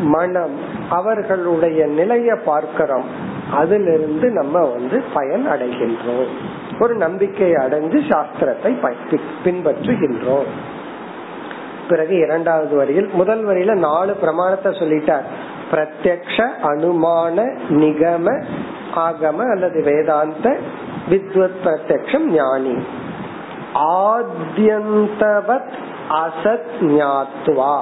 மனம் 0.00 0.56
அவர்களுடைய 0.90 1.86
நிலைய 1.86 2.36
பார்க்கிறோம். 2.44 3.34
அதிலிருந்து 3.50 4.30
நம்ம 4.30 4.58
வந்து 4.60 5.04
பயன் 5.14 5.48
அடைகின்றோம். 5.48 6.28
ஒரு 6.80 6.94
நம்பிக்கை 6.94 7.52
அடைஞ்சு 7.52 8.08
சாஸ்திரத்தை 8.08 8.90
பின்பற்றுகின்றோம். 9.44 10.46
பிறகு 11.88 12.16
இரண்டாவது 12.16 12.76
வரியில் 12.76 13.08
முதல் 13.12 13.46
வரியில 13.46 13.74
நாலு 13.74 14.14
பிரமாணத்தை 14.14 14.72
சொல்லிட்டார். 14.72 15.22
பிரத்யக்ஷ 15.70 16.48
அனுமான 16.62 17.58
நிகம 17.68 18.44
ஆகம 18.96 19.50
அல்லது 19.50 19.82
வேதாந்த 19.82 20.58
வித்வத் 21.10 21.56
பிரத்யக்ஷம் 21.64 22.24
ஞானி. 22.24 22.74
ஆத்யந்தவத் 23.74 25.72
அசத் 26.10 26.66
ஞாத்வா. 26.80 27.80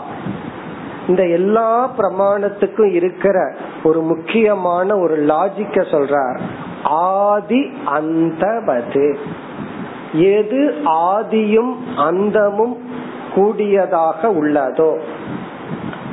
இந்த 1.09 1.27
எல்லா 1.27 1.91
பிரமாணத்துக்கும் 1.99 2.93
இருக்கிற 2.93 3.55
ஒரு 3.83 4.01
முக்கியமான 4.01 4.97
ஒரு 4.97 5.23
லாஜிக்க 5.23 5.75
சொல்றார். 5.75 6.41
ஆதி 6.85 7.73
அந்தவது 7.87 9.17
எது 10.13 10.75
ஆதியும் 10.85 11.75
அந்தமும் 11.97 12.79
கூடியதாக 13.35 14.29
உள்ளதோ? 14.29 14.99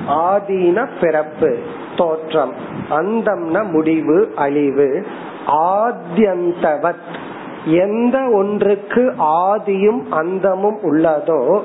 ஆதீன 0.08 0.90
பிறப்பு 1.02 1.58
தோற்றம். 1.98 2.54
அந்தம்ன 2.90 3.72
முடிவு 3.72 4.34
அழிவு. 4.36 5.06
ஆத்யந்தவத். 5.48 7.20
எந்த 7.66 8.30
ஒன்றுக்கு 8.34 9.14
ஆதியும் 9.20 10.02
அந்தமும் 10.10 10.78
உள்ளதோ 10.84 11.62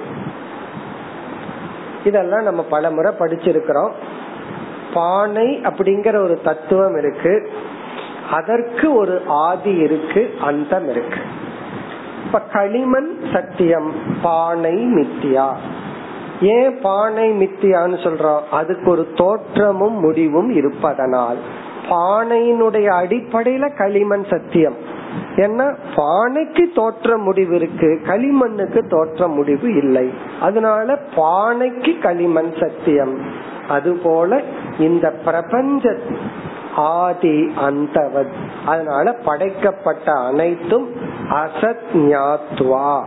இதெல்லாம் 2.03 2.43
நம்ம 2.43 2.63
பல 2.63 2.91
முறை 2.91 3.13
படிச்சிருக்கிறோம். 3.19 3.91
பானை 4.93 5.61
அப்படிங்கிற 5.63 6.15
ஒரு 6.23 6.41
தத்துவம் 6.43 6.97
இருக்கு. 6.97 7.51
அதற்கு 8.31 8.95
ஒரு 8.95 9.21
ஆதி 9.27 9.75
இருக்கு 9.75 10.33
அந்தம் 10.41 10.89
இருக்கு. 10.89 11.19
இப்ப 12.25 12.39
களிமண் 12.39 13.19
சத்தியம் 13.33 13.91
பானை 14.21 14.85
மித்தியா. 14.95 15.55
ஏன் 16.41 16.79
பானை 16.81 17.31
மித்தியான்னு 17.31 17.97
சொல்றோம்? 17.97 18.39
அதுக்கு 18.51 18.91
ஒரு 18.91 19.11
தோற்றமும் 19.15 19.99
முடிவும் 19.99 20.49
இருப்பதனால். 20.49 21.37
பானையினுடைய 21.89 22.87
அடிப்படையில 22.87 23.77
களிமண் 23.77 24.23
சத்தியம். 24.29 24.75
ஏன்னா 25.35 25.75
பானைக்கு 25.95 26.73
தோற்ற 26.75 27.17
முடிவு 27.17 27.55
இருக்கு 27.55 28.01
களிமண்ணுக்கு 28.03 28.89
தோற்ற 28.89 29.27
முடிவு 29.27 29.75
இல்லை. 29.75 30.09
அதனால 30.41 30.99
பானைக்கு 31.15 31.99
களிமண் 31.99 32.53
சத்தியம். 32.59 33.17
அதுபோல 33.69 34.41
இந்த 34.79 35.11
பிரபஞ்ச 35.25 35.97
ஆதி 36.75 37.53
அந்தவத். 37.67 38.31
அதனால 38.65 39.11
படைக்கப்பட்ட 39.11 40.11
அனைத்தும் 40.11 40.89
அசத் 41.29 41.93
ஞாத்வா. 41.93 43.03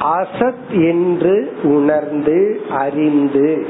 அசத் 0.00 0.70
என்று 0.70 1.56
உணர்ந்து 1.62 2.60
அறிந்து. 2.70 3.66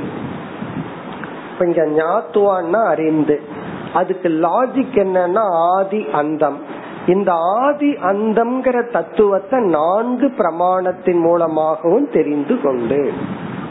இங்க 1.61 1.85
ஞாத்துவான்னா 1.85 2.87
அறிந்து. 2.87 3.54
அதுக்கு 3.95 4.29
லாஜிக் 4.29 4.97
என்னன்னா 5.05 5.45
ஆதி 5.77 6.03
அந்தம். 6.13 6.59
இந்த 7.07 7.31
ஆதி 7.33 7.91
அந்தம்ங்கிற 8.11 8.79
தத்துவத்தை 8.91 9.59
நான்கு 9.69 10.29
பிரமாணத்தின் 10.39 11.21
மூலமாகவும் 11.21 12.09
தெரிந்து 12.13 12.61
கொண்டு 12.61 13.01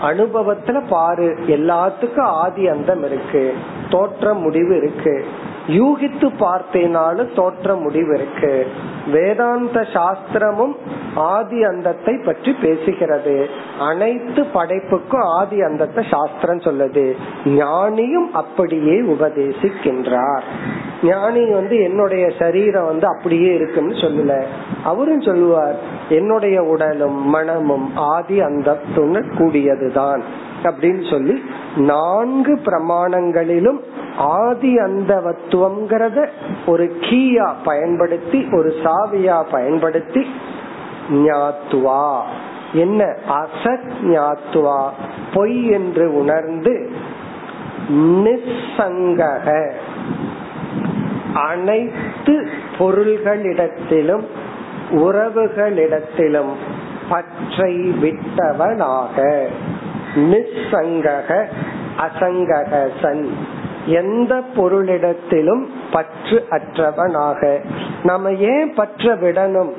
அனுபவத்துல 0.02 0.78
பாரு 0.90 1.28
எல்லாத்துக்கும் 1.48 2.32
ஆதி 2.44 2.64
அந்தம் 2.68 3.04
இருக்கு 3.06 3.44
தோற்ற 3.90 4.34
முடிவு 4.34 4.74
இருக்கு. 4.78 5.16
யூகித்து 5.68 6.30
பார்த்தேனாலும் 6.40 7.36
தோற்ற 7.36 7.76
முடிவு 7.76 8.14
இருக்கு 8.14 8.68
வேதாந்த 9.12 9.88
சாஸ்திரமும் 9.94 10.76
ஆதி 11.16 11.64
அந்தத்தை 11.64 12.18
பற்றி 12.18 12.56
பேசுகிறது. 12.62 13.46
அனைத்து 13.80 14.44
படைப்புக்கும் 14.44 15.26
ஆதி 15.38 15.62
அந்தத்தை 15.62 16.06
சாஸ்திரம் 16.12 16.60
சொல்லுது. 16.60 17.12
ஞானியும் 17.46 18.30
அப்படியே 18.34 19.02
உபதேசிக்கின்றார். 19.02 20.42
ஞானி 21.04 21.46
வந்து 21.46 21.84
என்னுடைய 21.84 22.30
சரீரம் 22.40 22.86
வந்து 22.86 23.08
அப்படியே 23.08 23.54
இருக்குன்னு 23.54 23.96
சொல்லல. 23.96 24.44
அவரும் 24.84 25.22
சொல்லுவார் 25.22 25.76
என்னுடைய 26.10 26.64
உடலும் 26.64 27.30
மனமும் 27.30 27.96
ஆதி 27.96 28.40
அந்தத்துன்னு 28.40 29.22
கூடியதுதான். 29.38 30.22
அப்படின்னு 30.64 31.10
சொல்லி 31.10 31.44
நான்கு 31.76 32.60
பிரமாணங்களிலும் 32.66 33.80
ஆதி 34.18 34.76
அந்தவத்துவம்ங்கிறத 34.76 36.28
ஒரு 36.66 36.98
கீயா 37.00 37.54
பயன்படுத்தி 37.64 38.48
ஒரு 38.52 38.76
சாவியா 38.84 39.44
பயன்படுத்தி 39.52 40.28
ஞாத்துவா. 41.12 42.22
என்ன? 42.74 43.16
அசத் 43.30 43.92
ஞாத்துவா 44.04 44.90
பொய் 45.34 45.66
என்று 45.66 46.18
உணர்ந்து 46.18 46.92
நிசங்கக 47.98 49.72
அனைத்து 51.34 52.50
பொருள்களிடத்திலும் 52.78 54.24
உறவுகளிடத்திலும் 54.92 56.54
பற்றை 57.10 57.76
விட்டவனாக. 57.76 59.48
நிசங்கக 60.16 61.46
அசங்கக 62.00 62.90
சன் 63.02 63.38
எந்த 63.86 64.42
பொருளிடத்திலும் 64.56 65.66
பற்று 65.92 66.46
அற்றவனாக. 66.50 67.66
நம்ம 68.04 68.32
ஏன் 68.32 68.74
பற்ற 68.74 69.16
விடணும்? 69.16 69.72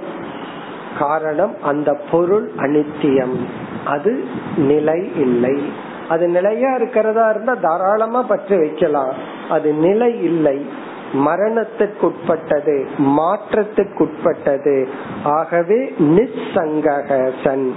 காரணம் 0.98 1.62
அந்த 1.62 1.98
பொருள் 2.10 2.50
அனித்தியம். 2.56 3.36
அது 3.84 4.24
நிலை 4.56 5.20
இல்லை. 5.20 5.72
அது 6.08 6.28
நிலையா 6.28 6.74
இருக்கிறதா 6.74 7.30
இருந்தா 7.30 7.54
தாராளமா 7.54 8.22
பற்று 8.22 8.58
வைக்கலாம். 8.58 9.12
அது 9.48 9.72
நிலை 9.72 10.22
இல்லை. 10.22 10.66
மரணத்துக்குட்பட்டது 11.14 12.86
மாற்றத்துக்குட்பட்டது. 12.98 14.86
ஆகவே 15.24 15.94
நிசங்ககன் 15.98 17.70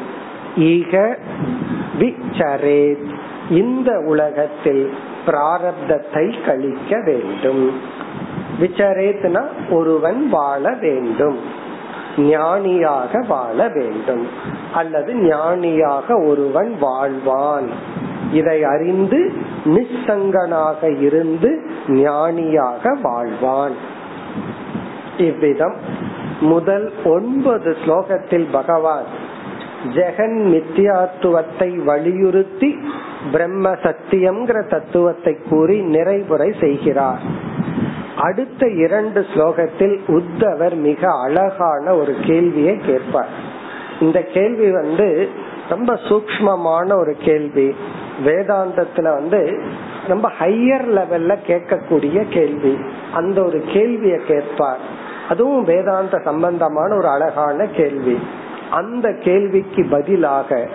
ஈக 0.58 1.18
விச்சரேத். 2.00 3.06
இந்த 3.50 4.00
உலகத்தில் 4.00 4.94
பிராரப்தத்தை 5.28 6.46
கழிக்க 6.46 7.02
வேண்டும். 7.06 7.80
விசரேத்னா 8.62 9.44
ஒருவன் 9.70 10.30
வாழ 10.30 10.74
வேண்டும். 10.82 11.40
ஞானியாக 12.18 13.26
வாழ 13.28 13.68
வேண்டும். 13.68 14.28
அல்லது 14.74 15.16
ஞானியாக 15.16 16.18
ஒருவன் 16.18 16.78
வாழ்வான். 16.82 17.68
இதை 18.34 18.64
அறிந்து 18.64 19.34
நிசங்கனாக 19.66 21.02
இருந்து 21.02 21.70
ஞானியாக 21.88 22.96
வாழ்வான். 23.04 23.76
இவ்விதம் 25.18 25.76
முதல் 26.40 26.94
ஒன்பது 27.04 27.78
ஸ்லோகத்தில் 27.86 28.48
பகவான் 28.52 29.26
ஜெகன் 29.94 30.40
மித்தியாத்துவத்தை 30.54 31.84
வலியுறுத்தி 31.84 32.80
பிரம்ம 33.32 33.70
சத்தியம்ங்கிற 33.70 34.68
தத்துவத்தை 34.68 35.38
கூறி 35.50 35.82
நிறைவுரை 35.82 36.60
செய்கிறார். 36.60 37.20
அடுத்த 38.18 38.68
இரண்டு 38.68 39.22
ஸ்லோகத்தில் 39.22 40.00
உத்தவர் 40.08 40.76
மிக 40.76 41.22
அழகான 41.22 41.96
ஒரு 41.96 42.16
கேள்வியை 42.22 42.78
கேட்பார். 42.78 43.30
இந்த 44.00 44.22
கேள்வி 44.22 44.72
வந்து 44.72 45.30
ரொம்ப 45.70 45.94
சூக்மமான 45.94 46.98
ஒரு 46.98 47.16
கேள்வி. 47.20 47.76
வேதாந்தத்துல 48.26 49.02
வந்து 49.02 49.62
ரொம்ப 50.08 50.32
ஹையர் 50.40 51.00
லெவல்ல 51.00 51.36
கேட்கக்கூடிய 51.48 52.30
கேள்வி. 52.30 52.78
அந்த 53.14 53.44
ஒரு 53.44 53.64
கேள்வியை 53.68 54.20
கேட்பார். 54.28 54.80
அதுவும் 55.30 55.64
வேதாந்த 55.64 56.22
சம்பந்தமான 56.24 56.96
ஒரு 56.96 57.08
அழகான 57.08 57.66
கேள்வி. 57.66 58.20
அந்த 58.72 59.14
கேள்விக்கு 59.14 59.88
பதிலாக 59.90 60.70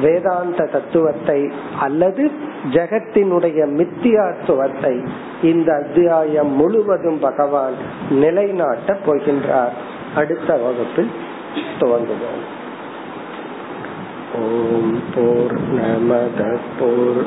வேதாந்த 0.00 0.64
தத்துவத்தை 0.64 1.52
அல்லது 1.80 2.30
ஜெகத்தினுடைய 2.70 3.86
மித்தியாத்துவத்தை 3.86 5.06
இந்த 5.42 5.72
அத்தியாயம் 5.74 6.48
முழுவதும் 6.48 7.18
பகவான் 7.18 7.74
நிலைநாட்ட 8.10 8.98
போகின்றார். 9.06 9.72
அடுத்த 10.14 10.56
வகுப்பில் 10.56 11.10
துவங்குவோம். 11.80 12.42
ஓம் 14.34 15.00
போர் 15.14 15.58
நமத 15.74 16.58
போர் 16.78 17.26